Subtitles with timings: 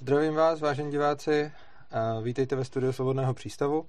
[0.00, 1.52] Zdravím vás, vážení diváci.
[2.22, 3.86] Vítejte ve studiu Svobodného přístavu.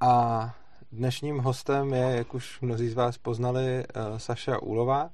[0.00, 0.54] A
[0.92, 5.10] dnešním hostem je, jak už mnozí z vás poznali, eh, Saša Úlová.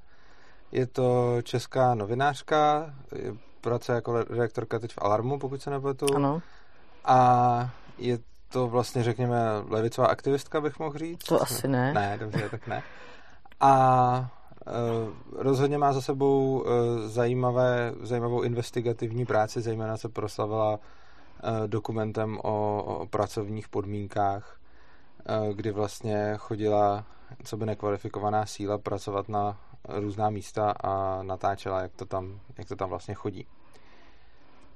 [0.72, 2.95] Je to česká novinářka,
[3.61, 6.06] pracuje jako redaktorka teď v Alarmu, pokud se nepletu.
[6.17, 6.42] Ano.
[7.04, 8.19] A je
[8.49, 9.37] to vlastně, řekněme,
[9.69, 11.24] levicová aktivistka, bych mohl říct.
[11.24, 11.92] To asi ne.
[11.92, 12.83] Ne, dobře, tak ne.
[13.60, 14.38] A
[15.32, 22.82] rozhodně má za sebou eh, zajímavé, zajímavou investigativní práci, zejména se proslavila eh, dokumentem o,
[22.82, 24.54] o pracovních podmínkách,
[25.52, 27.04] kdy vlastně chodila,
[27.45, 32.76] co by nekvalifikovaná síla, pracovat na různá místa a natáčela, jak to tam, jak to
[32.76, 33.46] tam vlastně chodí.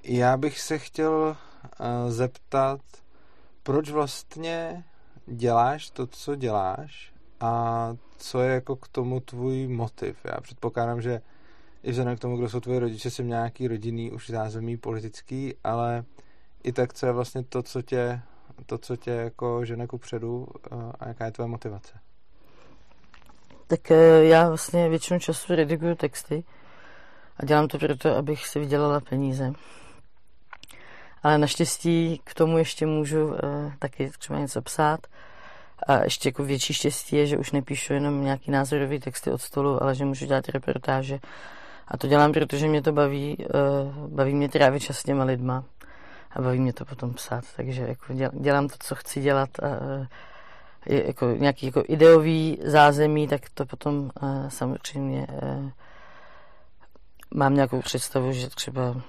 [0.05, 1.37] Já bych se chtěl
[2.09, 2.81] zeptat,
[3.63, 4.85] proč vlastně
[5.27, 7.12] děláš to, co děláš
[7.43, 10.17] a co je jako k tomu tvůj motiv?
[10.25, 11.21] Já předpokládám, že
[11.83, 16.05] i vzhledem k tomu, kdo jsou tvoji rodiče, jsem nějaký rodinný už zázemí politický, ale
[16.63, 18.21] i tak, co je vlastně to, co tě,
[18.67, 20.49] to, co tě jako žene ku předu
[21.01, 21.93] a jaká je tvoje motivace?
[23.67, 26.45] Tak eh, já vlastně většinu času rediguju texty
[27.37, 29.53] a dělám to proto, abych si vydělala peníze.
[31.23, 35.07] Ale naštěstí k tomu ještě můžu eh, taky třeba něco psát
[35.87, 39.83] a ještě jako větší štěstí je, že už nepíšu jenom nějaký názorový texty od stolu,
[39.83, 41.19] ale že můžu dělat reportáže.
[41.89, 45.65] A to dělám, protože mě to baví, uh, baví mě trávit čas s těma lidma
[46.31, 47.45] a baví mě to potom psát.
[47.57, 49.49] Takže jako dělám to, co chci dělat.
[49.63, 49.69] A,
[50.87, 55.27] je jako nějaký jako ideový zázemí, tak to potom uh, samozřejmě
[57.35, 59.03] mám nějakou představu, že třeba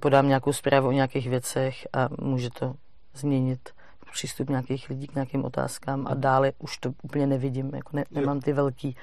[0.00, 2.74] podám nějakou zprávu o nějakých věcech a může to
[3.14, 3.75] změnit
[4.16, 8.40] přístup nějakých lidí k nějakým otázkám a dále už to úplně nevidím, jako ne, nemám
[8.40, 8.96] ty velký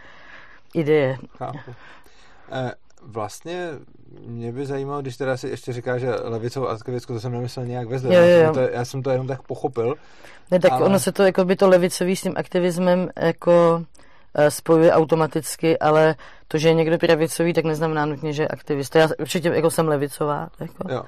[0.73, 1.17] ideje.
[1.37, 1.71] Chápu.
[2.51, 3.69] Eh, vlastně
[4.25, 7.87] mě by zajímalo, když teda si ještě říká, že levicovou aktivistku, to jsem nemyslel nějak
[7.87, 8.39] ve jo, jo.
[8.39, 9.95] Já, to, já jsem to jenom tak pochopil.
[10.51, 10.85] Ne, tak ale...
[10.85, 13.83] ono se to, jako by to levicový s tím aktivismem jako
[14.35, 16.15] eh, spojuje automaticky, ale
[16.47, 18.99] to, že je někdo pravicový, tak neznamená nutně, že je aktivista.
[18.99, 20.49] Já určitě jako jsem levicová.
[20.59, 20.91] Jako.
[20.91, 21.03] Jo.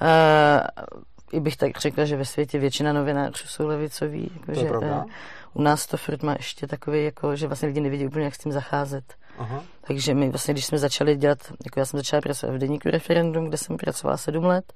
[0.00, 1.02] Uh,
[1.32, 4.30] i bych tak řekla, že ve světě většina novinářů jsou levicoví.
[4.34, 5.04] Jako, to že, je pravda.
[5.04, 5.10] Uh,
[5.54, 8.38] u nás to furt má ještě takový, jako, že vlastně lidi nevidí úplně, jak s
[8.38, 9.04] tím zacházet.
[9.38, 9.62] Aha.
[9.80, 13.48] Takže my vlastně, když jsme začali dělat, jako já jsem začala pracovat v deníku referendum,
[13.48, 14.72] kde jsem pracovala sedm let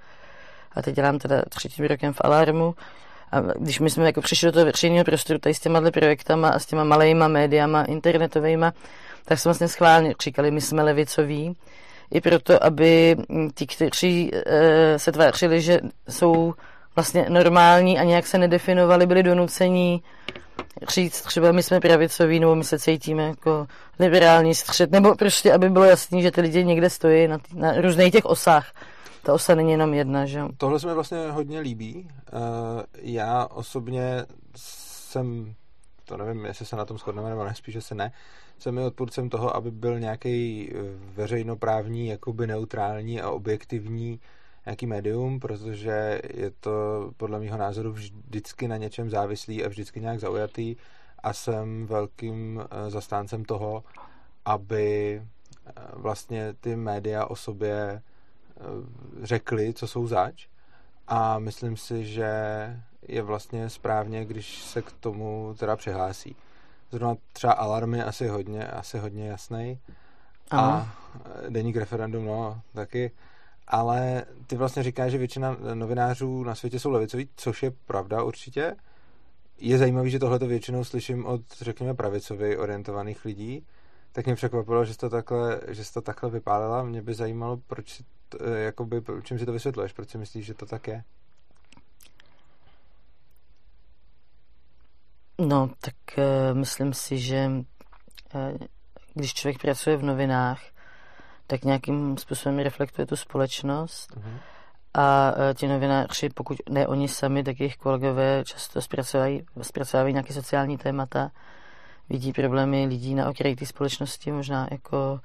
[0.72, 2.74] a teď dělám teda třetím rokem v Alarmu,
[3.32, 6.58] a když my jsme jako přišli do toho veřejného prostoru tady s těma projektama a
[6.58, 8.66] s těma malejma médiama, internetovými,
[9.24, 11.56] tak jsme vlastně schválně říkali, my jsme levicoví,
[12.12, 13.16] i proto, aby
[13.54, 16.54] ti, kteří e, se tvářili, že jsou
[16.96, 20.02] vlastně normální a nějak se nedefinovali, byli donucení
[20.88, 23.66] říct třeba my jsme pravicoví, nebo my se cítíme jako
[23.98, 27.72] liberální střed, nebo prostě, aby bylo jasný, že ty lidi někde stojí na, tý, na
[27.80, 28.72] různých těch osách.
[29.22, 32.08] Ta osa není jenom jedna, že Tohle se mi vlastně hodně líbí.
[32.32, 32.40] Uh,
[33.02, 34.24] já osobně
[34.56, 35.54] jsem,
[36.12, 38.12] to nevím, jestli se na tom shodneme, nebo ne, spíš, že se ne,
[38.58, 40.76] jsem i odpůrcem toho, aby byl nějaký eh,
[41.14, 44.20] veřejnoprávní, jakoby neutrální a objektivní
[44.66, 46.70] nějaký médium, protože je to
[47.16, 50.76] podle mého názoru vždycky na něčem závislý a vždycky nějak zaujatý.
[51.18, 53.84] A jsem velkým eh, zastáncem toho,
[54.44, 58.02] aby eh, vlastně ty média o sobě
[59.22, 60.46] řekli, co jsou zač.
[61.08, 62.30] A myslím si, že
[63.08, 66.36] je vlastně správně, když se k tomu teda přihlásí.
[66.90, 69.78] Zrovna třeba alarm je asi hodně, asi hodně jasný.
[70.50, 70.94] A
[71.48, 73.10] deník referendum, no, taky.
[73.66, 78.76] Ale ty vlastně říkáš, že většina novinářů na světě jsou levicoví, což je pravda určitě.
[79.58, 83.66] Je zajímavé, že tohle většinou slyším od, řekněme, pravicově orientovaných lidí.
[84.12, 86.82] Tak mě překvapilo, že jsi to takhle, že jsi to takhle vypálila.
[86.82, 88.04] Mě by zajímalo, proč si,
[88.54, 91.04] jakoby, čím si to vysvětluješ, proč si myslíš, že to tak je?
[95.46, 97.50] No, tak uh, myslím si, že
[98.34, 98.56] uh,
[99.14, 100.60] když člověk pracuje v novinách,
[101.46, 104.10] tak nějakým způsobem reflektuje tu společnost.
[104.10, 104.38] Uh-huh.
[104.94, 110.32] A uh, ti novináři, pokud ne oni sami, tak jejich kolegové často zpracovají, zpracovávají nějaké
[110.32, 111.30] sociální témata,
[112.08, 115.20] vidí problémy lidí na okraji té společnosti, možná jako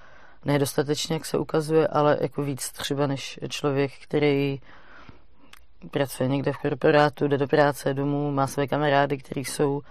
[0.45, 4.61] nedostatečně, jak se ukazuje, ale jako víc třeba než člověk, který
[5.91, 9.81] pracuje někde v korporátu, jde do práce, domů, má své kamarády, kteří jsou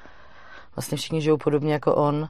[0.77, 2.29] vlastně všichni žijou podobně jako on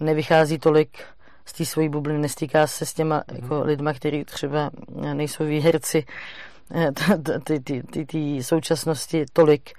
[0.00, 0.98] a nevychází tolik
[1.44, 3.42] z té svojí bubliny, nestýká se s těma mm-hmm.
[3.42, 4.70] jako lidma, kteří třeba
[5.12, 6.04] nejsou výherci
[6.74, 6.90] eh,
[8.06, 9.72] ty současnosti tolik,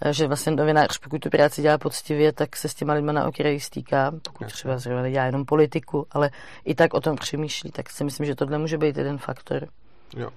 [0.00, 3.28] eh, že vlastně novinář, pokud tu práci dělá poctivě, tak se s těma lidma na
[3.28, 6.30] okraji stýká, pokud třeba zrovna dělá jenom politiku, ale
[6.64, 9.68] i tak o tom přemýšlí, tak si myslím, že tohle může být jeden faktor.
[10.16, 10.30] Jo.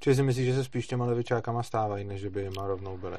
[0.00, 3.18] Čili si myslíš, že se spíš těma levičákama stávají, než by jima rovnou byly?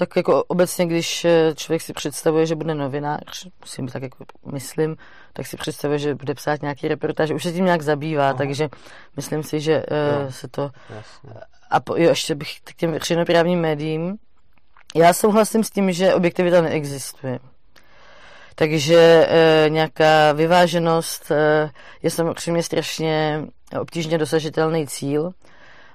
[0.00, 4.96] Tak jako obecně, když eh, člověk si představuje, že bude novinář, musím tak jako myslím,
[5.32, 8.34] tak si představuje, že bude psát nějaký reportáž, už se tím nějak zabývá, Aha.
[8.38, 8.68] takže
[9.16, 9.82] myslím si, že
[10.22, 10.70] uh, se to...
[10.96, 11.40] Jasně.
[11.70, 14.16] A po, jo, ještě bych k těm veřejnoprávním médiím.
[14.94, 17.38] Já souhlasím s tím, že objektivita neexistuje.
[18.54, 21.70] Takže e, nějaká vyváženost e,
[22.02, 23.44] je samozřejmě strašně
[23.80, 25.32] obtížně dosažitelný cíl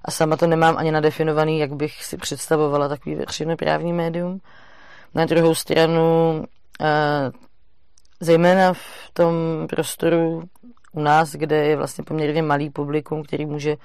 [0.06, 4.42] a sama to nemám ani nadefinovaný, jak bych si představovala takový veřejnoprávní médium.
[5.14, 6.44] Na druhou stranu,
[6.82, 7.32] e,
[8.20, 9.34] zejména v tom
[9.70, 10.44] prostoru
[10.92, 13.78] u nás, kde je vlastně poměrně malý publikum, který může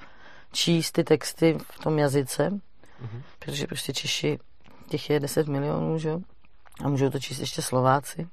[0.51, 3.21] číst ty texty v tom jazyce, mm-hmm.
[3.39, 4.39] protože prostě Češi,
[4.89, 6.11] těch je 10 milionů, že?
[6.83, 8.27] a můžou to číst ještě Slováci,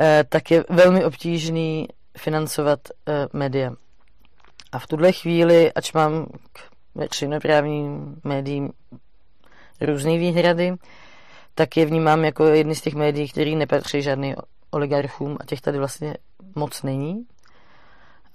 [0.00, 1.88] e, tak je velmi obtížný
[2.18, 3.72] financovat e, média.
[4.72, 6.60] A v tuhle chvíli, ač mám k
[6.94, 8.70] veřejnoprávním médiím
[9.80, 10.74] různé výhrady,
[11.54, 14.34] tak je vnímám jako jedny z těch médií, který nepatří žádný
[14.70, 16.14] oligarchům a těch tady vlastně
[16.54, 17.26] moc není.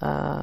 [0.01, 0.41] A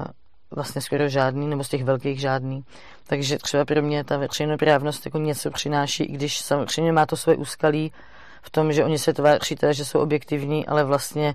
[0.50, 2.64] vlastně skoro žádný, nebo z těch velkých žádný.
[3.06, 7.36] Takže třeba pro mě ta veřejnoprávnost jako něco přináší, i když samozřejmě má to své
[7.36, 7.92] úskalí
[8.42, 11.34] v tom, že oni se tváří teda, že jsou objektivní, ale vlastně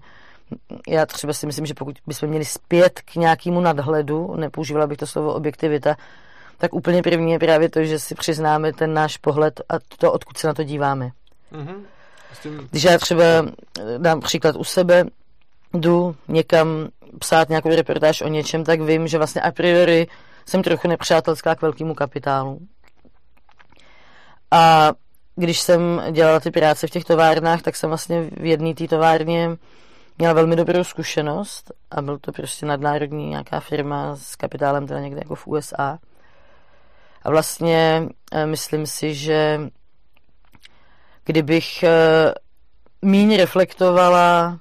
[0.87, 5.07] já třeba si myslím, že pokud bychom měli zpět k nějakému nadhledu, nepoužívala bych to
[5.07, 5.95] slovo objektivita,
[6.57, 10.37] tak úplně první je právě to, že si přiznáme ten náš pohled a to, odkud
[10.37, 11.09] se na to díváme.
[11.53, 11.83] Mm-hmm.
[12.71, 13.23] Když já třeba
[13.97, 15.05] dám příklad u sebe,
[15.73, 16.87] jdu někam
[17.19, 20.07] psát nějakou reportáž o něčem, tak vím, že vlastně a priori
[20.45, 22.59] jsem trochu nepřátelská k velkému kapitálu.
[24.51, 24.93] A
[25.35, 29.49] když jsem dělala ty práce v těch továrnách, tak jsem vlastně v jedné té továrně
[30.19, 35.21] měla velmi dobrou zkušenost a byl to prostě nadnárodní nějaká firma s kapitálem teda někde
[35.23, 35.99] jako v USA.
[37.23, 39.59] A vlastně eh, myslím si, že
[41.25, 42.33] kdybych eh,
[43.01, 44.59] míň reflektovala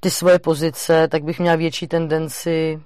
[0.00, 2.82] ty svoje pozice, tak bych měla větší tendenci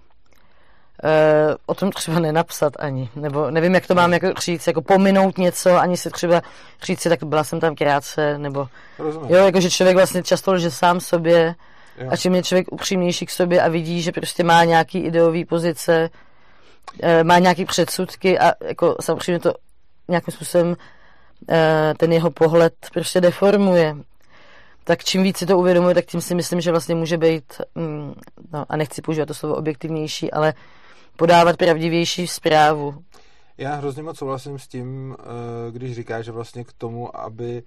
[1.05, 3.11] uh, o tom třeba nenapsat ani.
[3.17, 6.43] Nebo nevím, jak to mám jako říct, jako pominout něco, ani si třeba
[6.82, 8.69] říct si, tak byla jsem tam krátce, nebo
[8.99, 9.31] Rozumím.
[9.31, 11.55] jo, jako že člověk vlastně často lže sám sobě
[11.99, 12.08] jo.
[12.11, 16.11] a čím je člověk upřímnější k sobě a vidí, že prostě má nějaký ideový pozice,
[17.02, 19.55] uh, má nějaký předsudky a jako samozřejmě to
[20.08, 20.76] nějakým způsobem uh,
[21.97, 23.97] ten jeho pohled prostě deformuje
[24.85, 27.44] tak čím víc si to uvědomuje, tak tím si myslím, že vlastně může být,
[27.75, 28.14] mm,
[28.52, 30.55] no a nechci používat to slovo objektivnější, ale
[31.17, 33.05] podávat pravdivější zprávu.
[33.59, 37.62] Já hrozně moc souhlasím s tím, eh, když říká, že vlastně k tomu, aby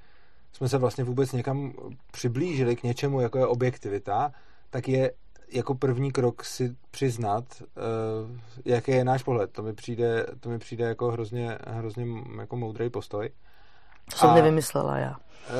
[0.53, 1.73] jsme se vlastně vůbec někam
[2.11, 4.31] přiblížili k něčemu, jako je objektivita,
[4.69, 5.11] tak je
[5.51, 7.63] jako první krok si přiznat, eh,
[8.65, 9.51] jaký je náš pohled.
[9.51, 12.05] To mi přijde, to mi přijde jako hrozně, hrozně
[12.39, 13.29] jako moudrý postoj.
[14.11, 15.15] To jsem a, nevymyslela já.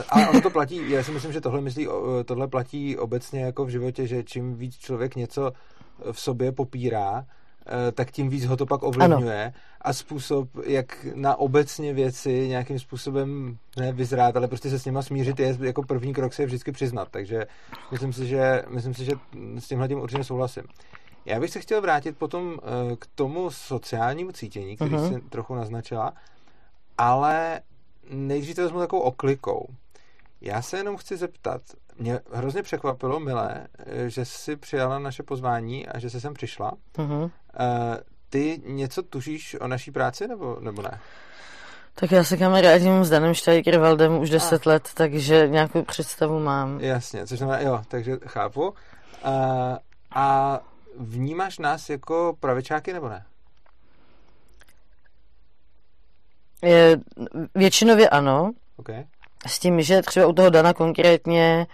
[0.09, 1.87] A ono to platí, já si myslím, že tohle, myslí,
[2.25, 5.51] tohle platí obecně jako v životě, že čím víc člověk něco
[6.11, 7.42] v sobě popírá, eh,
[7.91, 9.53] tak tím víc ho to pak ovlivňuje ano.
[9.81, 15.01] a způsob, jak na obecně věci nějakým způsobem ne vyzrát, ale prostě se s nima
[15.01, 17.45] smířit je jako první krok se je vždycky přiznat, takže
[17.91, 19.11] myslím si, že, myslím si, že
[19.59, 20.63] s tímhle tím určitě souhlasím.
[21.25, 25.13] Já bych se chtěl vrátit potom eh, k tomu sociálnímu cítění, který uh-huh.
[25.13, 26.13] jsi trochu naznačila,
[26.97, 27.61] ale
[28.09, 29.67] nejdřív to vezmu takovou oklikou.
[30.41, 31.61] Já se jenom chci zeptat,
[31.97, 33.67] mě hrozně překvapilo, Milé,
[34.07, 36.71] že jsi přijala naše pozvání a že jsi sem přišla.
[36.97, 37.31] Uh-huh.
[38.29, 40.99] Ty něco tušíš o naší práci, nebo, nebo ne?
[41.95, 44.69] Tak já se kamarádím s Danem Štajkervaldem už 10 a.
[44.69, 46.79] let, takže nějakou představu mám.
[46.79, 48.69] Jasně, což znamená, jo, takže chápu.
[48.69, 48.73] Uh,
[50.11, 50.59] a
[50.99, 53.25] vnímáš nás jako pravičáky, nebo ne?
[56.61, 56.97] Je,
[57.55, 58.51] většinově ano.
[58.77, 59.03] Okay.
[59.47, 61.67] S tím, že třeba u toho Dana konkrétně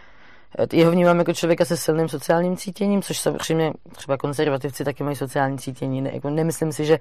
[0.74, 5.58] jeho vnímám jako člověka se silným sociálním cítěním, což samozřejmě třeba konzervativci taky mají sociální
[5.58, 6.02] cítění.
[6.02, 7.00] Ne, jako nemyslím si, že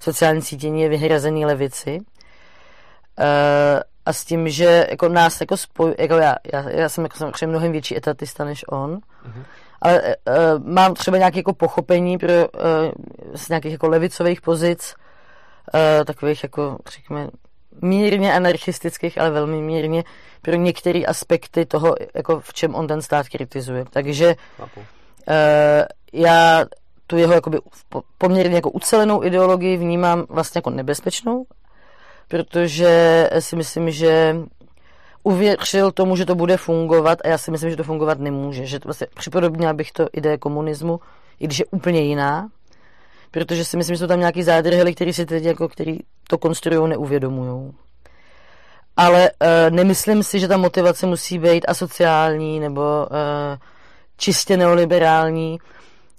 [0.00, 1.98] sociální cítění je vyhrazený levici.
[3.18, 7.18] Uh, a s tím, že jako nás jako spoj, jako já, já, já jsem jako
[7.18, 9.44] samozřejmě mnohem větší etatista než on, uh-huh.
[9.82, 12.42] ale uh, mám třeba nějaké jako pochopení pro, uh,
[13.34, 14.94] z nějakých jako levicových pozic,
[15.74, 17.28] uh, takových jako, řekněme,
[17.82, 20.04] mírně anarchistických, ale velmi mírně
[20.42, 23.84] pro některé aspekty toho, jako v čem on ten stát kritizuje.
[23.90, 24.66] Takže uh,
[26.12, 26.64] já
[27.06, 27.58] tu jeho jakoby
[28.18, 31.46] poměrně jako ucelenou ideologii vnímám vlastně jako nebezpečnou,
[32.28, 34.36] protože si myslím, že
[35.22, 38.66] uvěřil tomu, že to bude fungovat a já si myslím, že to fungovat nemůže.
[38.66, 41.00] Že to vlastně připodobnila bych to ideje komunismu,
[41.40, 42.48] i když je úplně jiná,
[43.30, 46.90] protože si myslím, že jsou tam nějaký zádrhely, který si teď jako, který to konstruují,
[46.90, 47.72] neuvědomují.
[48.96, 53.58] Ale uh, nemyslím si, že ta motivace musí být asociální nebo uh,
[54.16, 55.58] čistě neoliberální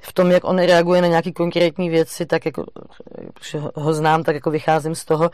[0.01, 2.65] v tom, jak on reaguje na nějaké konkrétní věci, tak jako,
[3.33, 5.31] protože ho znám, tak jako vycházím z toho,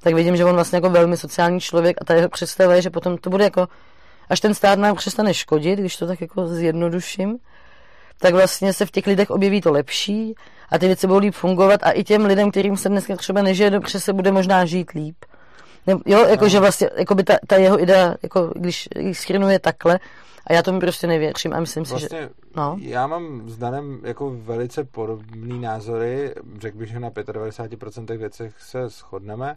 [0.00, 2.90] tak vidím, že on vlastně jako velmi sociální člověk a ta jeho představa je, že
[2.90, 3.68] potom to bude jako,
[4.28, 7.38] až ten stát nám přestane škodit, když to tak jako zjednoduším,
[8.18, 10.34] tak vlastně se v těch lidech objeví to lepší
[10.70, 13.70] a ty věci budou líp fungovat a i těm lidem, kterým se dneska třeba nežije
[13.70, 15.16] dobře, se bude možná žít líp.
[15.86, 19.98] Ne, jo, jakože vlastně, jako by ta, ta, jeho idea, jako když schrnuje takhle,
[20.46, 22.30] a já tomu prostě nevěřím a myslím vlastně, si, že...
[22.56, 22.76] No.
[22.80, 28.88] Já mám s Danem jako velice podobný názory, řekl bych, že na 95% věcech se
[28.88, 29.56] shodneme,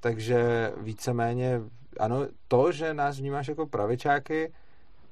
[0.00, 1.60] takže víceméně,
[2.00, 4.52] ano, to, že nás vnímáš jako pravičáky,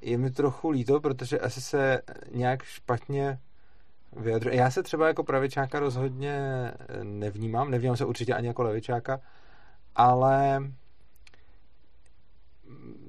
[0.00, 3.38] je mi trochu líto, protože asi se nějak špatně
[4.16, 4.56] vyjadřuje.
[4.56, 6.38] Já se třeba jako pravičáka rozhodně
[7.02, 9.20] nevnímám, nevnímám se určitě ani jako levičáka,
[9.96, 10.62] ale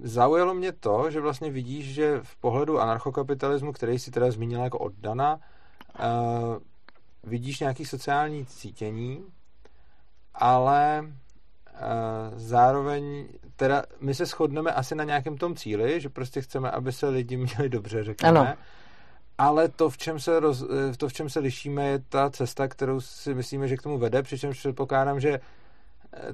[0.04, 4.78] zaujalo mě to, že vlastně vidíš, že v pohledu anarchokapitalismu, který si teda zmínila jako
[4.78, 6.58] oddana, uh,
[7.24, 9.26] vidíš nějaký sociální cítění,
[10.34, 11.10] ale uh,
[12.36, 17.08] zároveň teda my se shodneme asi na nějakém tom cíli, že prostě chceme, aby se
[17.10, 18.40] lidi měli dobře, řekněme.
[18.40, 18.54] Ano.
[19.38, 20.66] Ale to v, čem se roz,
[20.98, 24.24] to, v čem se lišíme, je ta cesta, kterou si myslíme, že k tomu vede,
[24.24, 25.40] přičemž předpokládám, že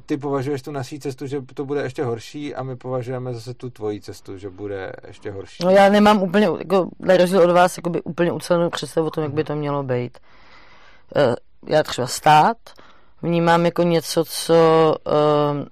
[0.06, 3.70] ty považuješ tu naší cestu, že to bude ještě horší a my považujeme zase tu
[3.70, 5.64] tvoji cestu, že bude ještě horší.
[5.66, 9.24] No já nemám úplně, jako, na rozdíl od vás, jakoby úplně ucelenou představu o tom,
[9.24, 10.18] jak by to mělo být.
[11.16, 11.36] Eh,
[11.68, 12.58] já třeba stát
[13.22, 14.56] vnímám jako něco, co
[15.08, 15.66] eh,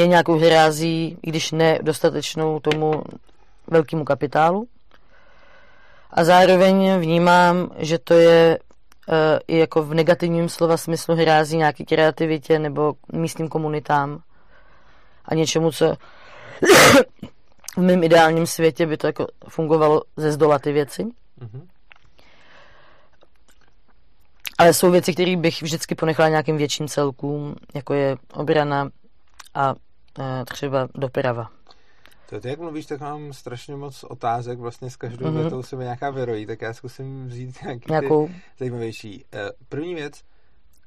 [0.00, 3.02] je nějakou hrází, i když ne dostatečnou tomu
[3.66, 4.68] velkému kapitálu.
[6.10, 9.14] A zároveň vnímám, že to je uh,
[9.48, 14.22] i jako v negativním slova smyslu hrází nějaký kreativitě nebo místním komunitám
[15.24, 15.86] a něčemu, co
[17.76, 21.04] v mém ideálním světě by to jako fungovalo ze zdola ty věci.
[21.04, 21.62] Mm-hmm.
[24.58, 28.90] Ale jsou věci, které bych vždycky ponechala nějakým větším celkům, jako je obrana
[29.54, 29.74] a
[30.44, 31.50] třeba doprava.
[32.30, 35.40] To ty, jak mluvíš, tak mám strašně moc otázek, vlastně s každou mm-hmm.
[35.40, 38.30] větou se mi nějaká vyrojí, tak já zkusím vzít nějaký Nějakou?
[38.58, 39.24] zajímavější.
[39.32, 40.22] Eh, první věc,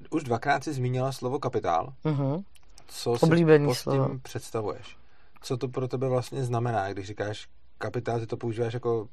[0.10, 1.94] už dvakrát si zmínila slovo kapitál.
[2.06, 2.44] Mm-hmm.
[2.88, 4.08] Co Oblíbený si pod slovo.
[4.08, 4.98] tím představuješ?
[5.42, 9.08] Co to pro tebe vlastně znamená, když říkáš kapitál, ty to používáš jako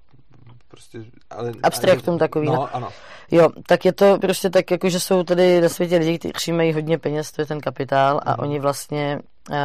[0.73, 1.05] prostě...
[1.31, 2.47] Ale, Abstraktum takový.
[2.47, 2.89] No, no, ano.
[3.31, 6.73] Jo, tak je to prostě tak, jako že jsou tady na světě lidi, kteří mají
[6.73, 8.37] hodně peněz, to je ten kapitál a mm.
[8.39, 9.57] oni vlastně uh,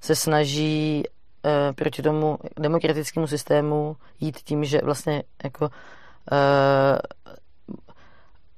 [0.00, 1.02] se snaží
[1.44, 5.70] uh, proti tomu demokratickému systému jít tím, že vlastně jako uh,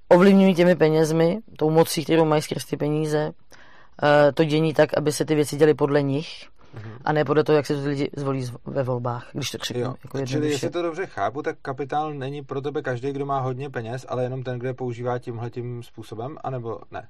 [0.09, 5.13] ovlivňují těmi penězmi, tou mocí, kterou mají skrz ty peníze, uh, to dění tak, aby
[5.13, 6.99] se ty věci děly podle nich mm-hmm.
[7.05, 9.83] a ne podle toho, jak se to lidi zvolí ve volbách, když to řeknu.
[9.83, 9.95] Jo.
[10.05, 13.71] Jako Čili jestli to dobře chápu, tak kapitál není pro tebe každý, kdo má hodně
[13.71, 17.09] peněz, ale jenom ten, kdo je používá tímhle tím způsobem, anebo ne?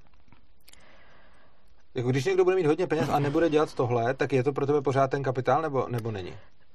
[1.95, 4.67] Jako když někdo bude mít hodně peněz a nebude dělat tohle, tak je to pro
[4.67, 6.31] tebe pořád ten kapitál, nebo, nebo není?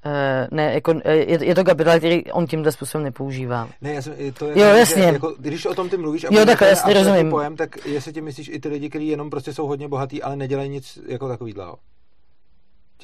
[0.06, 0.12] Uh,
[0.52, 3.70] ne, jako, eh, je, je to kapitál, který on tímhle způsobem nepoužívá.
[3.82, 5.04] Ne, já jsem, to je jo, tak, jasně.
[5.04, 7.30] Že, jako, když o tom ty mluvíš a jo, tak, jasně, rozumím.
[7.30, 10.36] pojem, tak jestli ti myslíš i ty lidi, kteří jenom prostě jsou hodně bohatí, ale
[10.36, 11.78] nedělají nic jako takovýhleho.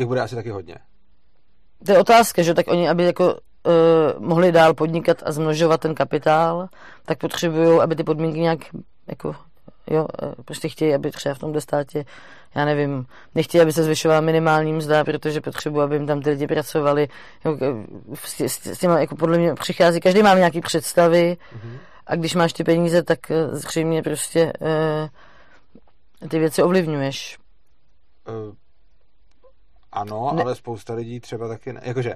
[0.01, 0.75] Těch bude asi taky hodně.
[1.85, 3.33] To je otázka, že tak oni, aby jako uh,
[4.17, 6.67] mohli dál podnikat a zmnožovat ten kapitál,
[7.05, 8.59] tak potřebují, aby ty podmínky nějak
[9.07, 9.35] jako
[9.87, 12.05] Jo, e, prostě chtějí, aby třeba v tomhle státě,
[12.55, 13.05] já nevím,
[13.35, 17.07] nechtějí, aby se zvyšovala minimální mzda, protože potřebují, aby jim tam ty lidi pracovali.
[17.45, 21.77] Jo, e, s, s, s těma, jako podle mě přichází, každý má nějaké představy mm-hmm.
[22.07, 23.19] a když máš ty peníze, tak
[23.51, 24.53] zřejmě prostě
[26.21, 27.37] uh, ty věci ovlivňuješ.
[28.27, 28.55] Uh,
[29.91, 30.41] ano, ne.
[30.41, 32.15] ale spousta lidí třeba taky, ne, jakože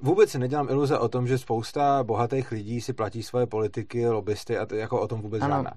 [0.00, 4.58] Vůbec si nedělám iluze o tom, že spousta bohatých lidí si platí svoje politiky, lobbysty
[4.58, 5.54] a to jako o tom vůbec ano.
[5.54, 5.72] žádná.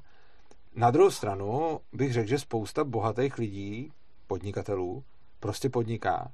[0.75, 3.93] Na druhou stranu bych řekl, že spousta bohatých lidí,
[4.27, 5.03] podnikatelů,
[5.39, 6.31] prostě podniká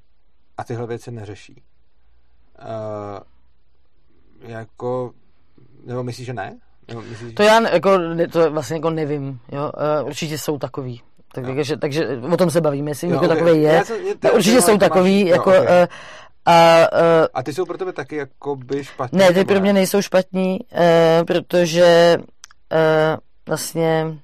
[0.57, 1.63] a tyhle věci neřeší.
[2.59, 3.23] Uh,
[4.49, 5.13] jako,
[5.85, 6.59] nebo myslíš, že ne?
[6.87, 7.99] Nebo myslíš, to já jako,
[8.31, 9.39] to vlastně jako nevím.
[9.51, 9.71] Jo?
[10.01, 11.01] Uh, určitě jsou takový.
[11.35, 13.37] Tak, takže, takže o tom se bavíme, jestli někdo okay.
[13.37, 13.83] takový je.
[14.33, 15.81] Určitě jsou takový, máš, jako, jo, okay.
[15.81, 15.87] uh,
[16.45, 19.19] a, uh, a ty jsou pro tebe taky jako by špatní?
[19.19, 24.17] Ne, ty pro mě nejsou špatní, uh, protože uh, vlastně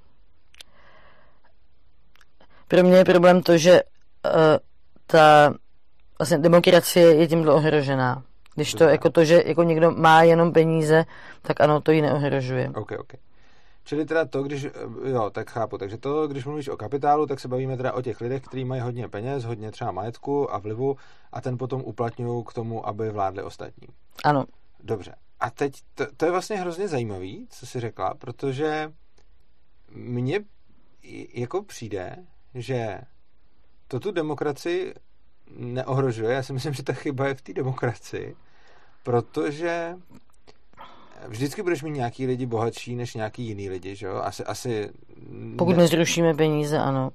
[2.67, 4.31] pro mě je problém to, že uh,
[5.07, 5.53] ta
[6.19, 8.23] vlastně demokracie je tímhle ohrožená.
[8.55, 11.05] Když to, jako to, že jako někdo má jenom peníze,
[11.41, 12.71] tak ano, to ji neohrožuje.
[12.75, 13.19] Okay, okay.
[13.83, 14.67] Čili teda to, když,
[15.05, 18.21] jo, tak chápu, takže to, když mluvíš o kapitálu, tak se bavíme teda o těch
[18.21, 20.97] lidech, kteří mají hodně peněz, hodně třeba majetku a vlivu
[21.31, 23.87] a ten potom uplatňují k tomu, aby vládli ostatní.
[24.23, 24.45] Ano.
[24.83, 25.15] Dobře.
[25.39, 28.93] A teď, to, to je vlastně hrozně zajímavý, co jsi řekla, protože
[29.89, 30.39] mně
[31.33, 32.15] jako přijde,
[32.53, 33.01] že
[33.87, 34.93] to tu demokracii
[35.57, 36.33] neohrožuje.
[36.33, 38.35] Já si myslím, že ta chyba je v té demokracii,
[39.03, 39.95] protože
[41.27, 44.15] vždycky budeš mít nějaký lidi bohatší než nějaký jiný lidi, že jo?
[44.15, 44.89] Asi, asi...
[45.57, 45.77] Pokud ne...
[45.77, 47.11] nezrušíme peníze, ano.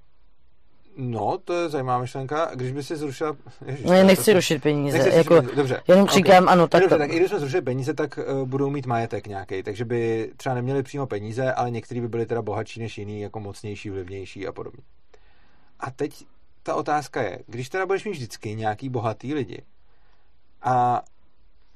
[0.96, 2.50] No, to je zajímavá myšlenka.
[2.54, 3.36] Když by si zrušila...
[3.66, 4.32] Ježiš, no, já nechci to...
[4.32, 4.98] rušit peníze.
[4.98, 5.54] Nechci jako, peníze.
[5.56, 5.82] Dobře.
[5.88, 6.14] Jenom okay.
[6.14, 6.80] říkám, ano, tak...
[6.80, 9.62] Dobře, tak i když jsme zrušili peníze, tak uh, budou mít majetek nějaký.
[9.62, 13.40] Takže by třeba neměli přímo peníze, ale někteří by byli teda bohatší než jiný, jako
[13.40, 14.82] mocnější, vlivnější a podobně.
[15.80, 16.26] A teď
[16.62, 19.62] ta otázka je, když teda budeš mít vždycky nějaký bohatý lidi
[20.62, 21.02] a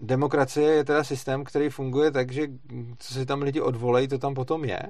[0.01, 2.47] demokracie je teda systém, který funguje tak, že
[2.99, 4.83] co si tam lidi odvolejí, to tam potom je.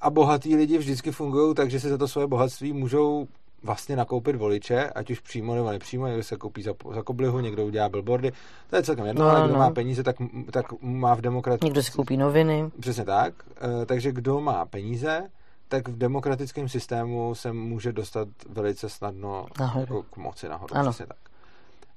[0.00, 3.26] A bohatí lidi vždycky fungují tak, že si za to svoje bohatství můžou
[3.62, 7.66] vlastně nakoupit voliče, ať už přímo nebo nepřímo, někdo se koupí za, za koblihu, někdo
[7.66, 8.32] udělá billboardy,
[8.70, 9.58] to je celkem jedno, no, ale kdo no.
[9.58, 10.16] má peníze, tak,
[10.50, 11.64] tak má v demokracii...
[11.66, 12.70] Někdo si koupí noviny.
[12.80, 13.34] Přesně tak,
[13.82, 15.28] e, takže kdo má peníze,
[15.68, 19.46] tak v demokratickém systému se může dostat velice snadno
[19.78, 20.76] jako k moci nahoru.
[20.76, 20.90] Ano.
[20.90, 21.16] Přesně tak.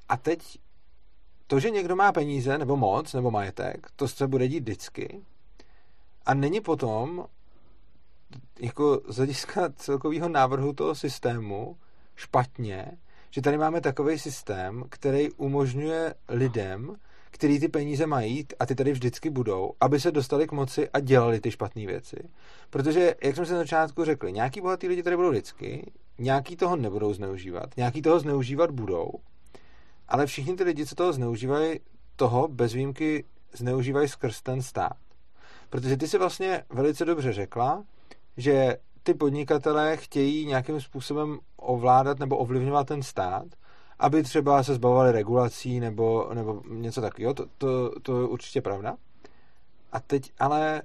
[0.10, 0.60] A teď
[1.47, 5.21] to, že někdo má peníze, nebo moc, nebo majetek, to se bude dít vždycky.
[6.25, 7.25] A není potom
[8.59, 11.77] jako z hlediska celkového návrhu toho systému
[12.15, 12.97] špatně,
[13.29, 16.95] že tady máme takový systém, který umožňuje lidem,
[17.31, 20.99] který ty peníze mají a ty tady vždycky budou, aby se dostali k moci a
[20.99, 22.17] dělali ty špatné věci.
[22.69, 26.75] Protože, jak jsme se na začátku řekli, nějaký bohatý lidi tady budou vždycky, nějaký toho
[26.75, 29.11] nebudou zneužívat, nějaký toho zneužívat budou,
[30.07, 31.79] ale všichni ty lidi, co toho zneužívají,
[32.15, 34.97] toho bez výjimky zneužívají skrz ten stát.
[35.69, 37.83] Protože ty si vlastně velice dobře řekla,
[38.38, 43.45] že ty podnikatelé chtějí nějakým způsobem ovládat nebo ovlivňovat ten stát,
[44.00, 47.33] aby třeba se zbavovali regulací nebo, nebo něco takového.
[47.33, 48.96] To, to, to je určitě pravda.
[49.91, 50.81] A teď ale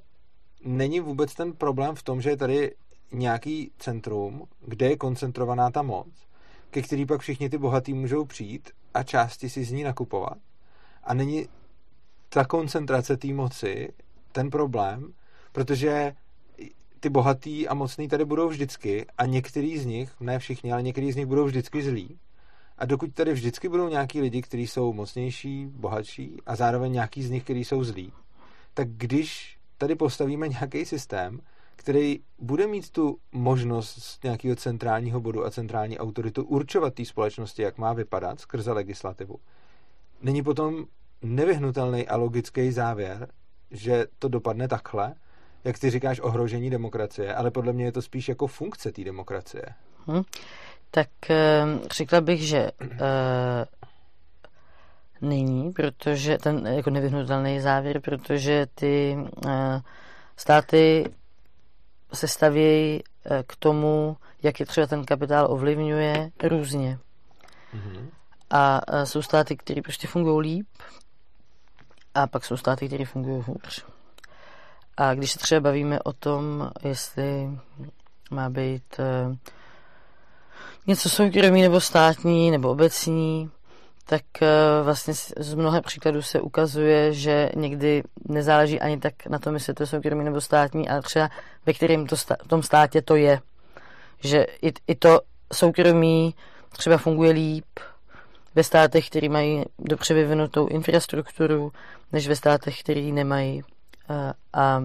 [0.64, 2.74] není vůbec ten problém v tom, že je tady
[3.12, 6.09] nějaký centrum, kde je koncentrovaná ta moc,
[6.70, 10.38] ke který pak všichni ty bohatí můžou přijít a části si z ní nakupovat.
[11.05, 11.48] A není
[12.29, 13.92] ta koncentrace té moci
[14.33, 15.12] ten problém,
[15.53, 16.12] protože
[17.00, 21.12] ty bohatý a mocný tady budou vždycky a některý z nich, ne všichni, ale některý
[21.12, 22.18] z nich budou vždycky zlí.
[22.79, 27.31] A dokud tady vždycky budou nějaký lidi, kteří jsou mocnější, bohatší a zároveň nějaký z
[27.31, 28.12] nich, kteří jsou zlí,
[28.74, 31.40] tak když tady postavíme nějaký systém,
[31.80, 37.62] který bude mít tu možnost z nějakého centrálního bodu a centrální autoritu určovat té společnosti,
[37.62, 39.36] jak má vypadat skrze legislativu,
[40.22, 40.84] není potom
[41.22, 43.28] nevyhnutelný a logický závěr,
[43.70, 45.14] že to dopadne takhle,
[45.64, 49.64] jak ty říkáš, ohrožení demokracie, ale podle mě je to spíš jako funkce té demokracie.
[50.06, 50.22] Hmm.
[50.90, 52.70] Tak e, řekla bych, že e,
[55.20, 59.80] není, protože ten jako nevyhnutelný závěr, protože ty e,
[60.36, 61.04] státy
[62.12, 66.99] se stavějí eh, k tomu, jak je třeba ten kapitál ovlivňuje různě.
[67.75, 68.09] Mm-hmm.
[68.51, 70.66] A eh, jsou státy, které prostě fungují líp
[72.14, 73.85] a pak jsou státy, které fungují hůř.
[74.96, 77.51] A když se třeba bavíme o tom, jestli
[78.31, 79.37] má být eh,
[80.87, 83.51] něco soukromý nebo státní nebo obecní,
[84.11, 84.46] tak eh,
[84.83, 89.83] vlastně z mnoha příkladů se ukazuje, že někdy nezáleží ani tak na tom, jestli to
[89.83, 91.31] je soukromý nebo státní, ale třeba
[91.66, 93.40] ve kterém to stá, tom státě to je.
[94.20, 95.20] Že i, i to
[95.53, 96.35] soukromí
[96.73, 97.64] třeba funguje líp
[98.55, 101.73] ve státech, které mají dobře vyvinutou infrastrukturu,
[102.12, 103.62] než ve státech, které nemají.
[104.09, 104.85] A, a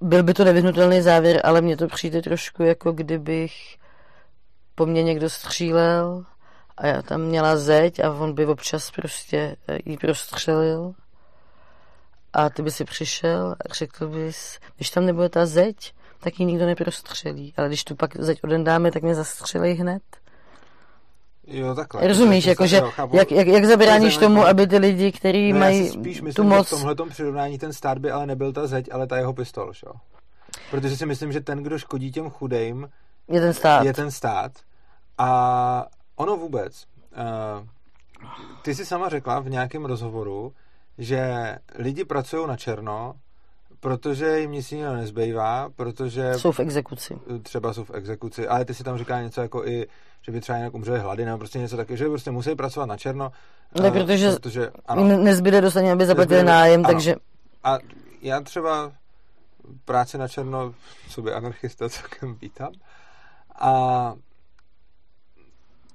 [0.00, 3.78] byl by to nevyhnutelný závěr, ale mně to přijde trošku jako kdybych
[4.74, 6.24] po mně někdo střílel
[6.76, 10.94] a já tam měla zeď a on by občas prostě eh, jí prostřelil
[12.32, 16.46] a ty by si přišel a řekl bys, když tam nebude ta zeď, tak ji
[16.46, 17.54] nikdo neprostřelí.
[17.56, 20.02] Ale když tu pak zeď odendáme, tak mě zastřelí hned.
[21.46, 22.08] Jo, takhle.
[22.08, 22.82] Rozumíš, jakože
[23.12, 26.66] jak, jak, jak zabráníš tomu, aby ty lidi, kteří no, mají spíš myslím, tu moc...
[26.66, 29.92] v tomhle přirovnání ten stát by ale nebyl ta zeď, ale ta jeho pistol, šo?
[30.70, 32.88] Protože si myslím, že ten, kdo škodí těm chudejm,
[33.28, 33.84] je ten stát.
[33.84, 34.52] Je ten stát.
[35.18, 36.86] A ono vůbec.
[37.60, 37.66] Uh,
[38.62, 40.52] ty jsi sama řekla v nějakém rozhovoru,
[40.98, 43.14] že lidi pracují na černo,
[43.80, 46.34] protože jim nic jiného nezbývá, protože...
[46.34, 47.18] Jsou v exekuci.
[47.42, 49.86] Třeba jsou v exekuci, ale ty si tam říká něco jako i,
[50.22, 52.96] že by třeba jinak umřeli hlady, nebo prostě něco takového, že prostě musí pracovat na
[52.96, 53.32] černo.
[53.82, 56.94] Ne, protože, protože ano, nezbyde dostaně, aby zaplatili nájem, ano.
[56.94, 57.14] takže...
[57.64, 57.78] A
[58.22, 58.92] já třeba
[59.84, 60.74] práci na černo,
[61.08, 62.72] co by anarchista celkem vítám.
[63.58, 64.14] A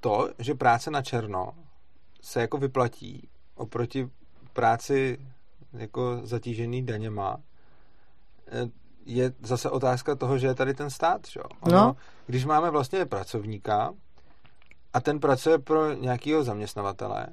[0.00, 1.52] to, že práce na černo
[2.20, 4.10] se jako vyplatí oproti
[4.52, 5.18] práci
[5.72, 7.36] jako zatížený daněma,
[8.46, 8.70] eh,
[9.06, 11.26] je zase otázka toho, že je tady ten stát.
[11.28, 11.40] Že?
[11.60, 11.96] Ono, no.
[12.26, 13.94] Když máme vlastně pracovníka
[14.92, 17.26] a ten pracuje pro nějakého zaměstnavatele,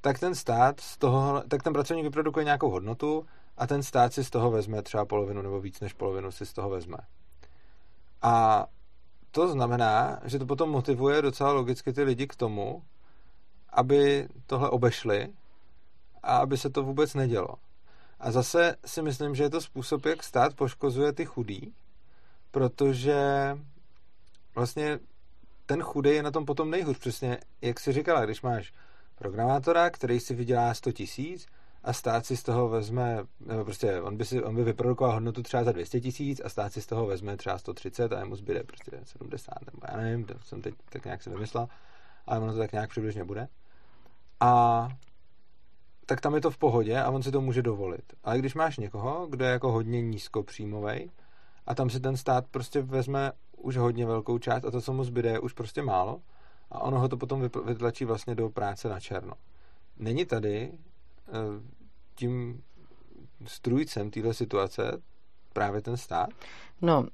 [0.00, 4.24] tak ten stát z toho, tak ten pracovník vyprodukuje nějakou hodnotu a ten stát si
[4.24, 6.98] z toho vezme třeba polovinu nebo víc než polovinu si z toho vezme.
[8.22, 8.66] A
[9.32, 12.82] to znamená, že to potom motivuje docela logicky ty lidi k tomu,
[13.70, 15.28] aby tohle obešli
[16.22, 17.48] a aby se to vůbec nedělo.
[18.20, 21.74] A zase si myslím, že je to způsob, jak stát poškozuje ty chudí,
[22.50, 23.18] protože
[24.54, 24.98] vlastně
[25.66, 26.98] ten chudý je na tom potom nejhůř.
[26.98, 28.72] Přesně, jak jsi říkala, když máš
[29.14, 31.46] programátora, který si vydělá 100 tisíc
[31.84, 35.42] a stát si z toho vezme, nebo prostě on by, si, on by vyprodukoval hodnotu
[35.42, 38.62] třeba za 200 tisíc a stát si z toho vezme třeba 130 a jemu zbyde
[38.64, 41.68] prostě 70, nebo já nevím, to jsem teď tak nějak si vymyslel,
[42.26, 43.48] ale ono to tak nějak přibližně bude.
[44.40, 44.88] A
[46.06, 48.12] tak tam je to v pohodě a on si to může dovolit.
[48.24, 51.10] Ale když máš někoho, kdo je jako hodně nízkopříjmovej
[51.66, 55.04] a tam si ten stát prostě vezme už hodně velkou část a to, co mu
[55.04, 56.20] zbyde, je už prostě málo
[56.70, 59.34] a ono ho to potom vytlačí vlastně do práce na černo.
[59.98, 60.72] Není tady
[62.14, 62.62] tím
[63.46, 65.02] strujcem téhle situace
[65.52, 66.28] právě ten stát?
[66.82, 67.06] No,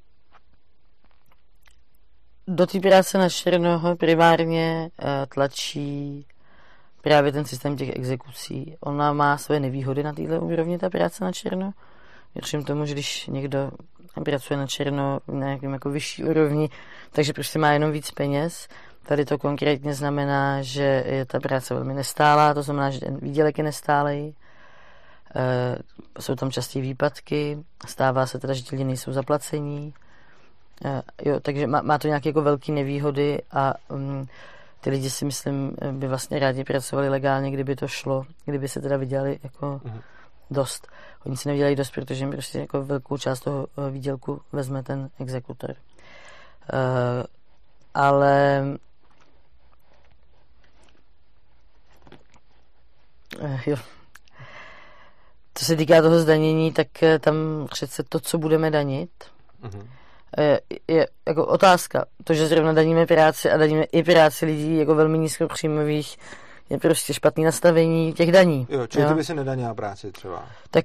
[2.46, 6.26] do té práce na černoho primárně uh, tlačí
[7.02, 8.76] právě ten systém těch exekucí.
[8.80, 11.72] Ona má své nevýhody na této úrovni, ta práce na černo.
[12.34, 13.70] Věřím tomu, že když někdo
[14.24, 16.68] pracuje na černo na nějakém jako vyšší úrovni,
[17.10, 18.68] takže prostě má jenom víc peněz.
[19.08, 23.58] Tady to konkrétně znamená, že je ta práce velmi nestálá, to znamená, že ten výdělek
[23.58, 24.34] je nestálej.
[25.36, 25.76] E,
[26.20, 29.94] jsou tam časté výpadky, stává se teda, že ti lidi nejsou zaplacení.
[30.84, 34.28] E, jo, takže má, má to nějaké jako velké nevýhody a um,
[34.80, 38.96] ty lidi si myslím, by vlastně rádi pracovali legálně, kdyby to šlo, kdyby se teda
[38.96, 40.02] vydělali jako uh-huh.
[40.50, 40.88] dost.
[41.26, 45.10] Oni si nevydělají dost, protože jim prostě jako velkou část toho eh, výdělku vezme ten
[45.20, 45.74] exekutor.
[47.94, 48.62] Ale
[53.66, 53.76] jo.
[55.54, 56.88] Co se týká toho zdanění, tak
[57.20, 57.36] tam
[57.70, 59.10] přece to, co budeme danit,
[59.62, 59.88] uh-huh
[60.36, 62.04] je, je jako otázka.
[62.24, 66.18] To, že zrovna daníme práci a daníme i práci lidí jako velmi nízkopříjmových,
[66.70, 68.66] je prostě špatný nastavení těch daní.
[68.70, 69.08] Jo, čili jo?
[69.08, 70.48] ty by si nedanila práci třeba?
[70.70, 70.84] Tak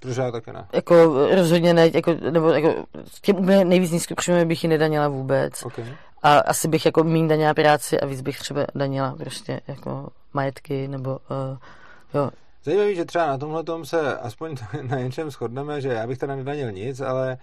[0.00, 0.66] Protože já taky ne.
[0.72, 0.94] Jako
[1.34, 2.84] rozhodně ne, jako, nebo jako
[3.20, 5.62] těm úplně nejvíc nízkopříjmovým bych ji nedanila vůbec.
[5.62, 5.84] Okay.
[6.22, 10.88] A asi bych jako méně danila práci a víc bych třeba danila prostě jako majetky
[10.88, 11.58] nebo uh,
[12.14, 12.30] jo,
[12.64, 16.36] Zajímavé, že třeba na tomhle tom se aspoň na něčem shodneme, že já bych teda
[16.36, 17.38] nedanil nic, ale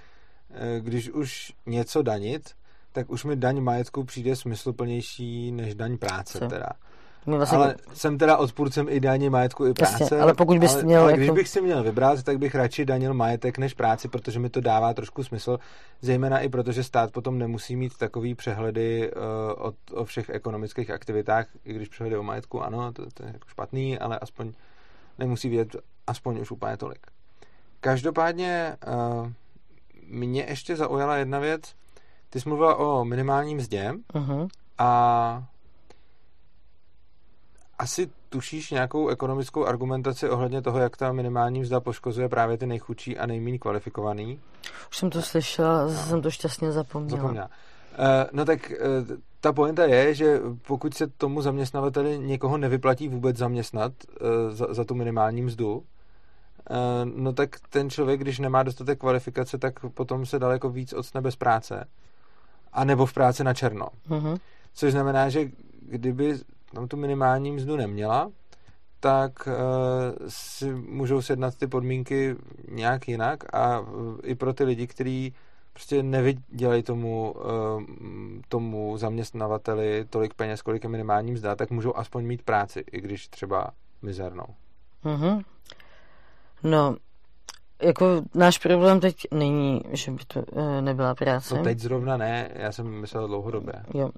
[0.52, 2.50] eh, když už něco danit,
[2.92, 6.48] tak už mi daň majetku přijde smysluplnější než daň práce Co?
[6.48, 6.70] teda.
[7.25, 10.03] Vlastně ale jsem teda odpůrcem i daní majetku i práce.
[10.03, 11.01] Jasně, ale pokud bys ale, měl...
[11.01, 11.17] Ale jako...
[11.17, 14.62] když bych si měl vybrat, tak bych radši danil majetek než práci, protože mi to
[14.62, 15.60] dává trošku smysl,
[16.01, 21.47] zejména i protože stát potom nemusí mít takový přehledy uh, o, o všech ekonomických aktivitách,
[21.65, 24.51] i když přehledy o majetku, ano, to, to je jako špatný, ale aspoň
[25.19, 25.75] nemusí vědět
[26.08, 27.08] aspoň už úplně tolik.
[27.80, 29.30] Každopádně uh,
[30.08, 31.62] mě ještě zaujala jedna věc.
[32.30, 34.47] Ty jsi mluvila o minimálním mzdě uh-huh.
[34.77, 35.43] a
[37.80, 43.18] asi tušíš nějakou ekonomickou argumentaci ohledně toho, jak ta minimální mzda poškozuje právě ty nejchudší
[43.18, 44.40] a nejméně kvalifikovaný?
[44.90, 45.90] Už jsem to slyšela, no.
[45.90, 47.22] jsem to šťastně zapomněla.
[47.22, 47.46] Zapomněla.
[47.48, 53.38] Uh, no tak uh, ta pointa je, že pokud se tomu zaměstnavateli někoho nevyplatí vůbec
[53.38, 55.84] zaměstnat uh, za, za tu minimální mzdu,
[57.16, 61.36] no tak ten člověk, když nemá dostatek kvalifikace, tak potom se daleko víc odstne bez
[61.36, 61.88] práce.
[62.74, 63.88] A nebo v práci na černo.
[64.10, 64.38] Uh-huh.
[64.74, 65.46] Což znamená, že
[65.82, 66.40] kdyby
[66.73, 68.32] tam tu minimální mzdu neměla,
[68.99, 69.53] tak uh,
[70.27, 72.36] si můžou sjednat ty podmínky
[72.71, 75.34] nějak jinak a uh, i pro ty lidi, kteří
[75.73, 77.84] prostě nevydělají tomu, uh,
[78.49, 83.27] tomu zaměstnavateli tolik peněz, kolik je minimální mzda, tak můžou aspoň mít práci, i když
[83.27, 84.47] třeba mizernou.
[85.03, 85.43] Mm-hmm.
[86.63, 86.95] No,
[87.82, 91.56] jako náš problém teď není, že by to uh, nebyla práce.
[91.56, 93.73] No teď zrovna ne, já jsem myslel dlouhodobě.
[93.93, 94.10] Jo.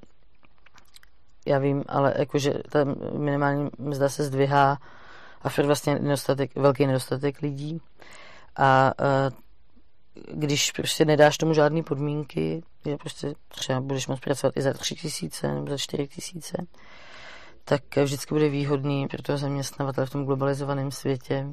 [1.50, 2.80] Já vím, ale jakože ta
[3.18, 4.78] minimální mzda se zdvihá
[5.42, 7.82] a furt vlastně nedostatek, velký nedostatek lidí.
[8.56, 14.62] A uh, když prostě nedáš tomu žádné podmínky, že prostě třeba budeš moct pracovat i
[14.62, 16.58] za tři tisíce nebo za čtyři tisíce,
[17.66, 21.48] tak vždycky bude výhodný pro toho zaměstnavatele v tom globalizovaném světě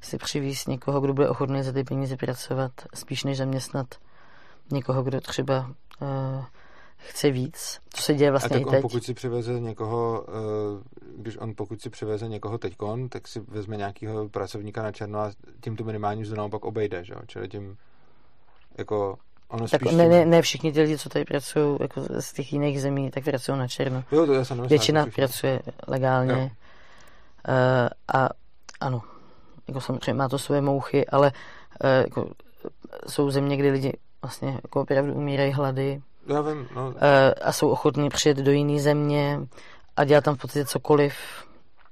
[0.00, 3.86] si přivízt někoho, kdo bude ochotný za ty peníze pracovat, spíš než zaměstnat
[4.70, 6.44] někoho, kdo třeba uh,
[7.08, 8.74] chce víc, co se děje vlastně a tak i teď.
[8.74, 13.40] On pokud si přiveze někoho, uh, když on pokud si přiveze někoho teďkon, tak si
[13.40, 17.20] vezme nějakého pracovníka na černo a tím tu minimální mzdu naopak obejde, že jo?
[17.26, 17.76] Čili tím
[18.78, 22.32] jako ono tak spíš ne, ne, ne, všichni ty lidi, co tady pracují jako z
[22.32, 24.04] těch jiných zemí, tak pracují na černo.
[24.12, 26.32] Jo, to já jsem Většina pracuje legálně.
[26.32, 26.38] Jo.
[26.42, 26.50] Uh,
[28.14, 28.28] a
[28.80, 29.02] ano,
[29.68, 31.32] jako samozřejmě má to své mouchy, ale
[31.84, 32.30] uh, jako,
[33.08, 36.02] jsou země, kde lidi vlastně jako opravdu umírají hlady.
[36.26, 36.88] Já vím, no.
[36.88, 36.94] uh,
[37.42, 39.40] a jsou ochotní přijet do jiné země
[39.96, 41.14] a dělat tam v podstatě cokoliv.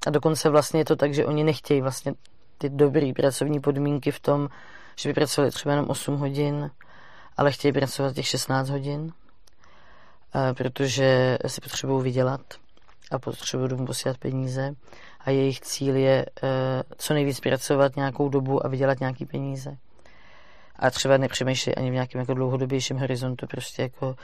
[0.06, 2.14] A dokonce vlastně je to tak, že oni nechtějí vlastně
[2.58, 4.48] ty dobré pracovní podmínky v tom,
[4.96, 6.70] že by pracovali třeba jenom 8 hodin,
[7.36, 9.12] ale chtějí pracovat těch 16 hodin,
[10.56, 12.40] protože si potřebují vydělat
[13.10, 14.74] a potřebují domů posílat peníze
[15.20, 19.76] a jejich cíl je eh, co nejvíc pracovat nějakou dobu a vydělat nějaký peníze.
[20.80, 24.16] A třeba nepřemýšlí ani v nějakém jako dlouhodobějším horizontu, prostě jako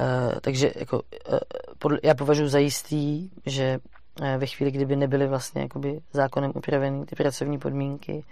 [0.00, 0.96] Uh, takže jako,
[1.32, 1.38] uh,
[1.78, 3.78] podle, já považuji za jistý, že
[4.20, 8.24] uh, ve chvíli, kdyby nebyly vlastně jakoby zákonem upraveny ty pracovní podmínky,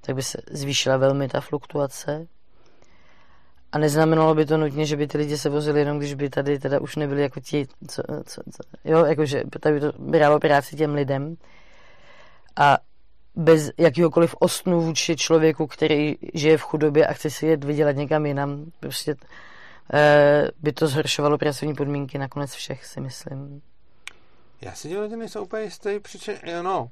[0.00, 2.26] tak by se zvýšila velmi ta fluktuace
[3.72, 6.58] a neznamenalo by to nutně, že by ty lidi se vozili jenom, když by tady
[6.58, 10.76] teda už nebyli jako ti, co, co, co, jo, jakože tady by to bralo práci
[10.76, 11.36] těm lidem.
[12.56, 12.78] A
[13.36, 18.26] bez jakýhokoliv ostnu vůči člověku, který žije v chudobě a chce si jet vydělat někam
[18.26, 19.14] jinam, prostě
[19.94, 23.62] eh, by to zhoršovalo pracovní podmínky nakonec všech, si myslím.
[24.60, 26.90] Já si dělám, že nejsem úplně jistý, přičem, no,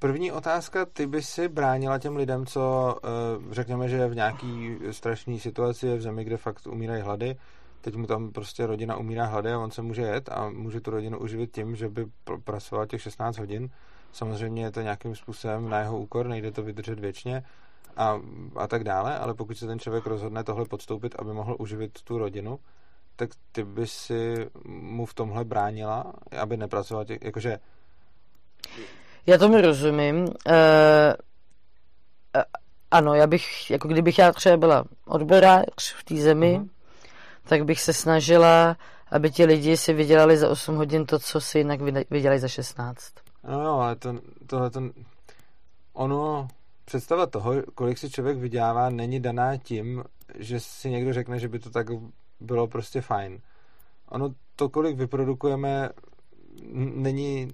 [0.00, 3.08] První otázka, ty by si bránila těm lidem, co eh,
[3.54, 7.36] řekněme, že je v nějaký strašné situaci, je v zemi, kde fakt umírají hlady,
[7.80, 10.90] teď mu tam prostě rodina umírá hlady a on se může jet a může tu
[10.90, 12.06] rodinu uživit tím, že by
[12.44, 13.70] pracoval těch 16 hodin.
[14.12, 17.42] Samozřejmě je to nějakým způsobem na jeho úkor, nejde to vydržet věčně
[17.96, 18.20] a,
[18.56, 22.18] a tak dále, ale pokud se ten člověk rozhodne tohle podstoupit, aby mohl uživit tu
[22.18, 22.58] rodinu,
[23.16, 27.58] tak ty by si mu v tomhle bránila, aby nepracoval těch, jakože
[29.26, 30.16] já tomu rozumím.
[30.24, 30.32] Uh,
[32.90, 36.68] ano, já bych, jako kdybych já třeba byla odborář v té zemi, uh-huh.
[37.48, 38.76] tak bych se snažila,
[39.10, 43.12] aby ti lidi si vydělali za 8 hodin to, co si jinak vydělali za 16.
[43.48, 44.14] No jo, ale to,
[44.46, 44.80] tohle to,
[45.92, 46.48] ono,
[46.84, 50.04] představa toho, kolik si člověk vydělává, není daná tím,
[50.38, 51.86] že si někdo řekne, že by to tak
[52.40, 53.40] bylo prostě fajn.
[54.08, 55.88] Ono to, kolik vyprodukujeme,
[56.74, 57.52] není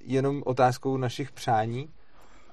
[0.00, 1.88] jenom otázkou našich přání,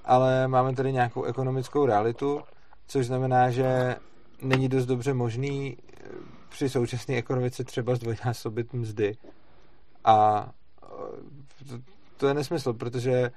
[0.04, 2.40] ale máme tady nějakou ekonomickou realitu,
[2.86, 3.96] což znamená, že
[4.42, 6.08] není dost dobře možný eh,
[6.48, 9.16] při současné ekonomice třeba zdvojnásobit mzdy.
[10.04, 10.48] A
[10.82, 13.30] eh, to je nesmysl, protože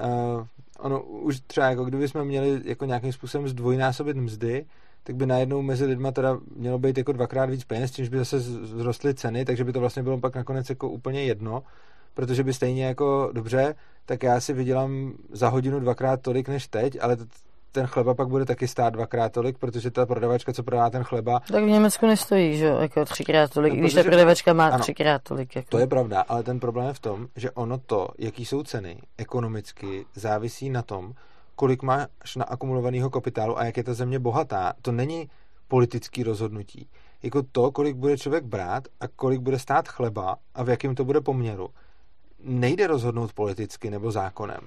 [0.00, 0.46] uh,
[0.78, 4.66] ono už třeba jako kdyby jsme měli jako nějakým způsobem zdvojnásobit mzdy,
[5.04, 8.40] tak by najednou mezi lidma teda mělo být jako dvakrát víc peněz, čímž by zase
[8.40, 11.62] zrostly ceny, takže by to vlastně bylo pak nakonec jako úplně jedno
[12.18, 13.74] protože by stejně jako dobře,
[14.06, 17.16] tak já si vydělám za hodinu dvakrát tolik než teď, ale
[17.72, 21.40] ten chleba pak bude taky stát dvakrát tolik, protože ta prodavačka, co prodá ten chleba...
[21.52, 24.78] Tak v Německu nestojí, že jo, jako třikrát tolik, no, když ta prodavačka má ano,
[24.78, 25.56] třikrát tolik.
[25.56, 25.68] Jako.
[25.68, 29.02] To je pravda, ale ten problém je v tom, že ono to, jaký jsou ceny
[29.18, 31.12] ekonomicky, závisí na tom,
[31.54, 34.72] kolik máš na akumulovaného kapitálu a jak je ta země bohatá.
[34.82, 35.30] To není
[35.68, 36.88] politický rozhodnutí.
[37.22, 41.04] Jako to, kolik bude člověk brát a kolik bude stát chleba a v jakém to
[41.04, 41.68] bude poměru,
[42.44, 44.60] nejde rozhodnout politicky nebo zákonem.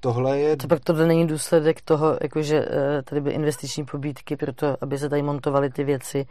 [0.00, 0.56] Tohle je...
[0.56, 4.98] To pak tohle není důsledek toho, jakože eh, tady by investiční pobídky pro to, aby
[4.98, 6.26] se tady montovaly ty věci.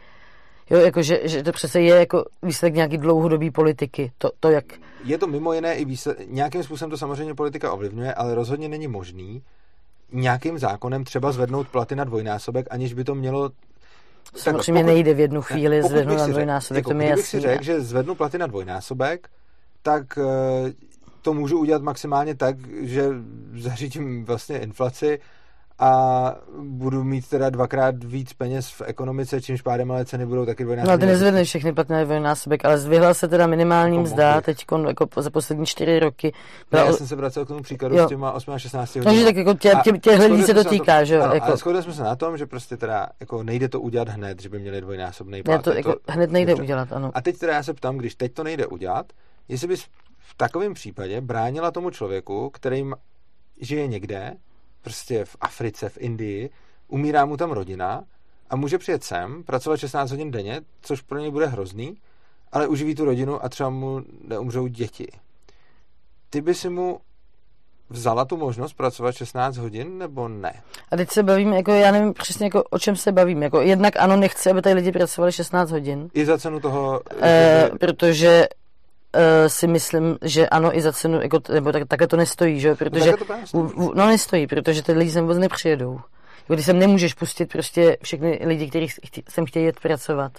[0.70, 4.12] Jo, jakože že to přece je jako výsledek nějaký dlouhodobý politiky.
[4.18, 4.64] To, to jak...
[5.04, 8.88] Je to mimo jiné i výsledek, nějakým způsobem to samozřejmě politika ovlivňuje, ale rozhodně není
[8.88, 9.42] možný
[10.12, 13.50] nějakým zákonem třeba zvednout platy na dvojnásobek, aniž by to mělo
[14.36, 17.24] Samozřejmě pokud, nejde v jednu chvíli zvednout na dvojnásobek, jako, to mi jasný.
[17.24, 19.28] si řekl, že zvednu platy na dvojnásobek,
[19.82, 20.72] tak eh,
[21.22, 23.08] to můžu udělat maximálně tak, že
[23.54, 25.20] zařídím vlastně inflaci
[25.80, 30.64] a budu mít teda dvakrát víc peněz v ekonomice, čímž pádem ale ceny budou taky
[30.64, 31.00] dvojnásobek.
[31.00, 34.64] No ty nezvedneš všechny platy na dvojnásobek, ale zvyhla se teda minimální jako mzda teď
[34.86, 36.32] jako za poslední čtyři roky.
[36.70, 36.82] Byla...
[36.82, 38.06] Ne, já jsem se vracel k tomu příkladu jo.
[38.06, 39.04] s těma 8 a 16 hodin.
[39.04, 41.22] Takže tak jako tě, tě, těchhle lidí se to týká, že jo?
[41.22, 41.46] Ano, jako...
[41.46, 44.48] Ale shodli jsme se na tom, že prostě teda jako nejde to udělat hned, že
[44.48, 45.56] by měli dvojnásobný plat.
[45.56, 46.62] Ne, to, jako, to hned nejde dobře.
[46.62, 47.10] udělat, ano.
[47.14, 49.06] A teď teda já se ptám, když teď to nejde udělat,
[49.48, 49.86] jestli bys
[50.30, 52.84] v takovém případě bránila tomu člověku, který
[53.60, 54.36] žije někde,
[54.82, 56.50] prostě v Africe, v Indii,
[56.88, 58.04] umírá mu tam rodina
[58.50, 61.96] a může přijet sem, pracovat 16 hodin denně, což pro něj bude hrozný,
[62.52, 65.08] ale uživí tu rodinu a třeba mu neumřou děti.
[66.30, 67.00] Ty by si mu
[67.90, 70.62] vzala tu možnost pracovat 16 hodin, nebo ne?
[70.90, 73.42] A teď se bavím, jako já nevím přesně, jako, o čem se bavím.
[73.42, 76.08] Jako, jednak ano, nechci, aby tady lidi pracovali 16 hodin.
[76.14, 77.00] I za cenu toho...
[77.20, 77.78] E, že...
[77.78, 78.46] Protože
[79.46, 82.74] si myslím, že ano, i za cenu, jako, nebo tak, takhle to nestojí, že?
[82.74, 83.12] Protože,
[83.54, 86.00] no, to no nestojí, protože ty lidi sem vůbec nepřijedou.
[86.38, 88.88] Jako, když sem nemůžeš pustit prostě všechny lidi, kteří
[89.28, 90.32] sem chtějí jet pracovat.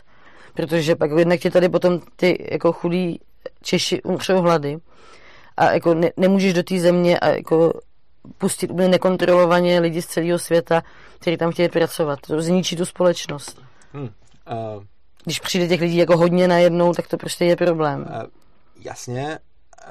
[0.53, 3.19] Protože pak jednak ti tady potom ty jako chudí
[3.61, 4.77] Češi umřou hlady
[5.57, 7.73] a jako ne, nemůžeš do té země a jako
[8.37, 10.81] pustit úplně nekontrolovaně lidi z celého světa,
[11.19, 12.19] kteří tam chtějí pracovat.
[12.27, 13.61] To zničí tu společnost.
[13.93, 14.03] Hmm.
[14.03, 14.83] Uh,
[15.23, 18.01] Když přijde těch lidí jako hodně najednou, tak to prostě je problém.
[18.01, 18.23] Uh,
[18.85, 19.39] jasně.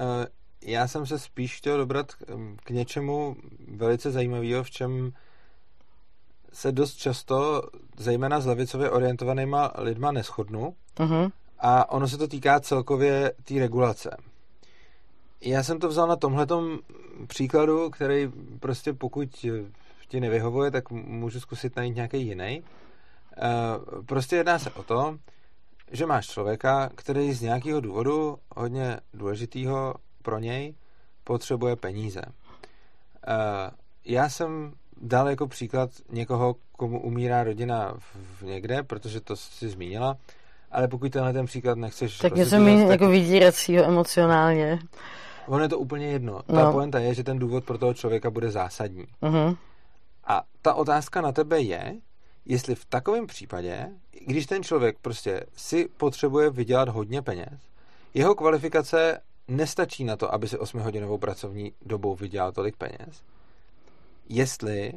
[0.01, 0.27] Uh,
[0.63, 2.13] já jsem se spíš chtěl dobrat
[2.65, 3.37] k něčemu
[3.69, 5.13] velice zajímavého, v čem
[6.53, 7.63] se dost často,
[7.97, 10.75] zejména s levicově orientovanýma lidma, neschodnu.
[10.97, 11.33] Uh-huh.
[11.59, 14.17] A ono se to týká celkově té tý regulace.
[15.41, 16.79] Já jsem to vzal na tomhletom
[17.27, 19.47] příkladu, který prostě pokud
[20.09, 22.63] ti nevyhovuje, tak můžu zkusit najít nějaký jiný.
[23.37, 25.19] Eh, prostě jedná se o to,
[25.91, 30.75] že máš člověka, který z nějakého důvodu hodně důležitého pro něj
[31.25, 32.23] potřebuje peníze.
[33.27, 33.71] Eh,
[34.05, 37.95] já jsem dal jako příklad někoho, komu umírá rodina
[38.39, 40.17] v někde, protože to si zmínila,
[40.71, 42.19] ale pokud tenhle ten příklad nechceš...
[42.19, 42.89] Tak mě jsem tak...
[42.89, 44.79] jako vydíracího emocionálně.
[45.47, 46.43] Ono je to úplně jedno.
[46.43, 46.73] Ta no.
[46.73, 49.05] poenta je, že ten důvod pro toho člověka bude zásadní.
[49.23, 49.57] Uh-huh.
[50.25, 51.95] A ta otázka na tebe je,
[52.47, 53.89] jestli v takovém případě,
[54.27, 57.61] když ten člověk prostě si potřebuje vydělat hodně peněz,
[58.15, 63.23] jeho kvalifikace nestačí na to, aby si 8-hodinovou pracovní dobou vydělal tolik peněz,
[64.29, 64.93] jestli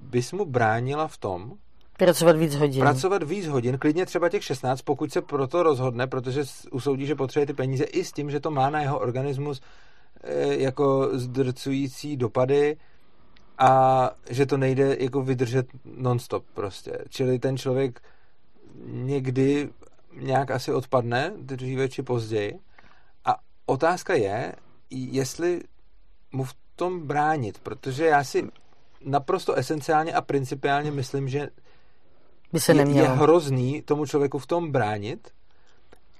[0.00, 1.58] bys mu bránila v tom,
[2.00, 2.80] Pracovat víc hodin.
[2.80, 7.46] Pracovat víc hodin, klidně třeba těch 16, pokud se proto rozhodne, protože usoudí, že potřebuje
[7.46, 9.60] ty peníze i s tím, že to má na jeho organismus
[10.24, 12.76] e, jako zdrcující dopady
[13.60, 16.98] a že to nejde jako vydržet nonstop prostě.
[17.08, 18.00] Čili ten člověk
[18.86, 19.68] někdy
[20.16, 22.58] nějak asi odpadne, dříve či později.
[23.24, 24.52] A otázka je,
[24.90, 25.60] jestli
[26.32, 28.48] mu v tom bránit, protože já si
[29.04, 31.48] naprosto esenciálně a principiálně myslím, že
[32.52, 33.06] by se nemělo.
[33.06, 35.30] Je, je hrozný tomu člověku v tom bránit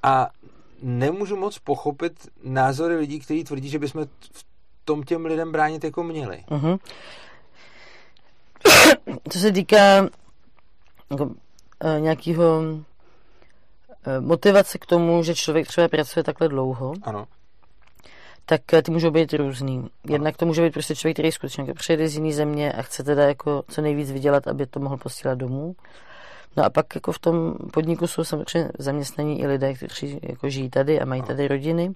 [0.03, 0.31] a
[0.83, 4.45] nemůžu moc pochopit názory lidí, kteří tvrdí, že bychom v
[4.85, 6.45] tom těm lidem bránit jako měli.
[6.49, 6.79] Uh-huh.
[9.29, 10.09] Co se týká
[11.11, 11.31] jako,
[11.81, 12.63] e, nějakého
[14.07, 17.27] e, motivace k tomu, že člověk třeba pracuje takhle dlouho, ano.
[18.47, 19.89] tak ty můžou být různý.
[20.09, 23.03] Jednak to může být prostě člověk, který skutečně jako přijede z jiné země a chce
[23.03, 25.77] teda jako co nejvíc vydělat, aby to mohl posílat domů.
[26.57, 30.71] No a pak jako v tom podniku jsou samozřejmě zaměstnaní i lidé, kteří jako žijí
[30.71, 31.95] tady a mají tady rodiny.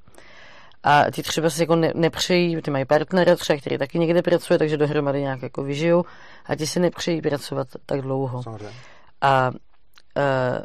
[0.85, 4.59] A ty třeba si jako ne, nepřejí, ty mají partnera třeba, který taky někde pracuje,
[4.59, 6.05] takže dohromady nějak jako vyžijou
[6.47, 8.42] a ti si nepřejí pracovat tak dlouho.
[8.42, 8.77] Samozřejmě.
[9.20, 10.64] A uh,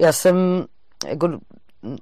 [0.00, 0.64] já jsem
[1.08, 1.38] jako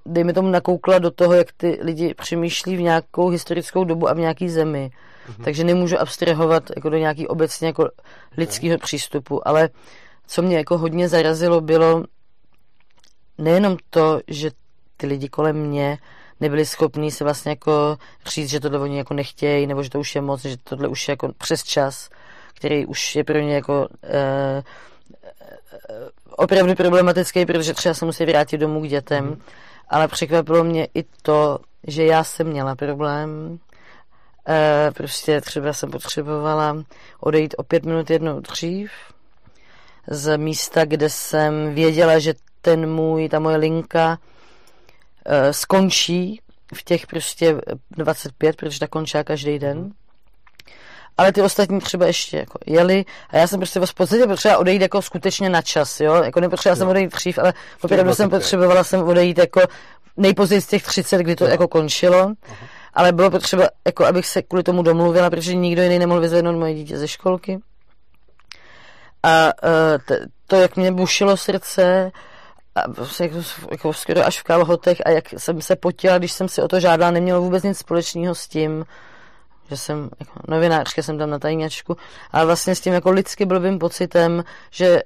[0.07, 4.19] dejme tomu nakoukla do toho, jak ty lidi přemýšlí v nějakou historickou dobu a v
[4.19, 4.91] nějaký zemi.
[4.91, 5.45] Mm-hmm.
[5.45, 7.91] Takže nemůžu abstrahovat jako do nějaký obecně jako
[8.37, 8.85] lidského okay.
[8.85, 9.69] přístupu, ale
[10.27, 12.05] co mě jako hodně zarazilo bylo
[13.39, 14.51] nejenom to, že
[14.97, 15.99] ty lidi kolem mě
[16.41, 20.15] nebyli schopní se vlastně jako říct, že tohle oni jako nechtějí, nebo že to už
[20.15, 22.11] je moc, že tohle už je jako přes čas,
[22.55, 24.63] který už je pro ně jako eh,
[26.37, 29.25] opravdu problematický, protože třeba se musí vrátit domů k dětem.
[29.25, 29.43] Mm.
[29.89, 33.59] Ale překvapilo mě i to, že já jsem měla problém
[34.49, 36.77] E, prostě třeba jsem potřebovala
[37.21, 38.91] odejít o pět minut jednou dřív
[40.07, 44.19] z místa, kde jsem věděla, že ten můj, ta moje linka
[45.51, 46.41] skončí
[46.75, 47.57] v těch prostě
[47.91, 49.91] 25, protože ta končí každý den.
[51.17, 54.83] Ale ty ostatní třeba ještě jako jeli a já jsem prostě v podstatě potřeba odejít
[54.83, 59.03] jako skutečně na čas, jo, jako nepotřebovala jsem odejít dřív, ale opravdu jsem potřebovala jsem
[59.03, 59.61] odejít jako
[60.17, 62.19] nejpozději z těch 30, kdy to jako končilo.
[62.19, 66.57] Aha ale bylo potřeba, jako abych se kvůli tomu domluvila, protože nikdo jiný nemohl vyzvednout
[66.57, 67.59] moje dítě ze školky.
[69.23, 70.17] A uh,
[70.47, 72.11] to, jak mě bušilo srdce,
[72.75, 73.39] a vlastně jako,
[73.71, 76.81] jako skoro až v kalhotech a jak jsem se potila, když jsem si o to
[76.81, 78.85] žádala, nemělo vůbec nic společného s tím,
[79.71, 81.97] že jsem jako novinářka, jsem tam na tajňačku,
[82.33, 85.03] ale vlastně s tím jako lidsky blbým pocitem, že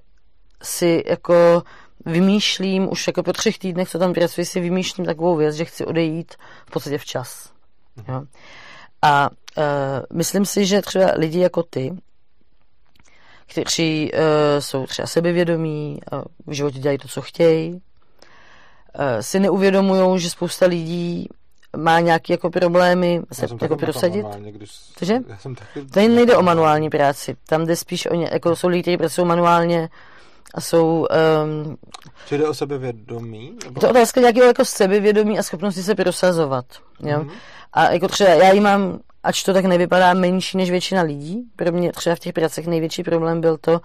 [0.62, 1.62] si jako
[2.06, 5.84] vymýšlím, už jako po třech týdnech, co tam pracuji, si vymýšlím takovou věc, že chci
[5.84, 6.34] odejít
[6.66, 7.50] v podstatě včas.
[8.08, 8.22] Jo.
[9.02, 9.64] A uh,
[10.12, 11.96] myslím si, že třeba lidi jako ty,
[13.50, 14.18] kteří uh,
[14.58, 17.80] jsou třeba sebevědomí, uh, v životě dělají to, co chtějí, uh,
[19.20, 21.28] si neuvědomují, že spousta lidí
[21.76, 24.26] má nějaké jako problémy se jako prosadit.
[24.38, 24.70] Když...
[24.98, 25.18] Cože?
[25.28, 25.84] Já jsem taky...
[25.84, 27.36] Tady nejde o manuální práci.
[27.46, 29.88] Tam jde spíš o ně, jako jsou lidi, kteří pracují manuálně
[30.54, 31.06] a jsou...
[31.44, 31.76] Um,
[32.26, 33.52] Či jde o sebevědomí?
[33.64, 33.78] Nebo...
[33.78, 36.64] Je to otázka nějakého jako sebevědomí a schopnosti se prosazovat.
[37.00, 37.18] Jo?
[37.18, 37.30] Mm-hmm.
[37.72, 41.42] A jako třeba já ji mám, ač to tak nevypadá, menší než většina lidí.
[41.56, 43.80] Pro mě třeba v těch pracech největší problém byl to,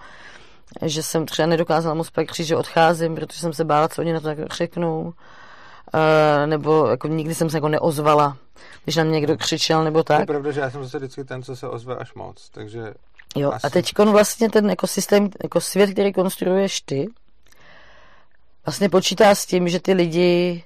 [0.82, 4.12] že jsem třeba nedokázala moc pak říct, že odcházím, protože jsem se bála, co oni
[4.12, 5.02] na to tak řeknou.
[5.02, 8.36] Uh, nebo jako nikdy jsem se jako neozvala,
[8.84, 10.20] když na mě někdo křičel nebo tak.
[10.20, 12.94] Je pravda, že já jsem zase vždycky ten, co se ozve až moc, takže...
[13.36, 13.66] Jo, asi...
[13.66, 17.06] a teď vlastně ten ekosystém, jako svět, který konstruuješ ty,
[18.66, 20.64] vlastně počítá s tím, že ty lidi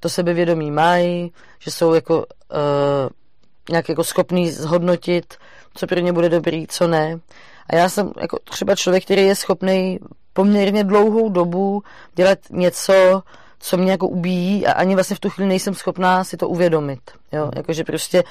[0.00, 2.24] to sebevědomí mají, že jsou jako uh,
[3.70, 5.34] nějak jako schopný zhodnotit,
[5.74, 7.18] co pro ně bude dobrý, co ne.
[7.70, 9.98] A já jsem jako třeba člověk, který je schopný
[10.32, 11.82] poměrně dlouhou dobu
[12.14, 13.22] dělat něco,
[13.58, 17.00] co mě jako ubíjí a ani vlastně v tu chvíli nejsem schopná si to uvědomit.
[17.32, 17.42] Jo?
[17.42, 17.52] Mhm.
[17.56, 18.24] Jakože prostě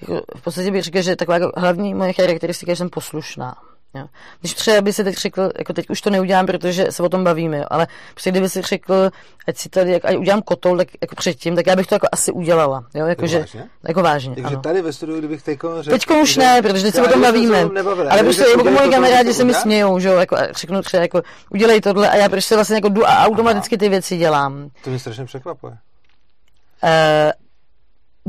[0.00, 3.56] jako v podstatě bych řekl, že taková jako hlavní moje charakteristika je, že jsem poslušná.
[3.94, 4.06] Jo.
[4.40, 7.24] Když třeba by si teď řekl, jako teď už to neudělám, protože se o tom
[7.24, 9.10] bavíme, jo, ale prostě kdyby si řekl,
[9.48, 12.32] ať si tady, ať udělám kotol, tak jako předtím, tak já bych to jako asi
[12.32, 12.84] udělala.
[12.94, 13.64] Jo, jako, že, vážně?
[13.88, 14.62] Jako vážně Takže ano.
[14.62, 15.98] tady ve studiu, kdybych teď řekl...
[15.98, 17.68] Teď už ne, protože teď se o tom bavíme.
[18.10, 21.80] ale prostě jako moji kamarádi se mi smějou, že jo, jako řeknu třeba, jako udělej
[21.80, 24.70] tohle a já prostě vlastně jako jdu a automaticky ty věci dělám.
[24.84, 25.72] To mě strašně překvapuje.
[25.72, 27.30] Uh,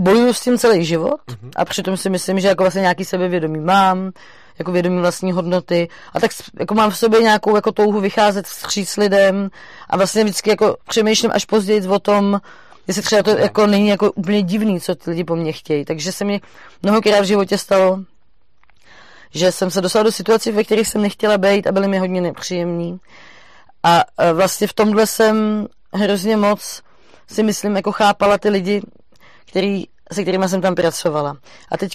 [0.03, 1.49] bojuju s tím celý život uh-huh.
[1.55, 4.11] a přitom si myslím, že jako vlastně nějaký sebevědomí mám,
[4.59, 8.97] jako vědomí vlastní hodnoty a tak jako mám v sobě nějakou jako touhu vycházet vstříc
[8.97, 9.49] lidem
[9.89, 12.41] a vlastně vždycky jako přemýšlím až později o tom,
[12.87, 15.85] jestli třeba to jako není jako úplně divný, co ty lidi po mně chtějí.
[15.85, 16.41] Takže se mi
[16.83, 17.99] mnohokrát v životě stalo,
[19.33, 22.21] že jsem se dostala do situací, ve kterých jsem nechtěla být a byly mi hodně
[22.21, 22.99] nepříjemný.
[23.83, 26.81] A vlastně v tomhle jsem hrozně moc
[27.27, 28.81] si myslím, jako chápala ty lidi,
[29.45, 31.37] který se kterými jsem tam pracovala.
[31.71, 31.91] A teď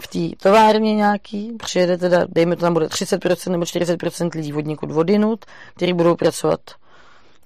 [0.00, 4.90] v té továrně nějaký přijede teda, dejme to tam bude 30% nebo 40% lidí vodníkud
[4.90, 5.44] vodinut,
[5.76, 6.60] kteří budou pracovat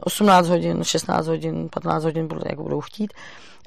[0.01, 3.13] 18 hodin, 16 hodin, 15 hodin, jak budou chtít.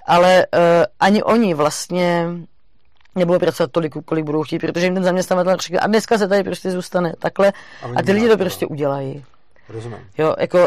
[0.08, 0.62] Ale uh,
[1.00, 2.28] ani oni vlastně
[3.16, 6.44] nebudou pracovat tolik, kolik budou chtít, protože jim ten zaměstnavatel říká, a dneska se tady
[6.44, 9.26] prostě zůstane takhle a, a ty lidi to prostě udělají.
[9.70, 10.00] Rozumím.
[10.18, 10.66] Jo, jako, uh,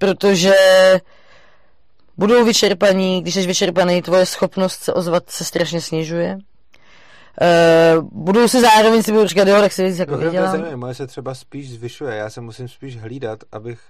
[0.00, 0.54] protože
[2.18, 6.38] budou vyčerpaní, když jsi vyčerpaný, tvoje schopnost se ozvat se strašně snižuje.
[7.96, 10.78] Uh, budou se zároveň si budou říkat, jo, tak si víc jako vydělám.
[10.78, 13.80] Moje se třeba spíš zvyšuje, já se musím spíš hlídat, abych,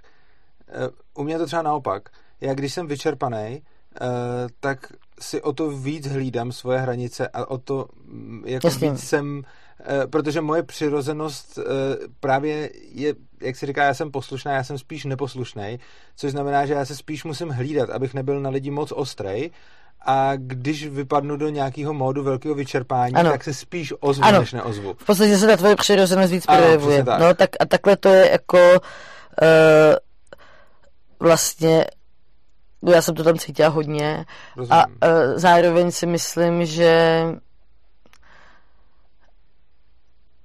[0.79, 2.09] uh, u mě to třeba naopak,
[2.41, 3.61] já když jsem vyčerpaný,
[4.01, 4.07] uh,
[4.59, 4.79] tak
[5.19, 8.91] si o to víc hlídám svoje hranice a o to mm, jako Jasně.
[8.91, 9.66] víc jsem Eh,
[10.09, 11.63] protože moje přirozenost eh,
[12.19, 15.79] právě je, jak se říká, já jsem poslušná, já jsem spíš neposlušný,
[16.15, 19.51] což znamená, že já se spíš musím hlídat, abych nebyl na lidi moc ostrej,
[20.05, 23.31] a když vypadnu do nějakého módu velkého vyčerpání, ano.
[23.31, 24.39] tak se spíš ozvu, ano.
[24.39, 24.93] než neozvu.
[24.93, 27.03] V podstatě se ta tvoje přirozenost víc projevuje.
[27.03, 27.19] Tak.
[27.19, 29.95] No tak a takhle to je jako uh,
[31.19, 31.85] vlastně
[32.93, 34.25] já jsem to tam cítila hodně
[34.55, 34.79] Rozumím.
[34.79, 34.93] a uh,
[35.35, 37.21] zároveň si myslím, že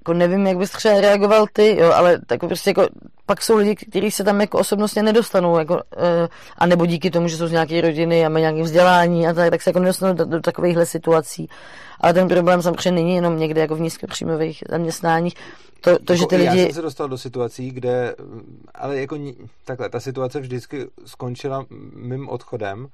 [0.02, 2.86] jako nevím, jak bys třeba reagoval ty, jo, ale tak prostě jako,
[3.26, 5.80] pak jsou lidi, kteří se tam jako osobnostně nedostanou, jako, uh,
[6.58, 9.50] a nebo díky tomu, že jsou z nějaké rodiny a mají nějaké vzdělání a tak,
[9.50, 11.48] tak se jako nedostanou do, do takovýchhle situací.
[12.00, 15.34] Ale ten problém samozřejmě není jenom někde jako v nízkopříjmových zaměstnáních.
[15.80, 16.62] To, to že ty jako lidi...
[16.62, 18.14] Já jsem se dostal do situací, kde,
[18.74, 19.18] ale jako
[19.64, 22.88] takhle, ta situace vždycky skončila mým odchodem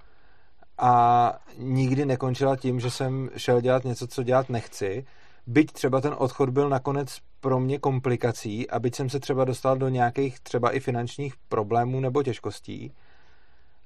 [0.79, 5.05] a nikdy nekončila tím, že jsem šel dělat něco, co dělat nechci,
[5.49, 9.77] byť třeba ten odchod byl nakonec pro mě komplikací a byť jsem se třeba dostal
[9.77, 12.93] do nějakých třeba i finančních problémů nebo těžkostí,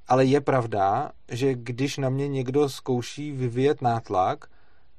[0.09, 4.45] ale je pravda, že když na mě někdo zkouší vyvíjet nátlak,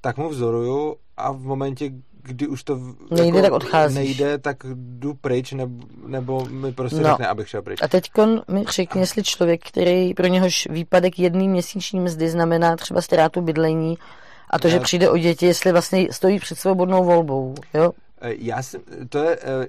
[0.02, 1.92] tak mu vzoruju a v momentě,
[2.22, 2.80] kdy už to
[3.12, 3.96] nejde, jako tak odcházíš.
[3.96, 7.10] nejde, tak jdu pryč, nebo, nebo mi prostě no.
[7.10, 7.80] řekne, abych šel pryč.
[7.82, 8.12] A teď
[8.52, 13.98] mi řekni, jestli člověk, který pro něhož výpadek jedný měsíční mzdy znamená třeba ztrátu bydlení,
[14.54, 17.92] a to, že přijde o děti, jestli vlastně stojí před svobodnou volbou, jo?
[18.22, 18.80] E, já si,
[19.10, 19.36] to je...
[19.36, 19.68] E,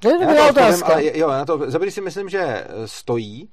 [0.00, 0.92] to je dobrá otázka.
[0.92, 3.48] Ale jo, na to, za si myslím, že e, stojí,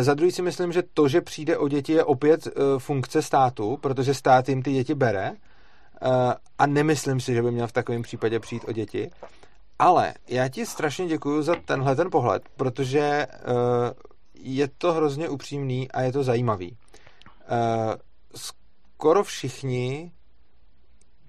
[0.00, 4.14] za druhý si myslím, že to, že přijde o děti, je opět funkce státu, protože
[4.14, 5.32] stát jim ty děti bere
[6.58, 9.10] a nemyslím si, že by měl v takovém případě přijít o děti.
[9.78, 13.26] Ale já ti strašně děkuji za tenhle ten pohled, protože
[14.34, 16.76] je to hrozně upřímný a je to zajímavý
[19.02, 20.12] skoro všichni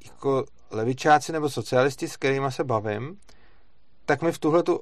[0.06, 3.18] jako levičáci nebo socialisti, s kterými se bavím,
[4.06, 4.80] tak mi v tuhletu,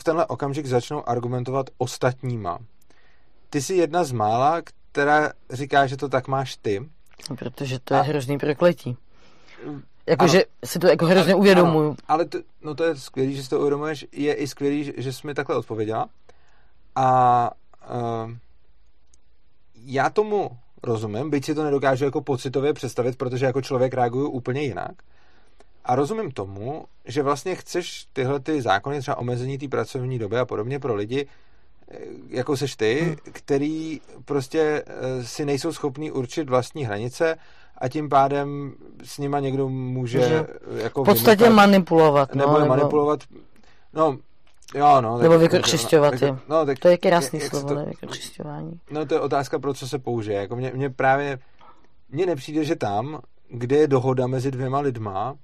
[0.00, 2.58] v tenhle okamžik začnou argumentovat ostatníma.
[3.50, 4.62] Ty jsi jedna z mála,
[4.92, 6.88] teda říká, že to tak máš ty.
[7.38, 8.02] Protože to je a...
[8.02, 8.96] hrozný prokletí.
[10.06, 11.88] Jakože si to jako hrozně uvědomuju.
[11.88, 14.06] Ano, ale to, no to je skvělý, že si to uvědomuješ.
[14.12, 16.08] Je i skvělý, že jsi mi takhle odpověděla.
[16.96, 17.50] A
[17.90, 18.30] uh,
[19.74, 24.62] já tomu rozumím, byť si to nedokážu jako pocitově představit, protože jako člověk reaguju úplně
[24.62, 24.92] jinak.
[25.84, 30.44] A rozumím tomu, že vlastně chceš tyhle ty zákony, třeba omezení té pracovní doby a
[30.44, 31.26] podobně pro lidi,
[31.90, 31.98] eh,
[32.28, 33.16] jako seš ty, hmm.
[33.32, 37.36] který prostě eh, si nejsou schopní určit vlastní hranice
[37.78, 38.74] a tím pádem
[39.04, 40.46] s nima někdo může, může
[40.76, 42.34] jako v podstatě vymetat, manipulovat.
[42.34, 43.20] No, nebo, nebo manipulovat.
[43.92, 44.18] No,
[44.74, 45.18] Jo, no.
[45.18, 46.38] Nebo vykořišťovat je.
[46.48, 47.92] No, tak, to je krásný jak, slovo, to, ne?
[48.90, 50.40] No to je otázka, pro co se použije.
[50.40, 51.38] Jako mě, mě právě,
[52.08, 55.34] mně nepřijde, že tam, kde je dohoda mezi dvěma lidma,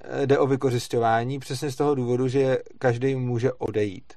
[0.00, 4.12] eh, jde o vykořišťování přesně z toho důvodu, že každý může odejít.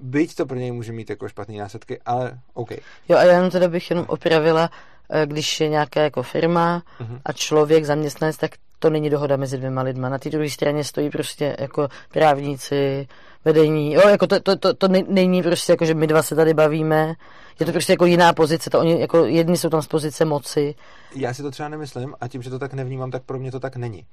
[0.00, 2.70] Byť to pro něj může mít jako špatné následky, ale OK.
[3.08, 4.70] Jo, a já jenom teda bych jenom opravila,
[5.10, 7.20] eh, když je nějaká jako firma uh-huh.
[7.24, 10.08] a člověk, zaměstnanec, tak to není dohoda mezi dvěma lidma.
[10.08, 13.08] Na té druhé straně stojí prostě jako právníci,
[13.44, 16.54] vedení, jo, jako to, to, to, to není prostě jako, že my dva se tady
[16.54, 17.14] bavíme,
[17.60, 20.74] je to prostě jako jiná pozice, to oni, jako jedni jsou tam z pozice moci.
[21.14, 23.60] Já si to třeba nemyslím a tím, že to tak nevnímám, tak pro mě to
[23.60, 24.06] tak není.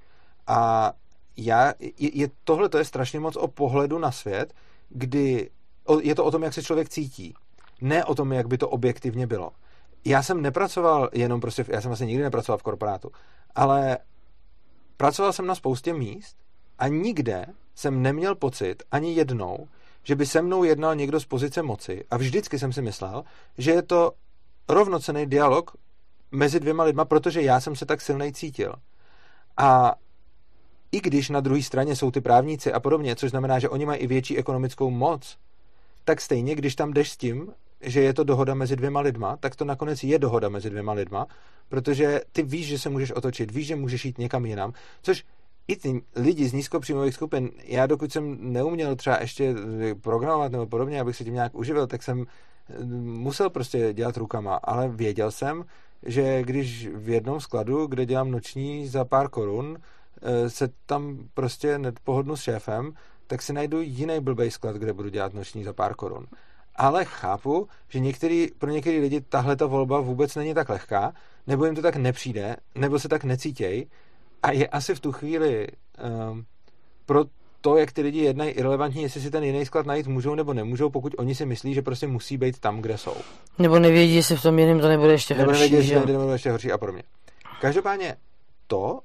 [0.47, 0.91] A
[1.38, 4.53] já, je, je, tohle to je strašně moc o pohledu na svět,
[4.89, 5.49] kdy
[5.86, 7.34] o, je to o tom, jak se člověk cítí.
[7.82, 9.51] Ne o tom, jak by to objektivně bylo.
[10.05, 13.11] Já jsem nepracoval jenom prostě, já jsem vlastně nikdy nepracoval v korporátu,
[13.55, 13.97] ale
[14.97, 16.36] pracoval jsem na spoustě míst
[16.79, 17.45] a nikde
[17.82, 19.67] jsem neměl pocit ani jednou,
[20.03, 23.23] že by se mnou jednal někdo z pozice moci a vždycky jsem si myslel,
[23.57, 24.11] že je to
[24.69, 25.71] rovnocený dialog
[26.32, 28.73] mezi dvěma lidma, protože já jsem se tak silnej cítil.
[29.57, 29.95] A
[30.91, 33.99] i když na druhé straně jsou ty právníci a podobně, což znamená, že oni mají
[33.99, 35.38] i větší ekonomickou moc,
[36.05, 39.55] tak stejně, když tam jdeš s tím, že je to dohoda mezi dvěma lidma, tak
[39.55, 41.27] to nakonec je dohoda mezi dvěma lidma,
[41.69, 45.23] protože ty víš, že se můžeš otočit, víš, že můžeš jít někam jinam, což
[45.72, 49.55] i ty lidi z nízkopříjmových skupin, já dokud jsem neuměl třeba ještě
[50.01, 52.26] programovat nebo podobně, abych se tím nějak uživil, tak jsem
[52.69, 55.65] eh, musel prostě dělat rukama, ale věděl jsem,
[56.05, 59.78] že když v jednom skladu, kde dělám noční za pár korun,
[60.22, 62.93] eh, se tam prostě nepohodnu s šéfem,
[63.28, 66.28] tak si najdu jiný blbej sklad, kde budu dělat noční za pár korun.
[66.76, 71.13] Ale chápu, že některý, pro některý lidi tahle ta volba vůbec není tak lehká,
[71.47, 73.88] nebo jim to tak nepřijde, nebo se tak necítějí,
[74.44, 75.68] a je asi v tu chvíli
[76.30, 76.46] um,
[77.06, 77.26] pro
[77.62, 80.89] to, jak ty lidi jednají, irrelevantní, jestli si ten jiný sklad najít můžou nebo nemůžou,
[80.89, 83.16] pokud oni si myslí, že prostě musí být tam, kde jsou.
[83.60, 85.62] Nebo nevědí, jestli v tom jiném to nebude ještě nebo horší.
[85.62, 87.04] Nebo nevědí, jestli to nebude ještě horší a podobně.
[87.62, 88.16] Každopádně
[88.68, 89.00] to,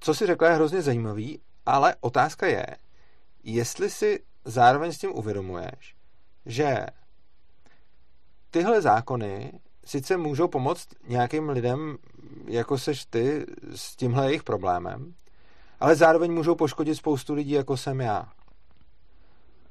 [0.00, 2.66] co si řekla, je hrozně zajímavý, ale otázka je,
[3.44, 5.94] jestli si zároveň s tím uvědomuješ,
[6.46, 6.86] že
[8.50, 9.52] tyhle zákony
[9.84, 11.96] sice můžou pomoct nějakým lidem,
[12.46, 15.14] jako seš ty, s tímhle jejich problémem,
[15.80, 18.28] ale zároveň můžou poškodit spoustu lidí, jako jsem já.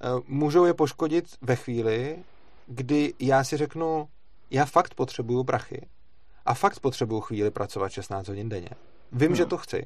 [0.01, 2.18] E, můžou je poškodit ve chvíli,
[2.68, 4.07] kdy já si řeknu,
[4.51, 5.88] já fakt potřebuju prachy
[6.45, 8.70] a fakt potřebuju chvíli pracovat 16 hodin denně.
[9.11, 9.36] Vím, no.
[9.36, 9.86] že to chci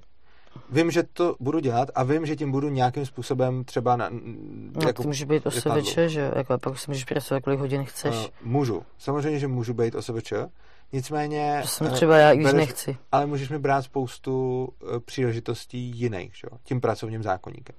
[0.69, 3.95] vím, že to budu dělat a vím, že tím budu nějakým způsobem třeba...
[3.95, 7.85] Na, no, jako, to může být OSVČ, že Jako, pak si můžeš pracovat, kolik hodin
[7.85, 8.15] chceš.
[8.15, 8.83] Uh, můžu.
[8.97, 10.33] Samozřejmě, že můžu být OSVČ.
[10.93, 11.59] Nicméně...
[11.61, 12.97] To jsem třeba já, když bereš, nechci.
[13.11, 16.47] Ale můžeš mi brát spoustu uh, příležitostí jiných, že?
[16.63, 17.75] tím pracovním zákonníkem.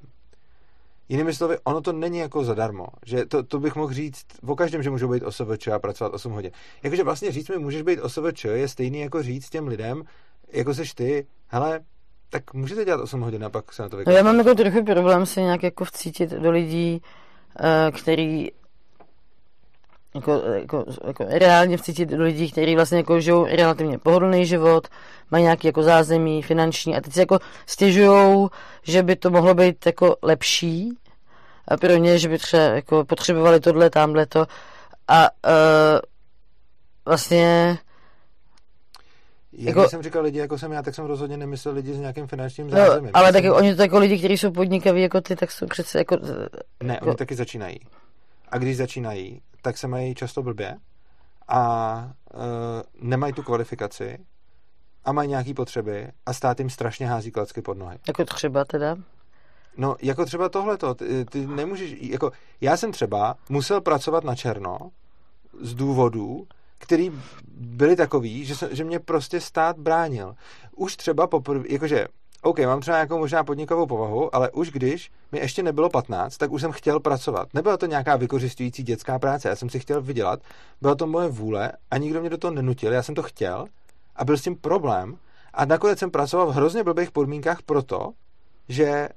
[1.09, 2.87] Jinými slovy, ono to není jako zadarmo.
[3.07, 6.33] Že to, to bych mohl říct o každém, že můžu být OSVČ a pracovat 8
[6.33, 6.51] hodin.
[6.83, 10.03] Jakože vlastně říct mi, můžeš být OSVČ, je stejný jako říct těm lidem,
[10.53, 11.81] jako seš ty, hele,
[12.31, 14.23] tak můžete dělat 8 hodin a pak se na to vykažete.
[14.23, 17.03] No já mám jako trochu problém se nějak jako vcítit do lidí,
[17.61, 18.49] eh, který
[20.15, 24.89] jako, jako, jako reálně vcítit do lidí, kteří vlastně jako žijou relativně pohodlný život,
[25.31, 28.49] mají nějaký jako zázemí finanční a teď se jako stěžují,
[28.83, 30.99] že by to mohlo být jako lepší
[31.69, 34.47] a pro ně, že by třeba jako potřebovali tohle, tamhle to
[35.09, 36.01] a uh,
[37.07, 37.79] vlastně
[39.53, 42.27] jak jako, jsem říkal lidi, jako jsem já, tak jsem rozhodně nemyslel lidi s nějakým
[42.27, 43.11] finančním no, zázemím.
[43.15, 45.99] No, ale tak oni to jako lidi, kteří jsou podnikaví jako ty, tak jsou přece
[45.99, 46.17] jako...
[46.83, 47.07] Ne, jako...
[47.07, 47.81] oni taky začínají.
[48.49, 50.77] A když začínají, tak se mají často blbě
[51.49, 52.41] a uh,
[53.09, 54.19] nemají tu kvalifikaci
[55.05, 57.99] a mají nějaké potřeby a stát jim strašně hází klacky pod nohy.
[58.09, 58.97] Jako třeba teda?
[59.77, 64.79] No, jako třeba tohleto, ty, ty nemůžeš, jako já jsem třeba musel pracovat na černo
[65.61, 66.47] z důvodů,
[66.79, 67.13] který
[67.55, 70.35] byly takový, že, že mě prostě stát bránil.
[70.77, 72.07] Už třeba poprvé, jakože
[72.45, 76.53] OK, mám třeba nějakou možná podnikovou povahu, ale už když mi ještě nebylo 15, tak
[76.53, 77.49] už jsem chtěl pracovat.
[77.55, 80.41] Nebyla to nějaká vykořistující dětská práce, já jsem si chtěl vydělat,
[80.81, 83.67] byla to moje vůle a nikdo mě do toho nenutil, já jsem to chtěl
[84.17, 85.19] a byl s tím problém
[85.55, 88.13] a nakonec jsem pracoval v hrozně blbých podmínkách proto,
[88.69, 89.09] že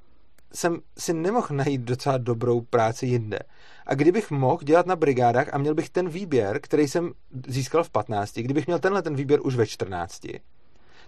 [0.52, 3.38] jsem si nemohl najít docela dobrou práci jinde.
[3.86, 7.12] A kdybych mohl dělat na brigádách a měl bych ten výběr, který jsem
[7.48, 10.26] získal v 15, kdybych měl tenhle ten výběr už ve 14,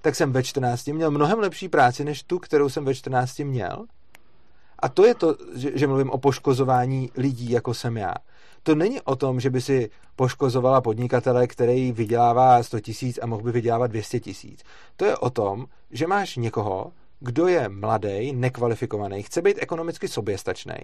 [0.01, 3.87] tak jsem ve 14 měl mnohem lepší práci, než tu, kterou jsem ve 14 měl.
[4.79, 8.15] A to je to, že, že mluvím o poškozování lidí, jako jsem já.
[8.63, 13.43] To není o tom, že by si poškozovala podnikatele, který vydělává 100 tisíc a mohl
[13.43, 14.63] by vydělávat 200 tisíc.
[14.97, 20.75] To je o tom, že máš někoho, kdo je mladý, nekvalifikovaný, chce být ekonomicky soběstačný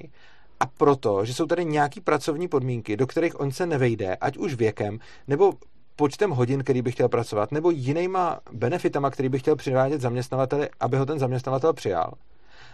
[0.60, 4.54] a proto, že jsou tady nějaký pracovní podmínky, do kterých on se nevejde, ať už
[4.54, 4.98] věkem,
[5.28, 5.52] nebo
[5.96, 10.96] počtem hodin, který by chtěl pracovat, nebo jinýma benefitama, který by chtěl přivádět zaměstnavateli, aby
[10.96, 12.12] ho ten zaměstnavatel přijal.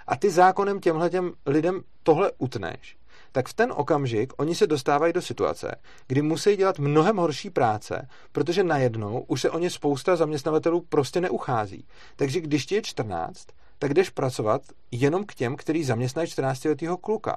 [0.06, 2.96] A ty zákonem těmhle těm lidem tohle utneš,
[3.32, 5.74] tak v ten okamžik oni se dostávají do situace,
[6.06, 11.20] kdy musí dělat mnohem horší práce, protože najednou už se o ně spousta zaměstnavatelů prostě
[11.20, 11.84] neuchází.
[12.16, 13.46] Takže když ti je 14,
[13.78, 17.36] tak jdeš pracovat jenom k těm, který zaměstnají 14-letého kluka.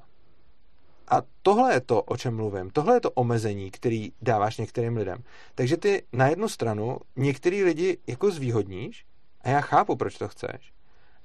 [1.07, 2.69] A tohle je to, o čem mluvím.
[2.69, 5.23] Tohle je to omezení, který dáváš některým lidem.
[5.55, 9.05] Takže ty na jednu stranu některý lidi jako zvýhodníš,
[9.41, 10.73] a já chápu, proč to chceš,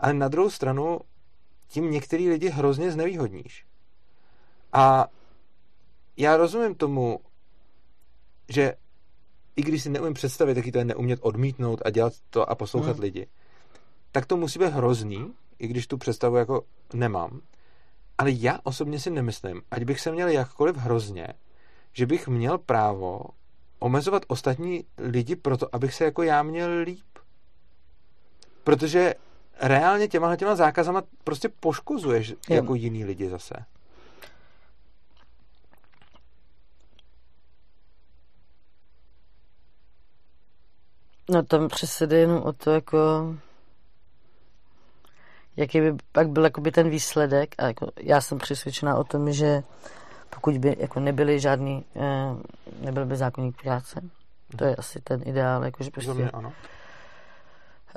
[0.01, 1.01] ale na druhou stranu
[1.69, 3.67] tím některý lidi hrozně znevýhodníš.
[4.73, 5.09] A
[6.17, 7.21] já rozumím tomu,
[8.49, 8.75] že
[9.57, 12.93] i když si neumím představit, jaký to je neumět odmítnout a dělat to a poslouchat
[12.93, 13.01] hmm.
[13.01, 13.27] lidi,
[14.13, 16.65] tak to musí být hrozný, i když tu představu jako
[16.95, 17.41] nemám.
[18.19, 21.29] Ale já osobně si nemyslím, ať bych se měl jakkoliv hrozně,
[21.93, 23.21] že bych měl právo
[23.79, 27.19] omezovat ostatní lidi proto, abych se jako já měl líp.
[28.65, 29.15] Protože
[29.61, 32.37] reálně těma těma zákazama prostě poškozuješ je.
[32.57, 33.55] jako jiný lidi zase.
[41.31, 42.99] No tam přesně jde jenom o to, jako
[45.59, 49.63] jaký by pak byl jakoby ten výsledek a jako já jsem přesvědčená o tom, že
[50.31, 52.37] pokud by jako nebyly žádný, eh,
[52.81, 54.01] nebyl by zákonník práce,
[54.57, 56.53] to je asi ten ideál, jakože prostě, mě, ano.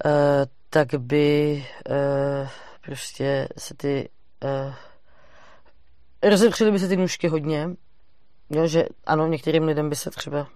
[0.05, 2.49] Eh, tak by eh,
[2.85, 4.09] prostě se ty
[6.23, 7.69] rozepřely by se ty nůžky hodně,
[8.49, 10.47] jo, že ano, některým lidem by se třeba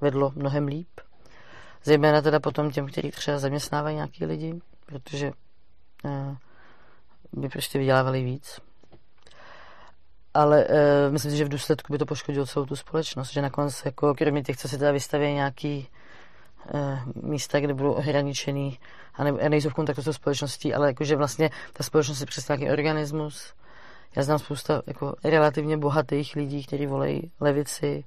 [0.00, 1.00] vedlo mnohem líp,
[1.84, 5.32] zejména teda potom těm, kteří třeba zaměstnávají nějaký lidi, protože
[7.32, 8.60] by prostě vydělávali víc.
[10.34, 10.72] Ale uh,
[11.12, 14.42] myslím si, že v důsledku by to poškodilo celou tu společnost, že nakonec jako kromě
[14.42, 15.88] těch, co si teda vystaví nějaký
[16.74, 18.78] uh, místa, kde budou ohraničený
[19.14, 22.48] a, ne, a nejsou v kontaktu s společností, ale jakože vlastně ta společnost je přes
[22.48, 23.54] nějaký organismus.
[24.16, 28.04] Já znám spousta jako relativně bohatých lidí, kteří volají levici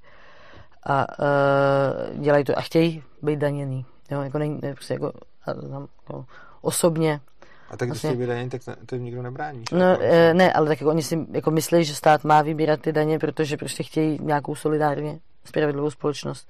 [0.83, 3.85] a uh, dělají to a chtějí být daněný.
[4.11, 5.11] Jo, jako není, prostě jako,
[5.45, 5.49] a,
[6.01, 6.25] jako
[6.61, 7.21] osobně
[7.71, 8.21] a tak když vlastně...
[8.21, 9.63] si daně, tak to jim nikdo nebrání.
[9.71, 12.91] No, e, ne, ale tak jako oni si jako myslí, že stát má vybírat ty
[12.91, 16.49] daně, protože prostě chtějí nějakou solidárně spravedlivou společnost.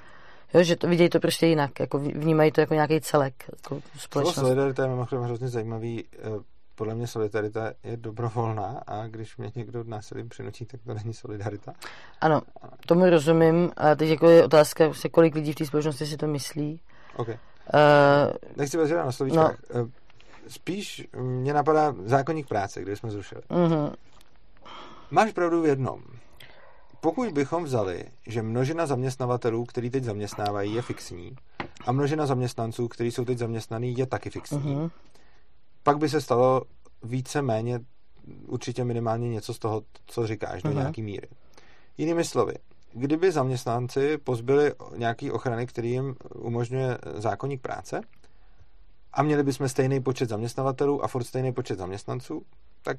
[0.54, 3.34] Jo, že to vidějí to prostě jinak, jako vnímají to jako nějaký celek.
[3.48, 4.34] Jako společnost.
[4.34, 6.06] Slovo solidarita je mimochodem hrozně zajímavý.
[6.14, 6.20] Eh,
[6.76, 11.74] podle mě solidarita je dobrovolná a když mě někdo násilím přinutí, tak to není solidarita.
[12.22, 12.42] Ano,
[12.86, 13.72] tomu rozumím.
[13.78, 16.82] A teď jako je otázka, kolik lidí v té společnosti si to myslí.
[17.16, 17.38] Okay.
[17.74, 19.58] Uh, Nechci vás na slovíčkách.
[19.76, 19.88] No
[20.52, 23.42] spíš mě napadá zákonník práce, kde jsme zrušili.
[23.42, 23.94] Mm-hmm.
[25.12, 26.04] Máš pravdu v jednom.
[27.02, 31.36] Pokud bychom vzali, že množina zaměstnavatelů, který teď zaměstnávají, je fixní
[31.86, 34.92] a množina zaměstnanců, kteří jsou teď zaměstnaný, je taky fixní, mm-hmm.
[35.84, 36.62] pak by se stalo
[37.04, 37.80] více méně
[38.48, 40.76] určitě minimálně něco z toho, co říkáš, do mm-hmm.
[40.76, 41.28] nějaký míry.
[41.98, 42.54] Jinými slovy,
[42.94, 48.02] kdyby zaměstnanci pozbyli nějaký ochrany, který jim umožňuje zákonník práce,
[49.14, 52.42] a měli bychom stejný počet zaměstnavatelů a furt stejný počet zaměstnanců,
[52.84, 52.98] tak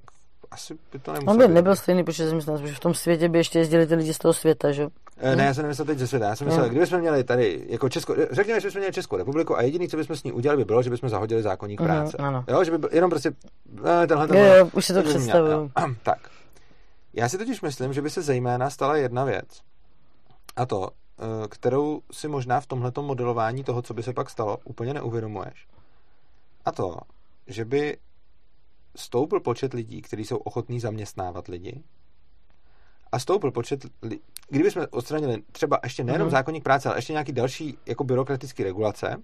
[0.51, 1.33] asi by to nemuselo.
[1.33, 4.15] On by nebyl stejný počet zaměstnanců, protože v tom světě by ještě jezdili ty lidi
[4.15, 4.87] z toho světa, že?
[5.17, 6.27] E, ne, já jsem nemyslel teď ze světa.
[6.27, 9.63] Já jsem myslel, kdybychom měli tady jako Česko, řekněme, že bychom měli Českou republiku a
[9.63, 12.17] jediný, co bychom s ní udělali, by bylo, že bychom zahodili zákonník práce.
[12.17, 12.45] Ano.
[12.49, 13.31] Jo, že by byl, jenom prostě
[13.71, 15.71] ne, tenhle, tenhle, jo, jo, už si to představuju.
[16.03, 16.19] Tak.
[17.15, 19.61] Já si totiž myslím, že by se zejména stala jedna věc.
[20.57, 24.59] A to, eh, kterou si možná v tomhletom modelování toho, co by se pak stalo,
[24.65, 25.67] úplně neuvědomuješ.
[26.65, 26.97] A to,
[27.47, 27.99] že by
[28.97, 31.83] stoupil počet lidí, kteří jsou ochotní zaměstnávat lidi,
[33.13, 36.31] a stoupil počet, li- kdyby jsme odstranili třeba ještě nejenom mm-hmm.
[36.31, 39.17] zákonník práce, ale ještě nějaký další jako byrokratický regulace,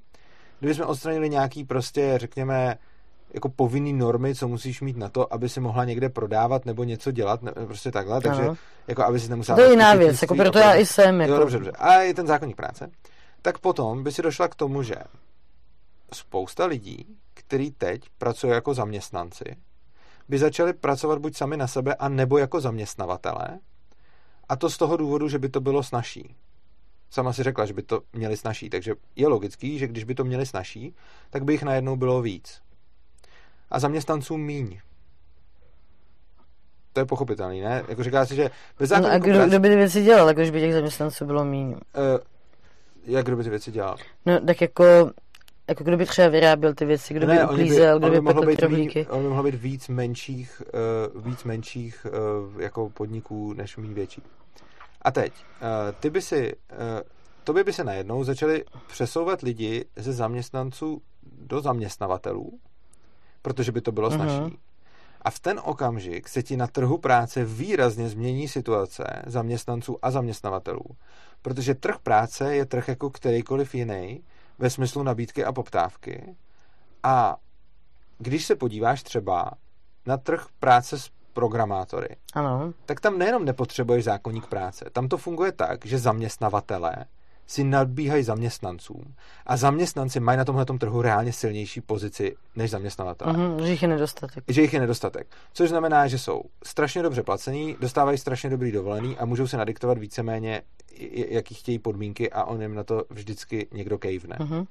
[0.59, 2.79] kdyby jsme odstranili nějaký prostě, řekněme,
[3.35, 7.11] jako povinný normy, co musíš mít na to, aby si mohla někde prodávat nebo něco
[7.11, 8.43] dělat, ne, prostě takhle, takže
[8.87, 9.57] jako aby si nemusela...
[9.57, 11.21] To je jiná věc, jako proto já i jsem.
[11.21, 11.73] Jako, Jo, dobře, dobře.
[11.73, 12.91] A je ten zákonník práce.
[13.43, 14.95] Tak potom by si došla k tomu, že
[16.13, 17.07] spousta lidí,
[17.49, 19.45] který teď pracují jako zaměstnanci,
[20.29, 23.59] by začali pracovat buď sami na sebe, a nebo jako zaměstnavatele.
[24.49, 26.35] A to z toho důvodu, že by to bylo snažší.
[27.11, 30.25] Sama si řekla, že by to měli snažší, takže je logický, že když by to
[30.25, 30.95] měli snažší,
[31.31, 32.63] tak by jich najednou bylo víc.
[33.71, 34.81] A zaměstnanců míň.
[36.93, 37.85] To je pochopitelný, ne?
[37.89, 39.49] Jako říká si, že bez no a kdo, práce...
[39.49, 41.75] kdo by ty věci dělal, jako když by těch zaměstnanců bylo méně?
[41.75, 41.81] Uh,
[43.05, 43.97] jak kdo by ty věci dělal?
[44.27, 44.85] No tak jako,
[45.69, 48.51] jako kdo by třeba vyráběl ty věci, kdo by oni uklízel, kdo by mohlo pekl
[48.51, 48.99] být trhlíky.
[48.99, 50.63] Víc, on by mohlo být víc menších,
[51.15, 52.07] uh, víc menších
[52.55, 54.23] uh, jako podniků, než mít větší.
[55.03, 55.69] A teď, uh,
[56.01, 56.77] ty by si, uh,
[57.45, 61.03] to by by se najednou začali přesouvat lidi ze zaměstnanců
[61.41, 62.59] do zaměstnavatelů,
[63.43, 64.19] protože by to bylo Mhm.
[64.19, 64.59] snažší.
[65.23, 70.85] A v ten okamžik se ti na trhu práce výrazně změní situace zaměstnanců a zaměstnavatelů.
[71.43, 74.23] Protože trh práce je trh jako kterýkoliv jiný
[74.59, 76.37] ve smyslu nabídky a poptávky.
[77.03, 77.37] A
[78.19, 79.51] když se podíváš třeba
[80.07, 85.53] na trh práce s programátory, Ano, tak tam nejenom nepotřebuješ zákonník práce, tam to funguje
[85.53, 87.05] tak, že zaměstnavatelé
[87.49, 89.15] si nadbíhají zaměstnancům
[89.47, 93.33] a zaměstnanci mají na tomhle trhu reálně silnější pozici než zaměstnavatelé.
[93.33, 94.45] uh-huh, že jich je nedostatek.
[94.49, 95.27] Že jich je nedostatek.
[95.53, 99.99] Což znamená, že jsou strašně dobře placení, dostávají strašně dobrý dovolený a můžou se nadiktovat
[99.99, 100.63] víceméně,
[101.29, 104.37] jaký chtějí podmínky a on jim na to vždycky někdo kejvne.
[104.37, 104.67] Uh-huh.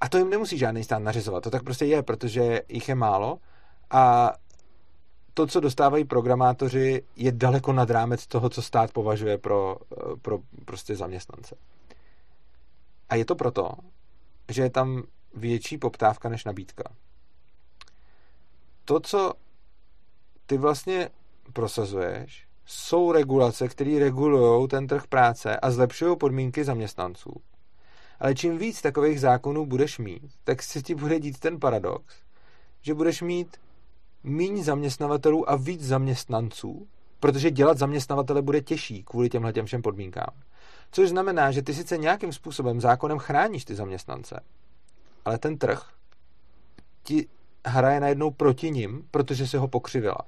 [0.00, 1.44] A to jim nemusí žádný stát nařizovat.
[1.44, 3.38] To tak prostě je, protože jich je málo
[3.90, 4.32] a
[5.34, 9.76] to, co dostávají programátoři, je daleko nad rámec toho, co stát považuje pro,
[10.22, 11.56] pro prostě zaměstnance.
[13.08, 13.70] A je to proto,
[14.48, 15.02] že je tam
[15.34, 16.84] větší poptávka než nabídka.
[18.84, 19.32] To, co
[20.46, 21.10] ty vlastně
[21.52, 27.32] prosazuješ, jsou regulace, které regulují ten trh práce a zlepšují podmínky zaměstnanců.
[28.20, 32.14] Ale čím víc takových zákonů budeš mít, tak se ti bude dít ten paradox,
[32.82, 33.56] že budeš mít
[34.24, 36.86] míň zaměstnavatelů a víc zaměstnanců,
[37.20, 40.30] protože dělat zaměstnavatele bude těžší kvůli těmhle těm všem podmínkám.
[40.90, 44.40] Což znamená, že ty sice nějakým způsobem zákonem chráníš ty zaměstnance,
[45.24, 45.90] ale ten trh
[47.02, 47.28] ti
[47.66, 50.18] hraje najednou proti ním, protože si ho pokřivila.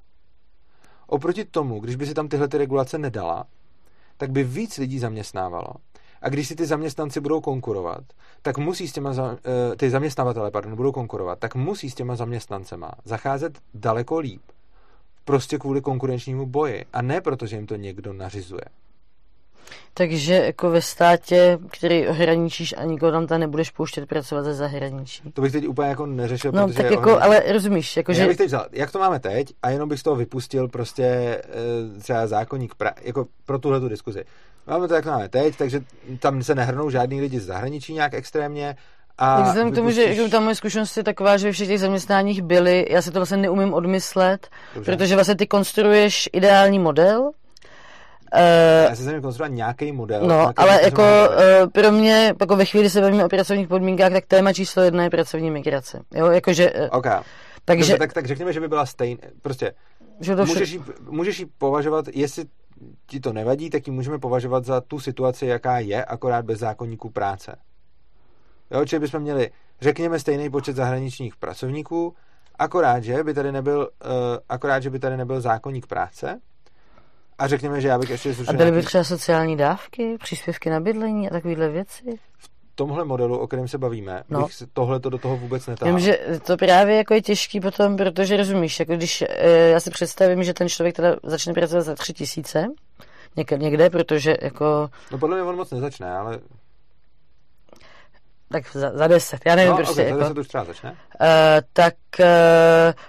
[1.06, 3.46] Oproti tomu, když by si tam tyhle ty regulace nedala,
[4.16, 5.70] tak by víc lidí zaměstnávalo.
[6.22, 8.04] A když si ty zaměstnanci budou konkurovat,
[8.42, 12.92] tak musí s těma, eh, ty zaměstnavatele, pardon, budou konkurovat, tak musí s těma zaměstnancema
[13.04, 14.42] zacházet daleko líp.
[15.24, 16.84] Prostě kvůli konkurenčnímu boji.
[16.92, 18.64] A ne proto, že jim to někdo nařizuje.
[19.94, 25.22] Takže jako ve státě, který ohraničíš a nikoho tam tam nebudeš pouštět pracovat ze zahraničí.
[25.32, 27.44] To bych teď úplně jako neřešil, No protože tak jako, ohraničený.
[27.44, 28.26] ale rozumíš, jako Já že...
[28.26, 32.00] bych teď vzal, jak to máme teď, a jenom bych z toho vypustil prostě eh,
[32.00, 34.24] třeba zákonník pra, jako pro tuhle tu diskuzi.
[34.66, 35.80] Máme to, jak to máme teď, takže
[36.18, 38.76] tam se nehrnou žádný lidi z zahraničí nějak extrémně.
[39.18, 41.68] A Tak vzhledem k tomu, že jako ta moje zkušenost je taková, že ve všech
[41.68, 44.92] těch zaměstnáních byly, já si to vlastně neumím odmyslet, Dobře.
[44.92, 47.30] protože vlastně ty konstruuješ ideální model,
[48.32, 50.20] eh, Já se snažím konstruovat nějaký model.
[50.20, 50.84] No, nějaký ale model.
[50.84, 54.82] jako uh, pro mě, jako ve chvíli, se bavíme o pracovních podmínkách, tak téma číslo
[54.82, 56.02] jedna je pracovní migrace.
[56.14, 57.06] Jo, jakože, uh, OK.
[57.64, 59.20] takže, Dobře, tak, tak řekněme, že by byla stejná.
[59.42, 59.72] Prostě
[60.20, 62.44] že to vše, můžeš jí, můžeš jí považovat, jestli
[63.06, 67.10] ti to nevadí, tak ji můžeme považovat za tu situaci, jaká je, akorát bez zákonníků
[67.10, 67.56] práce.
[68.70, 69.50] Jo, čili bychom měli,
[69.80, 72.14] řekněme, stejný počet zahraničních pracovníků,
[72.58, 74.10] akorát, že by tady nebyl, uh,
[74.48, 76.40] akorát, že by tady nebyl zákonník práce,
[77.38, 80.80] a řekněme, že já bych ještě a zrušil byly by třeba sociální dávky, příspěvky na
[80.80, 82.18] bydlení a takovéhle věci.
[82.38, 84.42] v tomhle modelu, o kterém se bavíme, No.
[84.42, 85.90] bych tohle to do toho vůbec netáhl.
[85.90, 89.90] Vím, že to právě jako je těžký potom, protože rozumíš, jako když eh, já si
[89.90, 92.66] představím, že ten člověk teda začne pracovat za tři tisíce,
[93.36, 96.40] někde, někde, protože jako, No podle mě on moc nezačne, ale...
[98.48, 100.64] tak za, za deset, já nevím no, prostě, okay, jako, tady se to už třeba
[100.64, 100.90] začne.
[100.90, 100.96] Uh,
[101.72, 102.26] tak uh,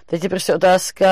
[0.05, 1.07] teď je prostě otázka,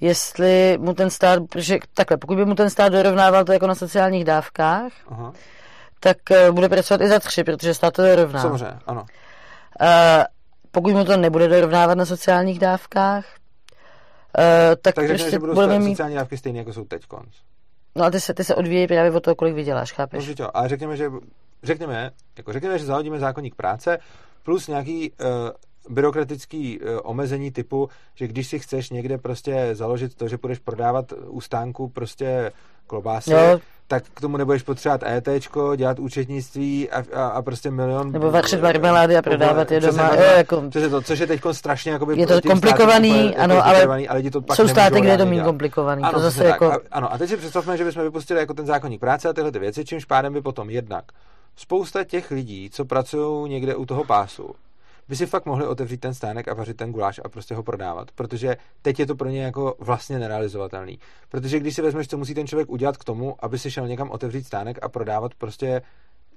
[0.00, 3.74] jestli mu ten stát, protože takhle, pokud by mu ten stát dorovnával to jako na
[3.74, 5.32] sociálních dávkách, Aha.
[6.00, 8.42] tak uh, bude pracovat i za tři, protože stát to dorovná.
[8.42, 9.00] Samozřejmě, ano.
[9.80, 9.86] Uh,
[10.70, 13.24] pokud mu to nebude dorovnávat na sociálních dávkách,
[14.38, 17.28] uh, tak, Tak prostě že budou budeme mít, sociální dávky stejné, jako jsou teď konc.
[17.94, 20.34] no a ty se, ty se odvíjí právě od toho, kolik vyděláš, chápeš?
[20.38, 21.10] jo, ale řekněme, že,
[21.66, 23.98] řekněme, jako řekněme, že zahodíme zákonník práce
[24.42, 25.26] plus nějaký uh,
[25.94, 31.12] byrokratický uh, omezení typu, že když si chceš někde prostě založit to, že budeš prodávat
[31.26, 32.52] u stánku prostě
[32.86, 33.60] klobásy, Jo.
[33.86, 35.28] tak k tomu nebudeš potřebovat ET,
[35.76, 38.12] dělat účetnictví a, a, a prostě milion...
[38.12, 40.14] Nebo vařit marmelády a prodávat je doma.
[40.14, 43.68] Jo, jako, přesně to, což je teď strašně jakoby, Je to komplikovaný, úplně, ano, jako
[43.68, 46.02] ale, ale lidi to pak jsou státy, kde je to méně komplikovaný.
[46.02, 46.72] Ano, to zase jako...
[46.72, 49.52] a, ano, a teď si představme, že bychom vypustili jako ten zákonník práce a tyhle
[49.52, 51.04] ty věci, čímž pádem by potom jednak
[51.56, 54.54] spousta těch lidí, co pracují někde u toho pásu,
[55.08, 58.10] by si fakt mohli otevřít ten stánek a vařit ten guláš a prostě ho prodávat,
[58.10, 60.98] protože teď je to pro ně jako vlastně nerealizovatelný.
[61.28, 64.10] Protože když si vezmeš, co musí ten člověk udělat k tomu, aby si šel někam
[64.10, 65.82] otevřít stánek a prodávat prostě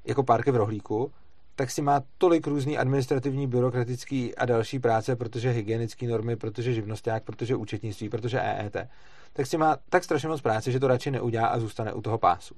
[0.05, 1.11] jako párky v rohlíku,
[1.55, 7.24] tak si má tolik různý administrativní, byrokratický a další práce, protože hygienické normy, protože živnosták,
[7.24, 8.78] protože účetnictví, protože EET,
[9.34, 12.17] tak si má tak strašně moc práce, že to radši neudělá a zůstane u toho
[12.17, 12.55] pásu.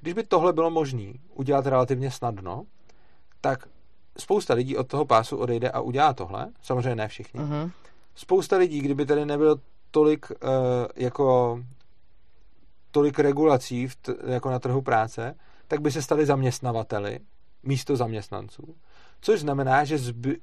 [0.00, 2.66] Když by tohle bylo možné udělat relativně snadno,
[3.40, 3.68] tak
[4.18, 6.52] spousta lidí od toho pásu odejde a udělá tohle.
[6.62, 7.40] Samozřejmě ne všichni.
[7.40, 7.70] Uh-huh.
[8.14, 9.56] Spousta lidí, kdyby tady nebylo
[9.90, 10.36] tolik uh,
[10.96, 11.58] jako
[12.90, 15.34] tolik regulací v t- jako na trhu práce,
[15.68, 17.20] tak by se stali zaměstnavateli
[17.62, 18.74] místo zaměstnanců.
[19.20, 20.38] Což znamená, že zby,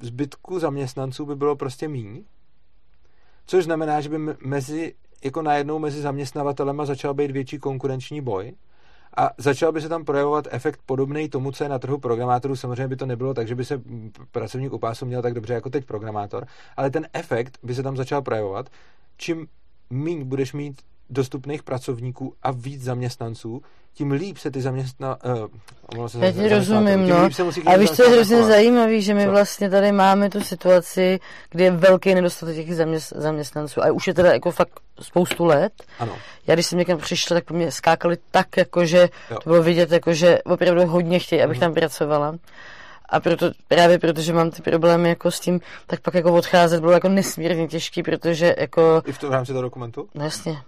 [0.00, 2.24] zbytku zaměstnanců by bylo prostě míň.
[3.46, 4.94] Což znamená, že by mezi,
[5.24, 8.52] jako najednou mezi zaměstnavatelema začal být větší konkurenční boj
[9.16, 12.56] a začal by se tam projevovat efekt podobný tomu, co je na trhu programátorů.
[12.56, 13.80] Samozřejmě by to nebylo tak, že by se
[14.30, 16.46] pracovník u pásu měl tak dobře jako teď programátor,
[16.76, 18.70] ale ten efekt by se tam začal projevovat.
[19.16, 19.46] Čím
[19.90, 23.62] méně budeš mít dostupných pracovníků a víc zaměstnanců,
[23.96, 25.18] tím líp se ty zaměstna...
[25.96, 27.16] Uh, se Já ti rozumím, no.
[27.66, 29.30] A víš, co je hrozně zajímavý, že my co?
[29.30, 34.14] vlastně tady máme tu situaci, kdy je velký nedostatek těch zaměst, zaměstnanců a už je
[34.14, 35.72] teda jako fakt spoustu let.
[35.98, 36.16] Ano.
[36.46, 39.38] Já když jsem někam přišla, tak po mě skákali tak, jako že jo.
[39.44, 41.60] to bylo vidět, jako že opravdu hodně chtějí, abych mm.
[41.60, 42.36] tam pracovala.
[43.08, 46.92] A proto, právě protože mám ty problémy jako s tím, tak pak jako odcházet bylo
[46.92, 49.02] jako nesmírně těžký, protože jako...
[49.06, 50.08] I v, tom, v rámci toho dokumentu?
[50.14, 50.58] No jasně.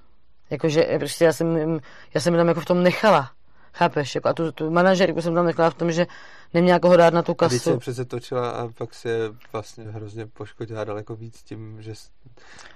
[0.50, 1.80] Jakože prostě já jsem,
[2.14, 3.30] já jsem tam jako v tom nechala.
[3.72, 4.14] Chápeš?
[4.14, 6.06] Jako a tu, tu manažerku jsem tam nechala v tom, že
[6.54, 7.54] neměla koho dát na tu kasu.
[7.54, 9.10] Když se přece točila a pak se
[9.52, 11.92] vlastně hrozně poškodila daleko víc tím, že...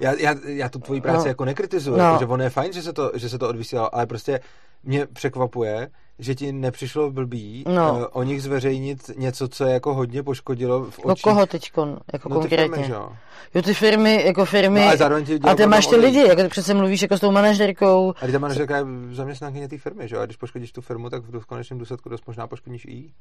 [0.00, 1.28] Já, já, já tu tvoji práci no.
[1.28, 2.16] jako nekritizuju, no.
[2.18, 4.40] že ono je fajn, že se to, že se to odvysílalo, ale prostě
[4.84, 7.92] mě překvapuje, že ti nepřišlo blbý no.
[7.92, 11.26] uh, o nich zveřejnit něco, co je jako hodně poškodilo v no očích.
[11.26, 11.70] No koho teď
[12.12, 12.68] jako no, konkrétně?
[12.68, 13.12] Ty firmy, jo?
[13.54, 14.80] jo, ty firmy, jako firmy.
[14.80, 17.30] No, a, zároveň ti a ty máš ty lidi, jako přece mluvíš jako s tou
[17.30, 18.14] manažerkou.
[18.22, 20.22] A ty ta manažerka je zaměstnankyně té firmy, že jo?
[20.22, 23.12] A když poškodíš tu firmu, tak v konečném důsledku dost možná poškodíš i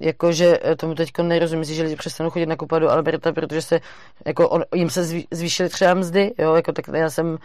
[0.00, 3.80] Jakože eh, tomu teď nerozumím, že lidi přestanou chodit nakupovat do Alberta, protože se,
[4.26, 7.38] jako on, jim se zvýšily třeba mzdy, jo, jako tak já jsem,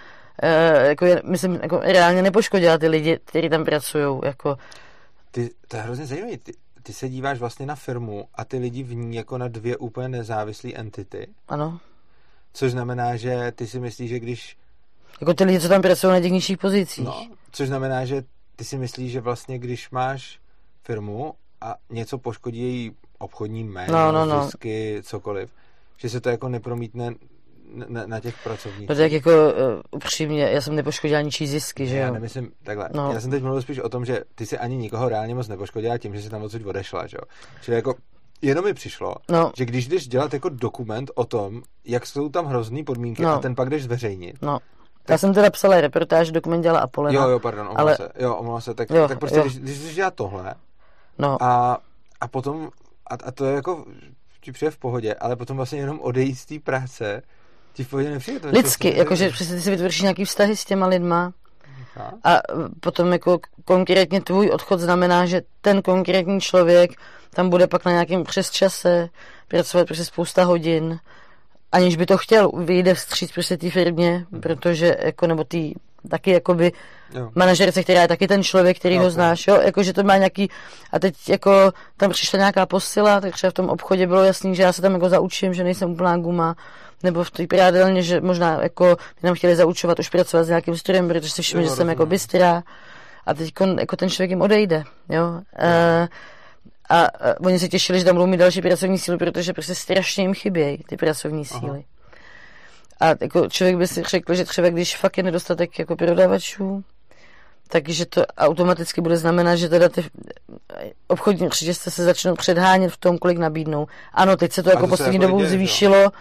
[0.43, 4.57] uh, jako, myslím, jako reálně nepoškodila ty lidi, kteří tam pracují, jako.
[5.32, 6.38] Ty, to je hrozně zajímavé.
[6.38, 6.53] Ty,
[6.84, 10.09] ty se díváš vlastně na firmu a ty lidi v ní jako na dvě úplně
[10.09, 11.27] nezávislé entity.
[11.47, 11.79] Ano.
[12.53, 14.57] Což znamená, že ty si myslíš, že když...
[15.21, 17.05] Jako ty lidi, co tam pracují na těch nižších pozicích.
[17.05, 18.23] No, což znamená, že
[18.55, 20.39] ty si myslíš, že vlastně když máš
[20.84, 24.45] firmu a něco poškodí její obchodní jméno, no, no, no.
[24.45, 25.51] zisky, cokoliv,
[25.97, 27.13] že se to jako nepromítne
[27.88, 28.89] na, na těch pracovnících.
[28.89, 32.01] No tak jako uh, upřímně, já jsem nepoškodil ničí zisky, že jo?
[32.01, 33.11] Já nemyslím, takhle, no.
[33.13, 35.97] já jsem teď mluvil spíš o tom, že ty si ani nikoho reálně moc nepoškodila
[35.97, 37.24] tím, že si tam odsud odešla, že jo?
[37.61, 37.95] Čili jako
[38.41, 39.51] jenom mi přišlo, no.
[39.57, 43.30] že když jdeš dělat jako dokument o tom, jak jsou tam hrozný podmínky no.
[43.30, 44.59] a ten pak jdeš zveřejnit, no.
[45.03, 45.09] Tak...
[45.09, 47.24] Já jsem teda psala reportáž, dokument dělala Apolena.
[47.24, 47.95] Jo, jo, pardon, omlouvám ale...
[47.95, 48.09] se.
[48.19, 48.74] Jo, omlouvám se.
[48.74, 49.43] Tak, jo, tak prostě, jo.
[49.43, 50.55] když, když jdeš dělat tohle,
[51.17, 51.43] no.
[51.43, 51.78] a,
[52.22, 52.69] a potom,
[53.09, 53.86] a, a to je jako,
[54.41, 57.22] ti přijde v pohodě, ale potom vlastně jenom odejít z té práce,
[57.74, 58.49] ti v nepřijde to.
[58.49, 61.34] Lidsky, jakože přesně ty si vytvoříš nějaký vztahy s těma lidma,
[62.24, 62.41] a
[62.80, 66.91] potom jako konkrétně tvůj odchod znamená, že ten konkrétní člověk
[67.30, 69.09] tam bude pak na nějakém přesčase
[69.47, 70.99] pracovat prostě spousta hodin,
[71.72, 74.41] aniž by to chtěl, vyjde vstříc prostě té firmě, mhm.
[74.41, 75.74] protože jako, nebo tý,
[76.09, 76.72] taky jakoby
[77.13, 77.32] jo.
[77.36, 80.49] manažerce, která je taky ten člověk, který jo, ho znáš, jo, jakože to má nějaký,
[80.91, 84.63] a teď jako tam přišla nějaká posila, tak třeba v tom obchodě bylo jasný, že
[84.63, 86.55] já se tam jako zaučím, že nejsem úplná guma,
[87.03, 91.07] nebo v té prádelně, že možná jako nám chtěli zaučovat už pracovat s nějakým strojem,
[91.07, 92.63] protože si všimli, že jsem jako bystrá
[93.25, 95.15] a teď jako ten člověk jim odejde, jo.
[95.15, 95.31] jo.
[95.31, 96.07] Uh,
[96.89, 100.23] a, a oni se těšili, že tam budou mít další pracovní síly, protože prostě strašně
[100.23, 101.85] jim chybějí ty pracovní síly.
[102.99, 103.11] Aha.
[103.13, 106.83] A jako člověk by si řekl, že třeba když fakt je nedostatek jako prodavačů,
[107.67, 110.05] takže to automaticky bude znamenat, že teda ty
[111.07, 113.87] obchodní řetězce se začnou předhánět v tom, kolik nabídnou.
[114.13, 116.11] Ano, teď se to jako poslední jako dobou zvýšilo,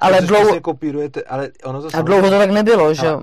[0.00, 0.60] ale dlouho...
[0.60, 3.22] Kopírujete, ale ono to a dlouho to tak nebylo, že jo?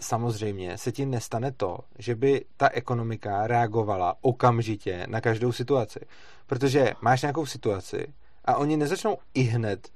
[0.00, 6.00] samozřejmě se ti nestane to, že by ta ekonomika reagovala okamžitě na každou situaci.
[6.46, 8.06] Protože máš nějakou situaci
[8.44, 9.88] a oni nezačnou i hned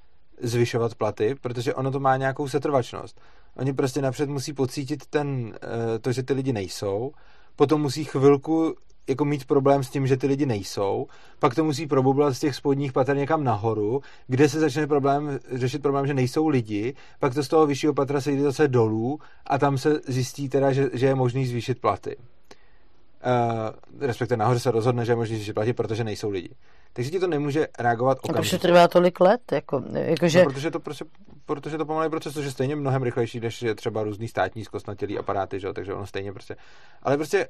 [0.43, 3.20] zvyšovat platy, protože ono to má nějakou setrvačnost.
[3.57, 7.12] Oni prostě napřed musí pocítit ten, eh, to, že ty lidi nejsou,
[7.57, 8.74] potom musí chvilku
[9.09, 11.07] jako mít problém s tím, že ty lidi nejsou,
[11.38, 15.82] pak to musí probublat z těch spodních pater někam nahoru, kde se začne problém, řešit
[15.82, 19.59] problém, že nejsou lidi, pak to z toho vyššího patra se jde zase dolů a
[19.59, 22.16] tam se zjistí teda, že, že je možný zvýšit platy.
[22.16, 26.55] Uh, respektive nahoře se rozhodne, že je možný zvýšit platy, protože nejsou lidi.
[26.92, 28.57] Takže ti to nemůže reagovat okamžitě.
[28.57, 29.53] Proč trvá tolik let?
[29.53, 30.44] Jako, jako že...
[30.44, 31.05] no, protože, to prostě,
[31.46, 35.18] protože to pomalý proces, což je stejně mnohem rychlejší, než je třeba různý státní zkostnatělý
[35.18, 35.72] aparáty, že?
[35.72, 36.57] takže ono stejně prostě.
[37.03, 37.48] Ale prostě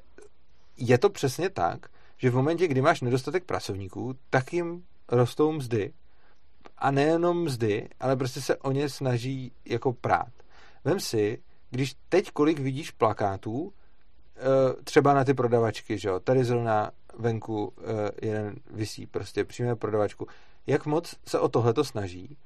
[0.81, 1.85] je to přesně tak,
[2.17, 5.93] že v momentě, kdy máš nedostatek pracovníků, tak jim rostou mzdy.
[6.77, 10.31] A nejenom mzdy, ale prostě se o ně snaží jako prát.
[10.83, 13.73] Vem si, když teď kolik vidíš plakátů,
[14.35, 19.75] eh, třeba na ty prodavačky, že jo, tady zrovna venku eh, jeden vysí, prostě přijme
[19.75, 20.27] prodavačku.
[20.67, 22.37] Jak moc se o tohleto snaží?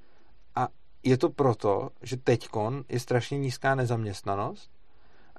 [0.55, 0.67] A
[1.03, 4.71] je to proto, že teďkon je strašně nízká nezaměstnanost,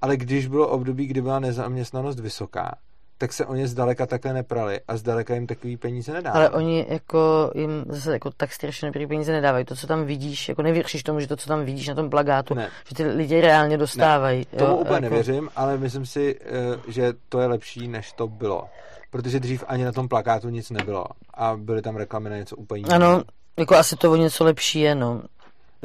[0.00, 2.78] ale když bylo období, kdy byla nezaměstnanost vysoká,
[3.18, 6.44] tak se o ně zdaleka takhle neprali a zdaleka jim takový peníze nedávají.
[6.44, 9.64] Ale oni jako jim zase jako tak strašně dobrý peníze nedávají.
[9.64, 12.54] To, co tam vidíš, jako nevěříš tomu, že to, co tam vidíš na tom plagátu,
[12.54, 12.70] ne.
[12.88, 14.46] že ty lidi reálně dostávají.
[14.52, 14.58] Ne.
[14.58, 15.02] Tomu jo, úplně jako...
[15.02, 18.68] nevěřím, ale myslím si, eh, že to je lepší, než to bylo.
[19.10, 21.04] Protože dřív ani na tom plakátu nic nebylo
[21.34, 22.96] a byly tam reklamy na něco úplně jiného.
[22.96, 23.22] Ano,
[23.56, 25.22] jako asi to o něco lepší je, no.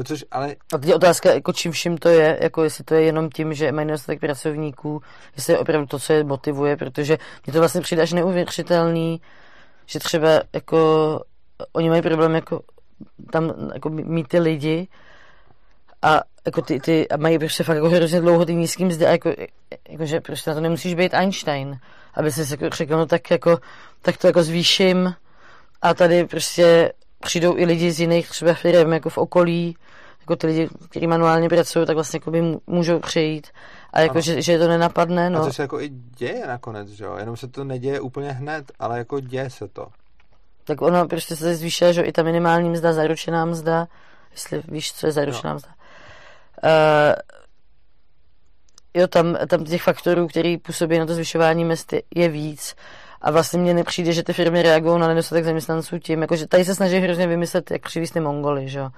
[0.02, 0.56] No což, ale...
[0.74, 3.54] A teď je otázka, jako čím vším to je, jako jestli to je jenom tím,
[3.54, 5.02] že mají nedostatek pracovníků,
[5.36, 9.22] jestli je opravdu to, co je motivuje, protože mě to vlastně přijde až neuvěřitelný,
[9.86, 10.80] že třeba jako
[11.74, 12.62] oni mají problém jako
[13.32, 14.88] tam jako mít ty lidi
[16.02, 19.12] a jako ty, ty a mají prostě fakt jako hrozně dlouho ty nízký mzdy a
[19.12, 19.34] jako,
[19.90, 21.80] jako, že prostě na to nemusíš být Einstein,
[22.14, 23.60] aby si jako řekl, no tak jako,
[24.02, 25.14] tak to jako zvýším
[25.82, 26.92] a tady prostě
[27.22, 29.76] přijdou i lidi z jiných třeba firm jako v okolí,
[30.20, 33.48] jako ty lidi, kteří manuálně pracují, tak vlastně jako by můžou přijít
[33.94, 35.30] a jako, že, že to nenapadne.
[35.30, 35.42] No.
[35.42, 37.18] A to se jako i děje nakonec, že jo?
[37.18, 39.88] Jenom se to neděje úplně hned, ale jako děje se to.
[40.64, 43.88] Tak ono prostě se zvýšila, že i ta minimální mzda, zaručená mzda,
[44.32, 45.56] jestli víš, co je zaručená no.
[45.56, 45.70] mzda.
[46.64, 47.14] Uh,
[48.94, 52.76] jo, tam, tam těch faktorů, který působí na to zvyšování mzdy, je víc.
[53.22, 56.66] A vlastně mně nepřijde, že ty firmy reagují na nedostatek zaměstnanců tím, jako, že tady
[56.66, 58.90] se snaží hrozně vymyslet, jak přivízt ty Mongoly, že jo.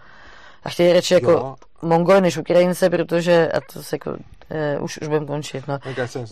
[0.64, 1.56] A chtějí radši jako jo.
[1.82, 4.18] Mongoly než Ukrajince, protože, a to se jako,
[4.50, 5.80] eh, už, už budeme končit, no.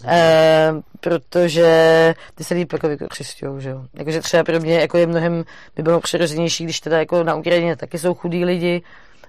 [0.08, 3.82] Eh, protože ty se líp jako vykřistujou, že jo.
[3.94, 5.44] Jakože třeba pro mě jako je mnohem,
[5.76, 8.82] by bylo přirozenější, když teda jako na Ukrajině taky jsou chudí lidi,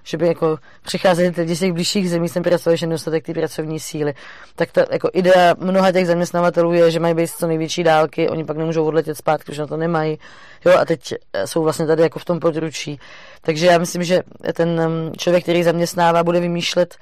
[0.03, 3.79] že by jako přicházeli lidi z těch blížších zemí, jsem pracoval, že nedostatek ty pracovní
[3.79, 4.13] síly.
[4.55, 8.45] Tak ta jako idea mnoha těch zaměstnavatelů je, že mají být co největší dálky, oni
[8.45, 10.19] pak nemůžou odletět zpátky, protože na to nemají.
[10.65, 11.13] Jo, a teď
[11.45, 12.99] jsou vlastně tady jako v tom područí.
[13.41, 14.21] Takže já myslím, že
[14.53, 16.95] ten um, člověk, který zaměstnává, bude vymýšlet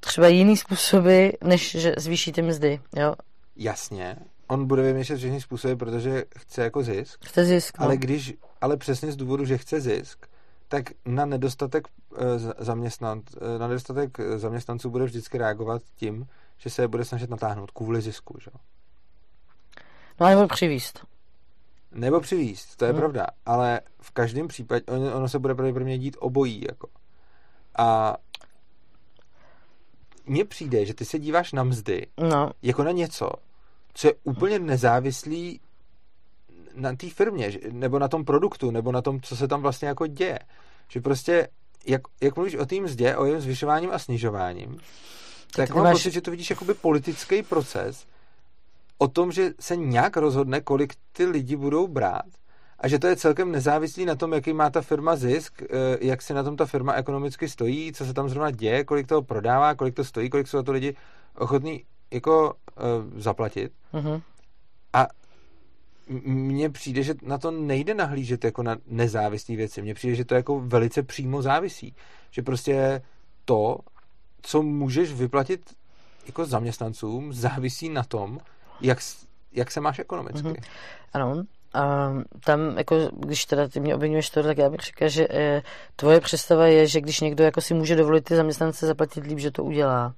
[0.00, 2.80] třeba jiný způsoby, než že zvýší ty mzdy.
[2.96, 3.14] Jo?
[3.56, 4.16] Jasně,
[4.46, 7.24] on bude vymýšlet všechny způsoby, protože chce jako zisk.
[7.24, 7.84] Chce zisk, no.
[7.84, 10.26] Ale když, ale přesně z důvodu, že chce zisk,
[10.70, 16.26] tak na nedostatek, eh, zaměstnanc, eh, na nedostatek zaměstnanců bude vždycky reagovat tím,
[16.58, 18.38] že se je bude snažit natáhnout kvůli zisku.
[18.40, 18.50] Že?
[20.20, 21.06] No nebo přivíst.
[21.92, 23.00] Nebo přivíst, to je hmm.
[23.00, 26.64] pravda, ale v každém případě ono, ono se bude pravděpodobně dít obojí.
[26.68, 26.88] Jako.
[27.78, 28.16] A
[30.26, 32.50] mně přijde, že ty se díváš na mzdy no.
[32.62, 33.30] jako na něco,
[33.94, 35.60] co je úplně nezávislý
[36.74, 40.06] na té firmě, nebo na tom produktu, nebo na tom, co se tam vlastně jako
[40.06, 40.38] děje.
[40.88, 41.48] Že prostě,
[41.86, 44.76] jak, jak mluvíš o tým mzdě, o jejím zvyšováním a snižováním,
[45.56, 45.92] tak, tak mám máš...
[45.92, 48.06] pocit, že to vidíš jakoby politický proces
[48.98, 52.26] o tom, že se nějak rozhodne, kolik ty lidi budou brát
[52.80, 55.66] a že to je celkem nezávislý na tom, jaký má ta firma zisk, eh,
[56.00, 59.22] jak si na tom ta firma ekonomicky stojí, co se tam zrovna děje, kolik toho
[59.22, 60.96] prodává, kolik to stojí, kolik jsou to lidi
[61.36, 63.72] ochotní jako uh, zaplatit.
[63.94, 64.22] Uh-huh.
[64.92, 65.06] A
[66.24, 69.82] mně přijde, že na to nejde nahlížet jako na nezávislé věci.
[69.82, 71.94] Mně přijde, že to jako velice přímo závisí.
[72.30, 73.02] Že prostě
[73.44, 73.78] to,
[74.42, 75.60] co můžeš vyplatit
[76.26, 78.38] jako zaměstnancům, závisí na tom,
[78.80, 78.98] jak,
[79.52, 80.48] jak se máš ekonomicky.
[80.48, 80.62] Mm-hmm.
[81.12, 81.44] Ano,
[81.74, 82.12] a
[82.44, 85.62] tam, jako, když teda ty mě obvinuješ to, tak já bych řekla, že e,
[85.96, 89.50] tvoje představa je, že když někdo jako si může dovolit ty zaměstnance zaplatit líp, že
[89.50, 90.14] to udělá.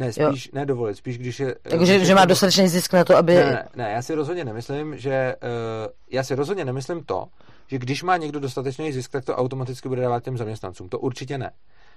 [0.00, 0.50] Ne, spíš jo.
[0.54, 1.54] nedovolit, spíš když je...
[1.62, 3.34] Takže, že má dostatečný zisk na to, aby...
[3.34, 5.36] Ne, ne, ne, já si rozhodně nemyslím, že...
[5.42, 7.26] Uh, já si rozhodně nemyslím to,
[7.66, 10.88] že když má někdo dostatečný zisk, tak to automaticky bude dávat těm zaměstnancům.
[10.88, 11.50] To určitě ne.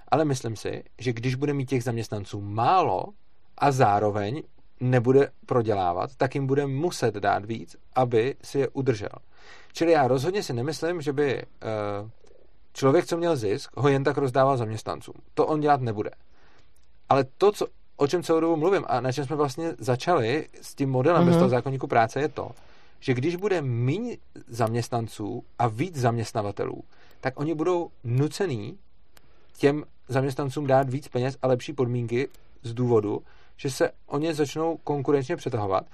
[0.07, 3.05] Ale myslím si, že když bude mít těch zaměstnanců málo
[3.57, 4.43] a zároveň
[4.79, 9.15] nebude prodělávat, tak jim bude muset dát víc, aby si je udržel.
[9.73, 12.09] Čili já rozhodně si nemyslím, že by uh,
[12.73, 15.15] člověk, co měl zisk, ho jen tak rozdával zaměstnancům.
[15.33, 16.09] To on dělat nebude.
[17.09, 17.67] Ale to, co
[18.03, 21.25] o čem celou dobu mluvím a na čem jsme vlastně začali s tím modelem mm-hmm.
[21.25, 22.51] bez toho zákonníku práce je to,
[22.99, 26.83] že když bude méně zaměstnanců a víc zaměstnavatelů,
[27.21, 28.77] tak oni budou nucený
[29.57, 32.27] těm zaměstnancům dát víc peněz a lepší podmínky
[32.63, 33.23] z důvodu,
[33.57, 35.85] že se o ně začnou konkurenčně přetahovat.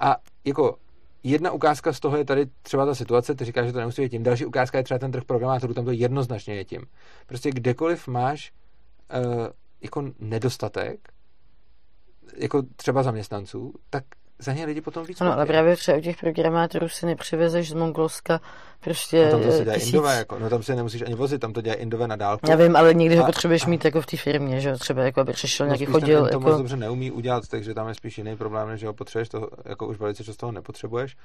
[0.00, 0.76] A jako
[1.22, 4.10] jedna ukázka z toho je tady třeba ta situace, ty říkáš, že to nemusí být
[4.10, 4.22] tím.
[4.22, 6.86] Další ukázka je třeba ten trh programátorů, tam to jednoznačně je tím.
[7.26, 8.52] Prostě kdekoliv máš
[9.14, 9.46] uh,
[9.80, 11.15] jako nedostatek,
[12.34, 14.04] jako třeba zaměstnanců, tak
[14.38, 17.74] za ně lidi potom víc Ano, ale právě třeba u těch programátorů si nepřivezeš z
[17.74, 18.40] Mongolska
[18.80, 19.94] prostě no tam to se dělá tisíc...
[19.94, 22.50] indové, jako, no tam se nemusíš ani vozit, tam to dělá indové na dálku.
[22.50, 25.02] Já vím, ale někdy a, ho potřebuješ a, mít jako v té firmě, že třeba
[25.02, 26.22] jako aby přišel no, nějaký chodil.
[26.22, 26.48] Ten to jako...
[26.48, 29.86] moc dobře neumí udělat, takže tam je spíš jiný problém, než ho potřebuješ, to jako
[29.86, 31.16] už velice často ho nepotřebuješ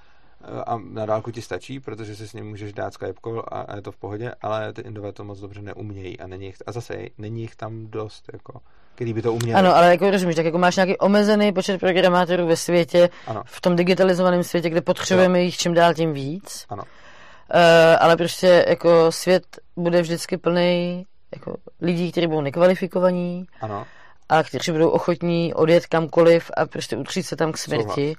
[0.66, 3.82] a na dálku ti stačí, protože si s ním můžeš dát Skype call a je
[3.82, 6.98] to v pohodě, ale ty indové to moc dobře neumějí a není jich, a zase
[7.18, 8.62] není jich tam dost, jako
[8.96, 9.60] který by to uměli.
[9.60, 13.44] Ano, ale jako rozumíš, tak jako máš nějaký omezený počet programátorů ve světě, ano.
[13.46, 15.46] v tom digitalizovaném světě, kde potřebujeme jo.
[15.46, 16.66] jich čím dál tím víc.
[16.70, 16.84] Ano.
[16.84, 17.60] Uh,
[18.00, 19.44] ale prostě jako svět
[19.76, 23.46] bude vždycky plný jako lidí, kteří budou nekvalifikovaní.
[23.62, 23.86] Ano
[24.32, 28.16] a kteří budou ochotní odjet kamkoliv a prostě utřít se tam k smrti.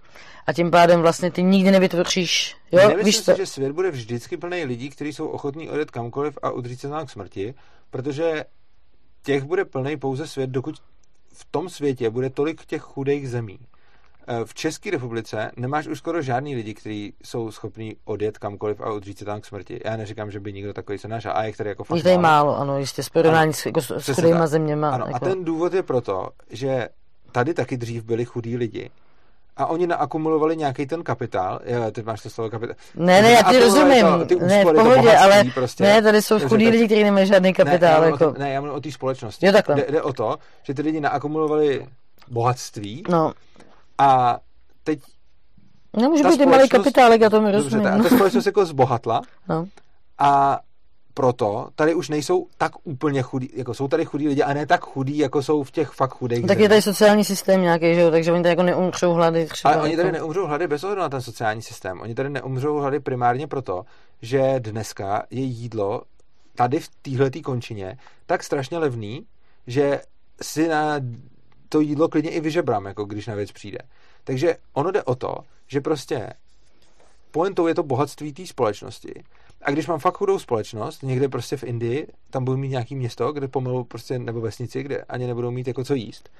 [0.46, 2.56] A tím pádem vlastně ty nikdy nevytvoříš.
[2.72, 2.78] Jo?
[2.78, 6.50] Nemyslím Víš si, že svět bude vždycky plný lidí, kteří jsou ochotní odjet kamkoliv a
[6.50, 7.54] udřít se tam k smrti,
[7.90, 8.44] protože
[9.22, 10.76] těch bude plný pouze svět, dokud
[11.32, 13.58] v tom světě bude tolik těch chudých zemí.
[14.26, 18.92] Eh, v České republice nemáš už skoro žádný lidi, kteří jsou schopní odjet kamkoliv a
[18.92, 19.80] udřít se tam k smrti.
[19.84, 22.20] Já neříkám, že by nikdo takový se našel, a je který jako fakt málo.
[22.20, 24.90] málo, ano, jistě, s porovnání s, jako, s chudýma zeměma.
[24.90, 25.16] Ano, jako...
[25.16, 26.88] a ten důvod je proto, že
[27.32, 28.90] tady taky dřív byli chudí lidi
[29.56, 31.60] a oni naakumulovali nějaký ten kapitál.
[31.64, 32.76] Jo, ty máš to slovo kapitál.
[32.94, 34.06] Ne, ne, já ti rozumím.
[34.18, 37.26] To, ty úspory, ne, v pohodě, ale prostě, ne, tady jsou chudí lidi, kteří nemají
[37.26, 38.00] žádný kapitál.
[38.00, 38.34] Ne, já jako...
[38.38, 39.46] ne, já mluvím o té společnosti.
[39.46, 39.76] Jo, takhle.
[39.76, 41.86] Jde, jde, o to, že ty lidi naakumulovali
[42.28, 43.32] bohatství no.
[43.98, 44.38] a
[44.84, 45.00] teď
[45.96, 47.84] Nemůže být malý kapitálek, já tomu rozumím.
[47.84, 49.66] Dobře, ta, ta společnost jako zbohatla no.
[50.18, 50.60] a
[51.14, 54.84] proto tady už nejsou tak úplně chudí, jako jsou tady chudí lidi a ne tak
[54.84, 56.46] chudí, jako jsou v těch fakt chudých.
[56.46, 59.46] Tak je tady sociální systém nějaký, že jo, takže oni tady jako neumřou hlady.
[59.46, 60.18] Třeba Ale oni tady jako...
[60.18, 62.00] neumřou hlady bez ohledu na ten sociální systém.
[62.00, 63.84] Oni tady neumřou hlady primárně proto,
[64.22, 66.02] že dneska je jídlo
[66.54, 69.26] tady v téhle končině tak strašně levný,
[69.66, 70.00] že
[70.42, 71.00] si na
[71.68, 73.78] to jídlo klidně i vyžebrám, jako když na věc přijde.
[74.24, 75.36] Takže ono jde o to,
[75.66, 76.32] že prostě
[77.30, 79.24] pointou je to bohatství té společnosti.
[79.62, 83.32] A když mám fakt chudou společnost, někde prostě v Indii, tam budu mít nějaký město,
[83.32, 86.30] kde pomalu prostě, nebo vesnici, kde ani nebudou mít jako co jíst,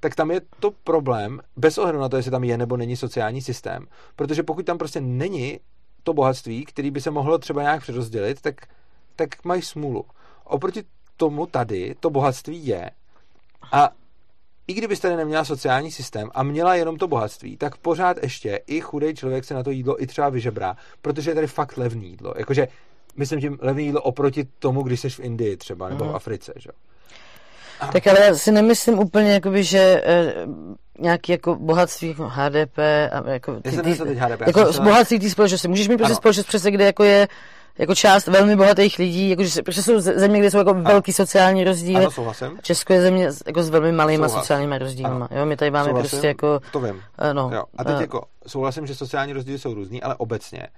[0.00, 3.42] tak tam je to problém, bez ohledu na to, jestli tam je nebo není sociální
[3.42, 3.86] systém.
[4.16, 5.60] Protože pokud tam prostě není
[6.02, 8.54] to bohatství, který by se mohlo třeba nějak přerozdělit, tak,
[9.16, 10.04] tak mají smůlu.
[10.44, 10.84] Oproti
[11.16, 12.90] tomu tady to bohatství je
[13.72, 13.90] a
[14.68, 18.80] i kdybyste tady neměla sociální systém a měla jenom to bohatství, tak pořád ještě i
[18.80, 22.34] chudý člověk se na to jídlo i třeba vyžebrá, protože je tady fakt levný jídlo.
[22.36, 22.68] Jakože,
[23.16, 26.08] myslím tím levný jídlo oproti tomu, když jsi v Indii třeba, nebo mm.
[26.08, 26.16] v mhm.
[26.16, 26.70] Africe, že?
[27.92, 30.34] Tak ale já si nemyslím úplně, jakoby, že e,
[30.98, 32.78] nějaký jako bohatství jako HDP
[33.12, 35.68] a jako, ty, ty, HDP, jako z bohatství té společnosti.
[35.68, 37.28] Můžeš mít prostě společnost přece, kde jako je
[37.78, 42.02] jako část velmi bohatých lidí, jakože protože jsou země, kde jsou jako velký sociální rozdíly.
[42.02, 42.58] Ano, souhlasím.
[42.62, 44.42] Česko je země jako s velmi malýma Souhlas.
[44.42, 45.10] sociálními rozdíly.
[45.30, 46.60] Jo, my tady máme souhlasím, prostě jako...
[46.72, 46.94] To vím.
[46.94, 47.00] Uh,
[47.32, 47.64] no, jo.
[47.78, 50.68] A teď uh, jako souhlasím, že sociální rozdíly jsou různý, ale obecně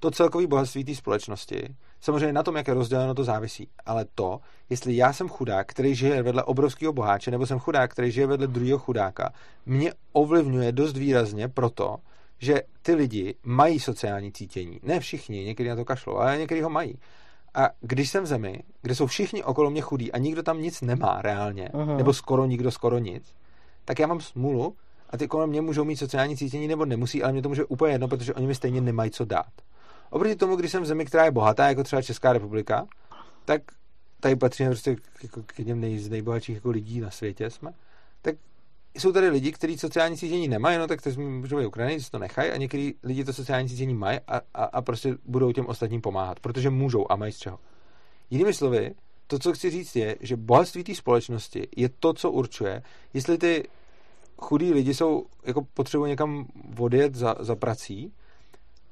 [0.00, 3.68] to celkový bohatství té společnosti, samozřejmě na tom, jak je rozděleno, to závisí.
[3.86, 4.40] Ale to,
[4.70, 8.46] jestli já jsem chudák, který žije vedle obrovského boháče, nebo jsem chudák, který žije vedle
[8.46, 9.32] druhého chudáka,
[9.66, 11.96] mě ovlivňuje dost výrazně proto,
[12.40, 14.80] že ty lidi mají sociální cítění.
[14.82, 16.98] Ne všichni, někdy na to kašlou, ale někdy ho mají.
[17.54, 20.80] A když jsem v zemi, kde jsou všichni okolo mě chudí a nikdo tam nic
[20.80, 21.96] nemá reálně, uh-huh.
[21.96, 23.34] nebo skoro nikdo, skoro nic,
[23.84, 24.76] tak já mám smůlu
[25.10, 27.94] a ty kolem mě můžou mít sociální cítění nebo nemusí, ale mě to může úplně
[27.94, 29.52] jedno, protože oni mi stejně nemají co dát.
[30.10, 32.86] Oproti tomu, když jsem v zemi, která je bohatá, jako třeba Česká republika,
[33.44, 33.62] tak
[34.20, 37.72] tady patříme prostě jako k jedním nej, z nejbohatších jako lidí na světě jsme,
[38.22, 38.34] tak
[38.94, 42.50] jsou tady lidi, kteří sociální cítění nemají, no tak to můžou být Ukrajiny, to nechají
[42.50, 46.40] a někteří lidi to sociální cítění mají a, a, a prostě budou těm ostatním pomáhat,
[46.40, 47.58] protože můžou a mají z čeho.
[48.30, 48.94] Jinými slovy,
[49.26, 52.82] to, co chci říct, je, že bohatství té společnosti je to, co určuje,
[53.14, 53.68] jestli ty
[54.38, 56.46] chudí lidi jsou, jako potřebují někam
[56.78, 58.12] odjet za, za prací,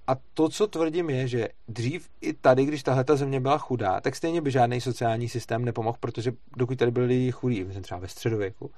[0.07, 4.01] a to, co tvrdím, je, že dřív i tady, když tahle ta země byla chudá,
[4.01, 8.01] tak stejně by žádný sociální systém nepomohl, protože dokud tady byli lidi chudí, myslím třeba
[8.01, 8.71] ve středověku,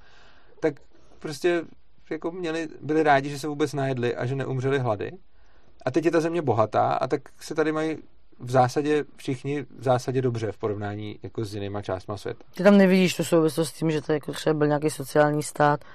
[0.59, 0.81] tak
[1.21, 1.63] prostě
[2.09, 5.11] jako měli, byli rádi, že se vůbec najedli a že neumřeli hlady.
[5.85, 7.97] A teď je ta země bohatá a tak se tady mají
[8.39, 12.43] v zásadě všichni v zásadě dobře v porovnání jako s jinýma částma světa.
[12.55, 15.85] Ty tam nevidíš tu souvislost s tím, že to jako třeba byl nějaký sociální stát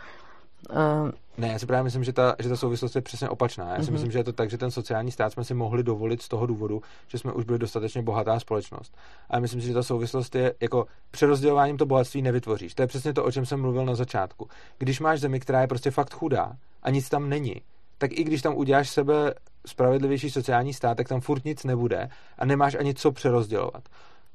[0.70, 3.74] Uh, ne, já si právě myslím, že ta, že ta souvislost je přesně opačná.
[3.74, 3.92] Já si mm-hmm.
[3.92, 6.46] myslím, že je to tak, že ten sociální stát jsme si mohli dovolit z toho
[6.46, 8.96] důvodu, že jsme už byli dostatečně bohatá společnost.
[9.30, 12.74] A myslím si, že ta souvislost je jako přerozdělováním to bohatství nevytvoříš.
[12.74, 14.48] To je přesně to, o čem jsem mluvil na začátku.
[14.78, 17.54] Když máš zemi, která je prostě fakt chudá a nic tam není,
[17.98, 19.34] tak i když tam uděláš sebe
[19.66, 22.08] spravedlivější sociální stát, tak tam furt nic nebude
[22.38, 23.88] a nemáš ani co přerozdělovat.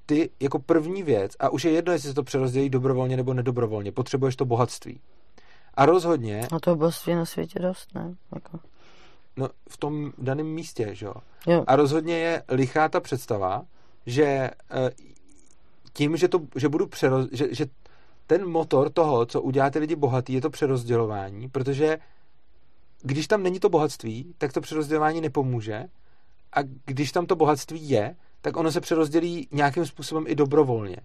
[0.06, 3.91] Ty jako první věc, a už je jedno, jestli se to přerozdělí dobrovolně nebo nedobrovolně,
[3.91, 4.99] potřebuješ to bohatství.
[5.73, 6.48] A rozhodně...
[6.52, 8.15] A to bohatství na světě dost, ne?
[8.35, 8.60] Jako...
[9.38, 11.14] No, v tom daném místě, že jo?
[11.48, 11.64] jo.
[11.68, 13.65] A rozhodně je lichá ta představa,
[14.06, 14.91] že eh,
[15.93, 17.65] tím, že, to, že budu přeroz, že, že
[18.27, 21.98] ten motor toho, co udělá ty lidi bohatý, je to přerozdělování, protože
[23.02, 25.85] když tam není to bohatství, tak to přerozdělování nepomůže
[26.53, 30.98] a když tam to bohatství je, tak ono se přerozdělí nějakým způsobem i dobrovolně.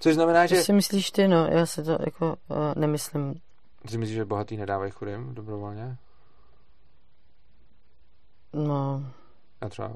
[0.00, 0.56] Což znamená, že...
[0.56, 3.34] To si myslíš ty, no, já se to jako uh, nemyslím.
[3.86, 5.96] Ty si myslíš, že bohatý nedávají chudým dobrovolně?
[8.52, 9.02] No.
[9.62, 9.92] Já třeba.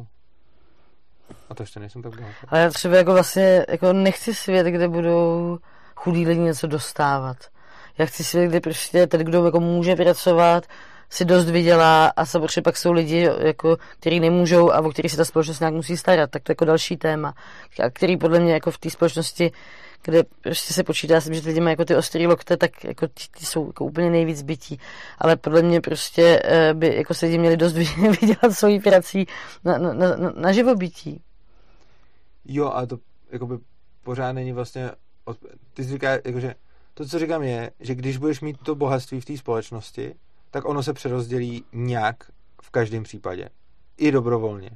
[1.48, 2.36] A to ještě nejsem tak bohatý.
[2.48, 5.58] Ale já třeba jako vlastně jako nechci svět, kde budou
[5.96, 7.36] chudí lidi něco dostávat.
[7.98, 10.66] Já chci svět, kde prostě ten, kdo jako může pracovat,
[11.10, 15.16] si dost vydělá a samozřejmě pak jsou lidi, jako, kteří nemůžou a o kterých se
[15.16, 17.34] ta společnost nějak musí starat, tak to je jako další téma,
[17.84, 19.52] a který podle mě jako v té společnosti,
[20.02, 23.24] kde prostě se počítá, že ty lidi mají jako ty ostrý lokte, tak jako ty,
[23.38, 24.80] ty jsou jako úplně nejvíc bytí,
[25.18, 27.72] ale podle mě prostě eh, by jako se lidi měli dost
[28.20, 29.26] vydělat svojí prací
[29.64, 31.22] na, na, na, na živobytí.
[32.44, 32.98] Jo, a to
[33.30, 33.58] jako by
[34.02, 34.90] pořád není vlastně,
[35.74, 36.54] ty jsi říká, jakože
[36.94, 40.14] to, co říkám je, že když budeš mít to bohatství v té společnosti,
[40.50, 42.16] tak ono se přerozdělí nějak
[42.62, 43.48] v každém případě.
[43.96, 44.70] I dobrovolně.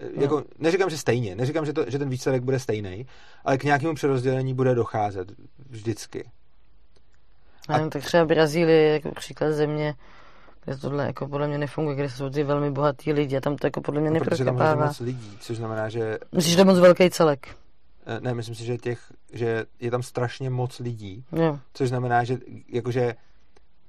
[0.00, 0.22] No.
[0.22, 3.06] Jako, neříkám, že stejně, neříkám, že, to, že ten výsledek bude stejný,
[3.44, 5.32] ale k nějakému přerozdělení bude docházet
[5.68, 6.30] vždycky.
[7.68, 7.88] A...
[7.88, 9.94] tak třeba Brazílie je jako příklad země,
[10.64, 13.66] kde tohle jako podle mě nefunguje, kde jsou ty velmi bohatí lidi a tam to
[13.66, 16.18] jako podle mě no, Protože tam je moc lidí, což znamená, že...
[16.32, 17.48] Myslíš, že to je moc velký celek?
[18.06, 21.58] Eh, ne, myslím si, že, těch, že je tam strašně moc lidí, jo.
[21.74, 22.38] což znamená, že
[22.68, 23.14] jakože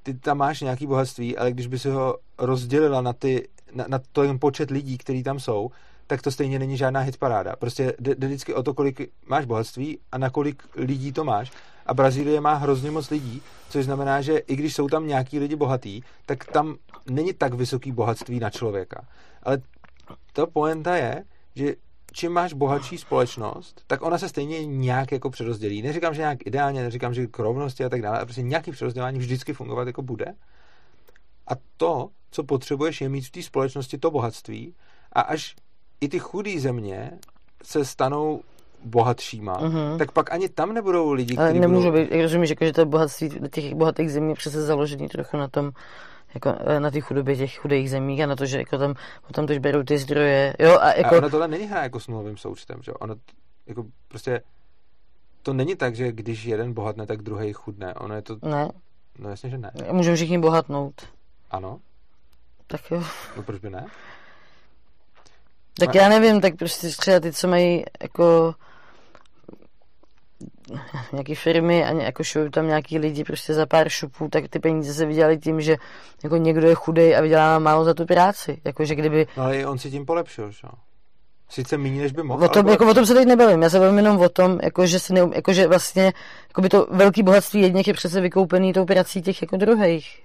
[0.03, 3.99] ty tam máš nějaký bohatství, ale když by si ho rozdělila na, ty, na, na
[4.11, 5.71] ten počet lidí, kteří tam jsou,
[6.09, 7.55] tak to stejně není žádná hitparáda.
[7.55, 11.51] Prostě jde, jde vždycky o to, kolik máš bohatství a na kolik lidí to máš.
[11.85, 15.55] A Brazílie má hrozně moc lidí, což znamená, že i když jsou tam nějaký lidi
[15.55, 16.75] bohatý, tak tam
[17.09, 19.05] není tak vysoký bohatství na člověka.
[19.43, 19.61] Ale
[20.33, 21.23] ta poenta je,
[21.55, 21.75] že
[22.11, 25.81] čím máš bohatší společnost, tak ona se stejně nějak jako přerozdělí.
[25.81, 29.19] Neříkám, že nějak ideálně, neříkám, že k rovnosti a tak dále, ale prostě nějaký přerozdělání
[29.19, 30.33] vždycky fungovat jako bude.
[31.47, 34.75] A to, co potřebuješ, je mít v té společnosti to bohatství
[35.13, 35.55] a až
[36.01, 37.11] i ty chudé země
[37.63, 38.41] se stanou
[38.85, 39.97] bohatšíma, uh-huh.
[39.97, 42.03] tak pak ani tam nebudou lidi, kteří Ale nemůžu budou...
[42.03, 45.71] být, rozumíš, jako, že to bohatství těch bohatých zemí je přece založený trochu na tom,
[46.33, 48.93] jako eh, na té chudobě těch chudých zemí a na to, že jako tam
[49.27, 50.55] potom tož berou ty zdroje.
[50.59, 51.15] Jo, a, jako...
[51.15, 53.15] a ono tohle není hra jako s nulovým součtem, že ono
[53.67, 54.41] jako prostě
[55.43, 57.93] to není tak, že když jeden bohatne, tak druhý chudne.
[57.93, 58.37] Ono je to...
[58.41, 58.69] Ne.
[59.19, 59.71] No jasně, že ne.
[59.91, 61.01] Můžeme všichni bohatnout.
[61.51, 61.79] Ano.
[62.67, 63.03] Tak jo.
[63.37, 63.85] No proč by ne?
[65.79, 68.55] Tak já nevím, tak prostě třeba ty, co mají jako
[71.11, 74.93] nějaký firmy a jako šují tam nějaký lidi prostě za pár šupů, tak ty peníze
[74.93, 75.77] se vydělaly tím, že
[76.23, 78.61] jako někdo je chudej a vydělá málo za tu práci.
[78.65, 79.27] Jako, že kdyby...
[79.37, 80.67] No ale on si tím polepšil, že?
[81.49, 82.45] Sice méně, než by mohl.
[82.45, 83.61] O tom, jako, o tom se teď nebavím.
[83.61, 86.13] Já se bavím jenom o tom, jako, že, si neum, jako, že vlastně
[86.47, 90.23] jako by to velký bohatství jedněch je přece vykoupený tou prací těch jako druhých.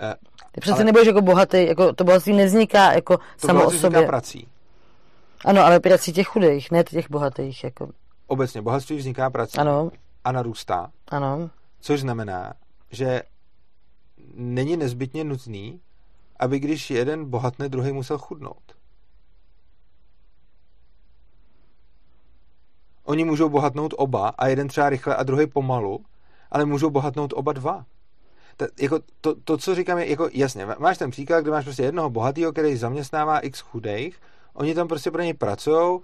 [0.00, 0.14] Eh,
[0.60, 0.84] přece ale...
[0.84, 4.06] nebudeš jako bohatý, jako to bohatství nevzniká jako to samo o sobě.
[4.06, 4.48] prací.
[5.44, 7.64] Ano, ale prací těch chudých, ne těch bohatých.
[7.64, 7.88] Jako
[8.26, 9.90] obecně bohatství vzniká prací ano.
[10.24, 10.90] a narůstá.
[11.08, 11.50] Ano.
[11.80, 12.54] Což znamená,
[12.90, 13.22] že
[14.34, 15.80] není nezbytně nutný,
[16.38, 18.76] aby když jeden bohatne, druhý musel chudnout.
[23.04, 26.04] Oni můžou bohatnout oba a jeden třeba rychle a druhý pomalu,
[26.50, 27.84] ale můžou bohatnout oba dva.
[28.58, 31.82] Ta, jako to, to, co říkám, je jako jasně, máš ten příklad, kde máš prostě
[31.82, 34.16] jednoho bohatého, který zaměstnává x chudých,
[34.54, 36.00] oni tam prostě pro něj pracují,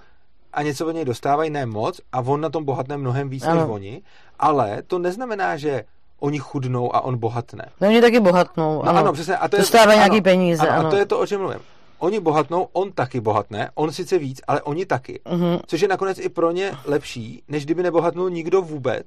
[0.54, 3.60] a něco od něj dostávají ne moc a on na tom bohatne mnohem víc ano.
[3.60, 4.02] než oni,
[4.38, 5.84] ale to neznamená, že
[6.20, 7.68] oni chudnou a on bohatne.
[7.80, 8.98] No oni taky bohatnou, no, ano.
[8.98, 9.36] ano přesně.
[9.36, 10.88] A to Dostávají nějaký peníze, ano, ano.
[10.88, 11.60] A to je to, o čem mluvím.
[11.98, 15.20] Oni bohatnou, on taky bohatne, on sice víc, ale oni taky.
[15.26, 15.60] Uh-huh.
[15.66, 19.06] Což je nakonec i pro ně lepší, než kdyby nebohatnul nikdo vůbec.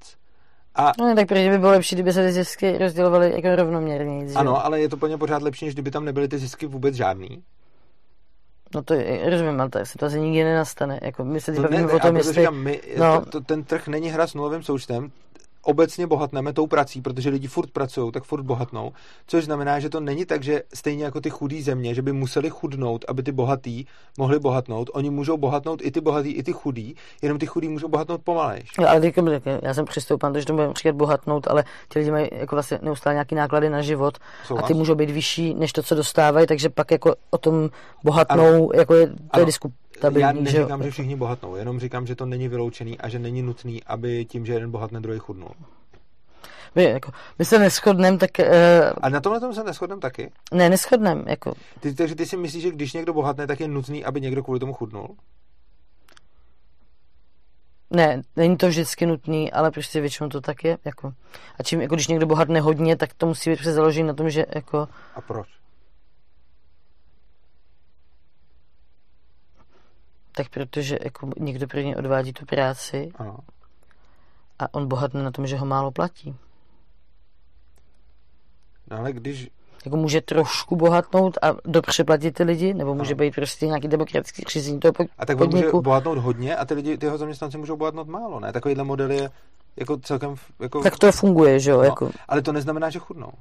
[0.77, 0.91] A...
[0.99, 4.33] No, tak protože by bylo lepší, kdyby se ty zisky rozdělovaly jako rovnoměrně.
[4.35, 7.43] Ano, ale je to plně pořád lepší, než kdyby tam nebyly ty zisky vůbec žádný.
[8.75, 10.99] No to je, rozumím, ale ta situace nikdy nenastane.
[11.01, 12.33] Jako my se no bavíme ne, o tom, jestli...
[12.33, 13.21] Říkám, my, no.
[13.21, 15.11] to, to, ten trh není hra s nulovým součtem.
[15.67, 18.91] Obecně bohatneme tou prací, protože lidi furt pracují, tak furt bohatnou,
[19.27, 22.49] což znamená, že to není tak, že stejně jako ty chudí země, že by museli
[22.49, 23.85] chudnout, aby ty bohatý
[24.17, 24.89] mohli bohatnout.
[24.93, 28.77] Oni můžou bohatnout i ty bohatý, i ty chudí, jenom ty chudí můžou bohatnout pomalejš.
[28.79, 29.21] No, ale teďka,
[29.61, 33.13] já jsem přistoupil, že to bude příklad bohatnout, ale ti lidi mají jako vlastně neustále
[33.13, 34.63] nějaký náklady na život Souhlas.
[34.63, 37.69] a ty můžou být vyšší než to, co dostávají, takže pak jako o tom
[38.03, 38.69] bohatnou, ano.
[38.73, 39.41] jako je, to ano.
[39.41, 39.45] je
[39.97, 40.21] diskutabilní.
[40.21, 43.41] Já neříkám, že, že všichni bohatnou, jenom říkám, že to není vyloučený a že není
[43.41, 45.49] nutný, aby tím, že jeden bohatne, druhý chudnul.
[46.75, 48.31] My, jako, my se neschodneme, tak...
[48.39, 48.45] Uh...
[49.01, 50.31] A na tomhle tom se neschodneme taky?
[50.53, 51.53] Ne, neschodneme, jako...
[51.79, 54.59] Ty, takže ty si myslíš, že když někdo bohatne, tak je nutný, aby někdo kvůli
[54.59, 55.07] tomu chudnul?
[57.89, 60.77] Ne, není to vždycky nutný, ale prostě většinou to tak je.
[60.85, 61.13] Jako.
[61.59, 64.45] A čím, jako když někdo bohatne hodně, tak to musí být založený na tom, že
[64.55, 64.87] jako...
[65.15, 65.47] A proč?
[70.37, 73.37] Tak protože jako někdo pro ně odvádí tu práci ano.
[74.59, 76.35] a on bohatne na tom, že ho málo platí.
[78.91, 79.49] No ale když...
[79.85, 83.17] Jako může trošku bohatnout a dopřeplatit ty lidi, nebo může ano.
[83.17, 86.97] být prostě nějaký demokratický řízení toho A tak on může bohatnout hodně a ty lidi,
[86.97, 88.53] ty jeho zaměstnanci můžou bohatnout málo, ne?
[88.53, 89.29] Takovýhle model je
[89.75, 90.35] jako celkem...
[90.59, 90.83] Jako...
[90.83, 91.77] Tak to funguje, že jo?
[91.77, 92.11] No, jako...
[92.27, 93.31] Ale to neznamená, že chudnou.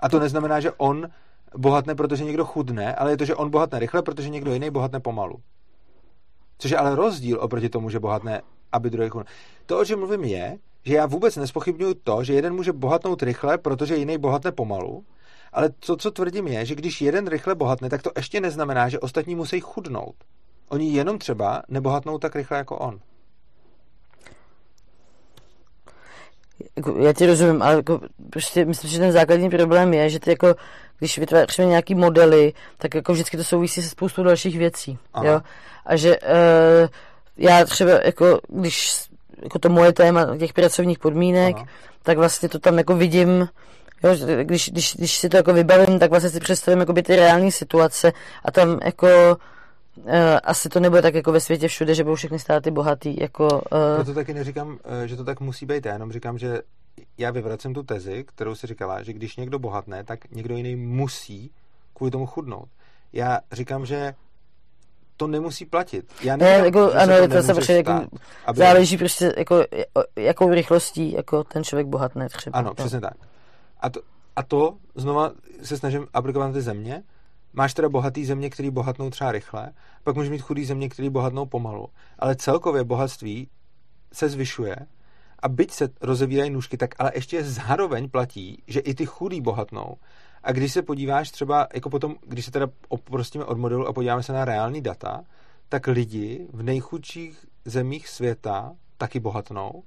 [0.00, 1.08] A to neznamená, že on
[1.56, 5.00] bohatne, protože někdo chudne, ale je to, že on bohatne rychle, protože někdo jiný bohatne
[5.00, 5.40] pomalu.
[6.58, 9.30] Což je ale rozdíl oproti tomu, že bohatne, aby druhý chudne.
[9.66, 13.58] To, o čem mluvím, je, že já vůbec nespochybnuju to, že jeden může bohatnout rychle,
[13.58, 15.04] protože jiný bohatne pomalu,
[15.52, 18.98] ale to, co tvrdím, je, že když jeden rychle bohatne, tak to ještě neznamená, že
[18.98, 20.14] ostatní musí chudnout.
[20.68, 23.00] Oni jenom třeba nebohatnou tak rychle jako on.
[26.76, 28.00] Jako, já ti rozumím, ale jako,
[28.30, 30.54] prostě myslím, že ten základní problém je, že ty jako,
[31.00, 34.98] když vytváříme nějaký modely, tak jako vždycky to souvisí se spoustou dalších věcí.
[35.22, 35.40] Jo?
[35.86, 36.88] A že uh,
[37.36, 39.02] já třeba jako, když
[39.42, 41.66] jako to moje téma těch pracovních podmínek, Aha.
[42.02, 43.48] tak vlastně to tam jako vidím,
[44.04, 47.16] jo, když, když, když si to jako vybavím, tak vlastně si představím jako by ty
[47.16, 48.12] reální situace
[48.44, 49.36] a tam jako
[49.96, 50.06] Uh,
[50.44, 53.20] asi to nebude tak jako ve světě všude, že budou všechny státy bohatý.
[53.20, 53.98] Jako, uh...
[53.98, 56.60] Já to taky neříkám, že to tak musí být, já jenom říkám, že
[57.18, 61.50] já vyvracím tu tezi, kterou si říkala, že když někdo bohatne, tak někdo jiný musí
[61.94, 62.68] kvůli tomu chudnout.
[63.12, 64.14] Já říkám, že
[65.16, 66.12] to nemusí platit.
[66.22, 68.06] Já nevím, ne, jako, ano, to, to se prostě jako,
[68.46, 68.58] aby...
[68.58, 69.64] záleží prostě, jako,
[70.16, 72.58] jakou rychlostí jako ten člověk bohatne třeba.
[72.58, 73.14] Ano, přesně tak.
[73.80, 74.00] A to,
[74.36, 75.32] a to znova
[75.62, 77.02] se snažím aplikovat na ty země.
[77.52, 79.72] Máš teda bohatý země, který bohatnou třeba rychle,
[80.04, 81.88] pak můžeš mít chudý země, který bohatnou pomalu.
[82.18, 83.48] Ale celkově bohatství
[84.12, 84.76] se zvyšuje
[85.42, 89.96] a byť se rozevírají nůžky, tak ale ještě zároveň platí, že i ty chudí bohatnou.
[90.42, 94.22] A když se podíváš třeba, jako potom, když se teda oprostíme od modelu a podíváme
[94.22, 95.24] se na reální data,
[95.68, 99.82] tak lidi v nejchudších zemích světa taky bohatnou.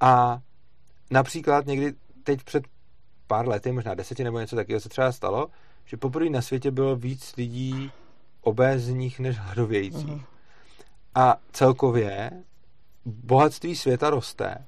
[0.00, 0.40] A
[1.10, 1.94] například někdy
[2.24, 2.64] teď před
[3.26, 5.46] pár lety, možná deseti nebo něco takového se třeba stalo,
[5.84, 7.90] že poprvé na světě bylo víc lidí
[8.40, 10.06] obézních než hladovějících.
[10.06, 10.24] Mm-hmm.
[11.14, 12.30] A celkově
[13.04, 14.64] bohatství světa roste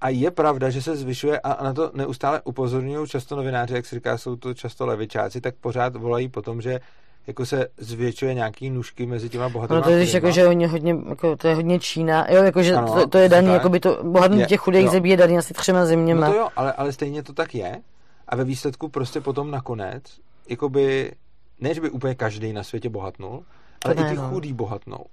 [0.00, 3.96] a je pravda, že se zvyšuje a na to neustále upozorňují často novináři, jak se
[3.96, 6.80] říká, jsou to často levičáci, tak pořád volají potom, že
[7.26, 9.76] jako se zvětšuje nějaký nůžky mezi těma bohatými.
[9.76, 12.74] No to je jako, že hodně, hodně, jako, to je hodně Čína, jo, jako, že
[12.74, 15.54] ano, to, to, je daný, jako by to bohatný těch chudých zemí je daný asi
[15.54, 16.26] třema zeměma.
[16.26, 17.80] No to jo, ale, ale stejně to tak je
[18.28, 20.02] a ve výsledku prostě potom nakonec,
[20.48, 21.12] jakoby,
[21.60, 23.42] ne, že by úplně každý na světě bohatnul,
[23.84, 24.28] ale ne, i ty no.
[24.28, 25.04] chudí bohatnou.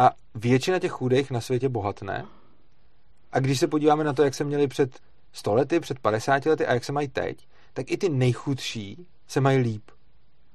[0.00, 2.26] A většina těch chudých na světě bohatne
[3.32, 4.98] a když se podíváme na to, jak se měli před
[5.32, 9.40] 100 lety, před 50 lety a jak se mají teď, tak i ty nejchudší se
[9.40, 9.82] mají líp.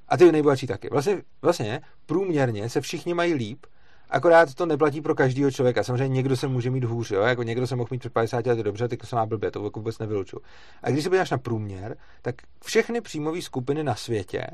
[0.10, 0.90] A ty nejbohatší taky.
[0.90, 3.66] Vlastně, vlastně průměrně se všichni mají líp,
[4.10, 5.84] akorát to neplatí pro každého člověka.
[5.84, 7.22] Samozřejmě někdo se může mít hůř, jo?
[7.22, 10.00] Jako někdo se mohl mít před 50 lety dobře, teď se má blbě, to vůbec
[10.00, 10.40] nevyluču.
[10.84, 14.48] A když se podíváš na průměr, tak všechny příjmové skupiny na světě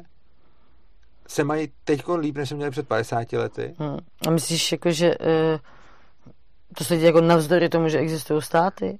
[1.32, 3.76] se mají teď líp, než se měli před 50 lety.
[3.80, 3.98] Hmm.
[4.28, 5.60] A myslíš, jako, že uh
[6.78, 9.00] to se děje jako navzdory tomu, že existují státy?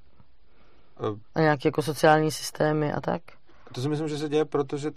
[1.36, 3.22] A nějaké jako sociální systémy a tak?
[3.72, 4.92] To si myslím, že se děje, protože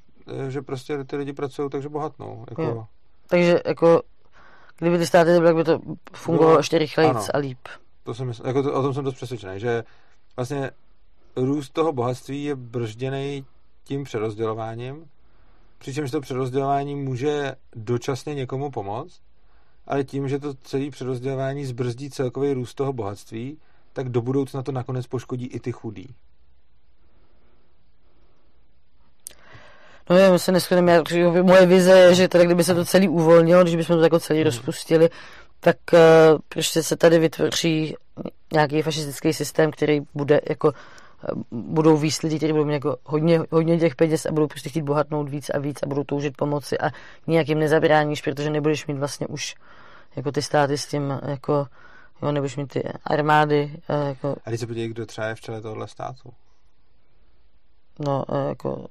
[0.48, 2.44] že prostě ty lidi pracují, takže bohatnou.
[2.50, 2.86] Jako...
[3.28, 4.02] Takže jako,
[4.78, 5.78] kdyby ty státy byly, tak by to
[6.12, 7.58] fungovalo no, ještě rychleji a líp.
[8.02, 9.84] To si myslím, jako to, o tom jsem dost přesvědčený, že
[10.36, 10.70] vlastně
[11.36, 13.46] růst toho bohatství je bržděný
[13.84, 15.04] tím přerozdělováním,
[15.84, 19.20] přičemž to přerozdělování může dočasně někomu pomoct,
[19.86, 23.58] ale tím, že to celé přerozdělování zbrzdí celkový růst toho bohatství,
[23.92, 26.14] tak do budoucna to nakonec poškodí i ty chudí.
[30.10, 31.02] No já se neschodím, já,
[31.42, 34.38] moje vize je, že teda kdyby se to celý uvolnilo, když bychom to jako celý
[34.38, 34.44] hmm.
[34.44, 35.10] rozpustili,
[35.60, 35.98] tak uh,
[36.48, 37.96] prostě se tady vytvoří
[38.52, 40.72] nějaký fašistický systém, který bude jako
[41.50, 44.82] budou víc lidi, kteří budou mít jako hodně, hodně těch peněz a budou prostě chtít
[44.82, 46.90] bohatnout víc a víc a budou toužit pomoci a
[47.26, 49.54] nijak jim nezabráníš, protože nebudeš mít vlastně už
[50.16, 51.66] jako ty státy s tím jako
[52.22, 53.80] jo, nebudeš mít ty armády.
[54.08, 54.36] Jako...
[54.44, 56.32] A když se podívej, kdo třeba je v čele tohohle státu?
[58.06, 58.86] No, jako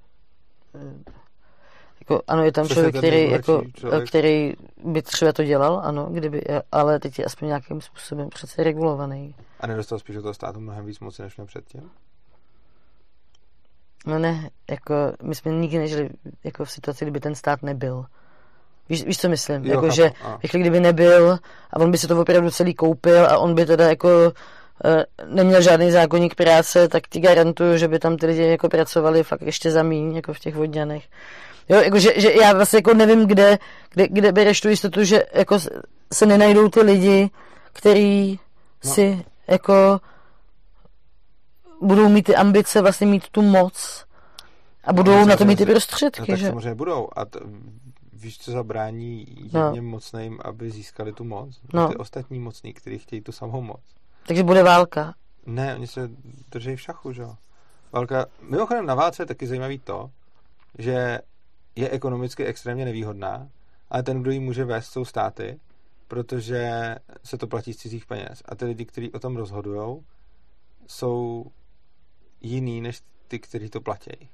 [2.10, 4.10] jako, ano, je tam člověk, který, jako, člověk.
[4.10, 4.54] který
[4.84, 6.42] by třeba to dělal, ano, kdyby,
[6.72, 9.36] ale teď je aspoň nějakým způsobem přece regulovaný.
[9.60, 11.92] A nedostal spíš do toho státu mnohem víc moci, než měl předtím?
[14.06, 16.10] No ne, jako my jsme nikdy nežili
[16.44, 18.06] jako v situaci, kdyby ten stát nebyl.
[18.90, 19.66] Víš, víš co myslím?
[19.66, 20.12] Jo, jako, že
[20.44, 21.40] jako kdyby nebyl
[21.74, 25.62] a on by si to opravdu celý koupil a on by teda jako uh, neměl
[25.62, 29.72] žádný zákonník práce, tak ti garantuju, že by tam ty lidi jako pracovali fakt ještě
[29.72, 31.04] za míň, jako v těch vodňanech.
[31.70, 33.58] Jo, jako, že, že já vlastně jako nevím, kde,
[33.90, 35.60] kde, kde bereš tu jistotu, že jako
[36.14, 37.30] se nenajdou ty lidi,
[37.74, 38.40] který
[38.86, 38.92] no.
[38.92, 40.00] si jako
[41.84, 44.06] budou mít ty ambice, vlastně mít tu moc
[44.84, 46.22] a budou no, na to mít ty prostředky.
[46.22, 46.48] No, tak že?
[46.48, 47.08] samozřejmě budou.
[47.16, 47.40] A t-
[48.14, 49.92] víš, co zabrání jedním no.
[49.92, 51.62] mocným, aby získali tu moc?
[51.74, 51.88] No.
[51.88, 53.82] Ty ostatní mocní, kteří chtějí tu samou moc.
[54.28, 55.14] Takže bude válka.
[55.46, 56.10] Ne, oni se
[56.52, 57.36] drží v šachu, že jo.
[57.92, 60.10] Válka, mimochodem na válce je taky zajímavý to,
[60.78, 61.20] že
[61.76, 63.48] je ekonomicky extrémně nevýhodná,
[63.90, 65.60] ale ten, kdo ji může vést, jsou státy,
[66.08, 68.44] protože se to platí z cizích peněz.
[68.46, 70.04] A ty lidi, kteří o tom rozhodují,
[70.88, 71.46] jsou
[72.44, 74.30] jiný než ty, kteří to platí.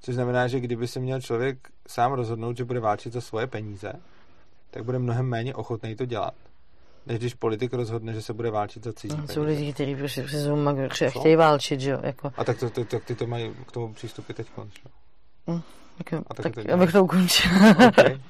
[0.00, 3.92] Což znamená, že kdyby se měl člověk sám rozhodnout, že bude válčit za svoje peníze,
[4.70, 6.34] tak bude mnohem méně ochotný to dělat.
[7.06, 9.34] Než když politik rozhodne, že se bude válčit za cizí peníze.
[9.34, 11.98] Jsou lidi, kteří prostě, magorči a chtějí válčit, že jo?
[12.02, 12.32] Jako.
[12.36, 14.82] A tak, to, to, to, ty to mají k tomu přístupy teď konč,
[15.46, 15.62] mm,
[15.98, 17.50] tak jo, a tak, tak abych to ukončil.
[17.88, 18.20] okay.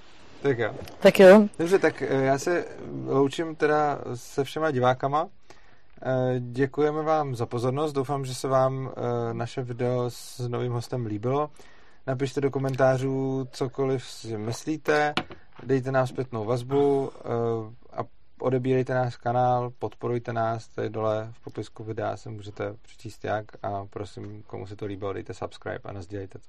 [0.42, 0.74] Tak jo.
[1.00, 1.48] Tak jo.
[1.58, 2.64] Dobře, tak eh, já se
[3.06, 5.28] loučím teda se všema divákama.
[6.02, 11.06] Eh, děkujeme vám za pozornost, doufám, že se vám eh, naše video s novým hostem
[11.06, 11.50] líbilo.
[12.06, 15.14] Napište do komentářů cokoliv si myslíte,
[15.62, 17.28] dejte nám zpětnou vazbu eh,
[17.92, 18.04] a
[18.40, 23.86] odebírejte náš kanál, podporujte nás, tady dole v popisku videa se můžete přečíst jak a
[23.86, 26.46] prosím, komu se to líbilo, dejte subscribe a nazdělejte to.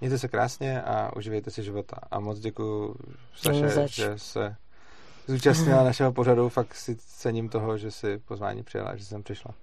[0.00, 1.96] Mějte se krásně a uživejte si života.
[2.10, 2.94] A moc děkuji,
[3.34, 4.56] Saše, že se
[5.28, 6.48] zúčastnila našeho pořadu.
[6.48, 9.54] Fakt si cením toho, že si pozvání přijela, že jsem přišla.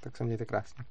[0.00, 0.84] Tak se mějte krásně.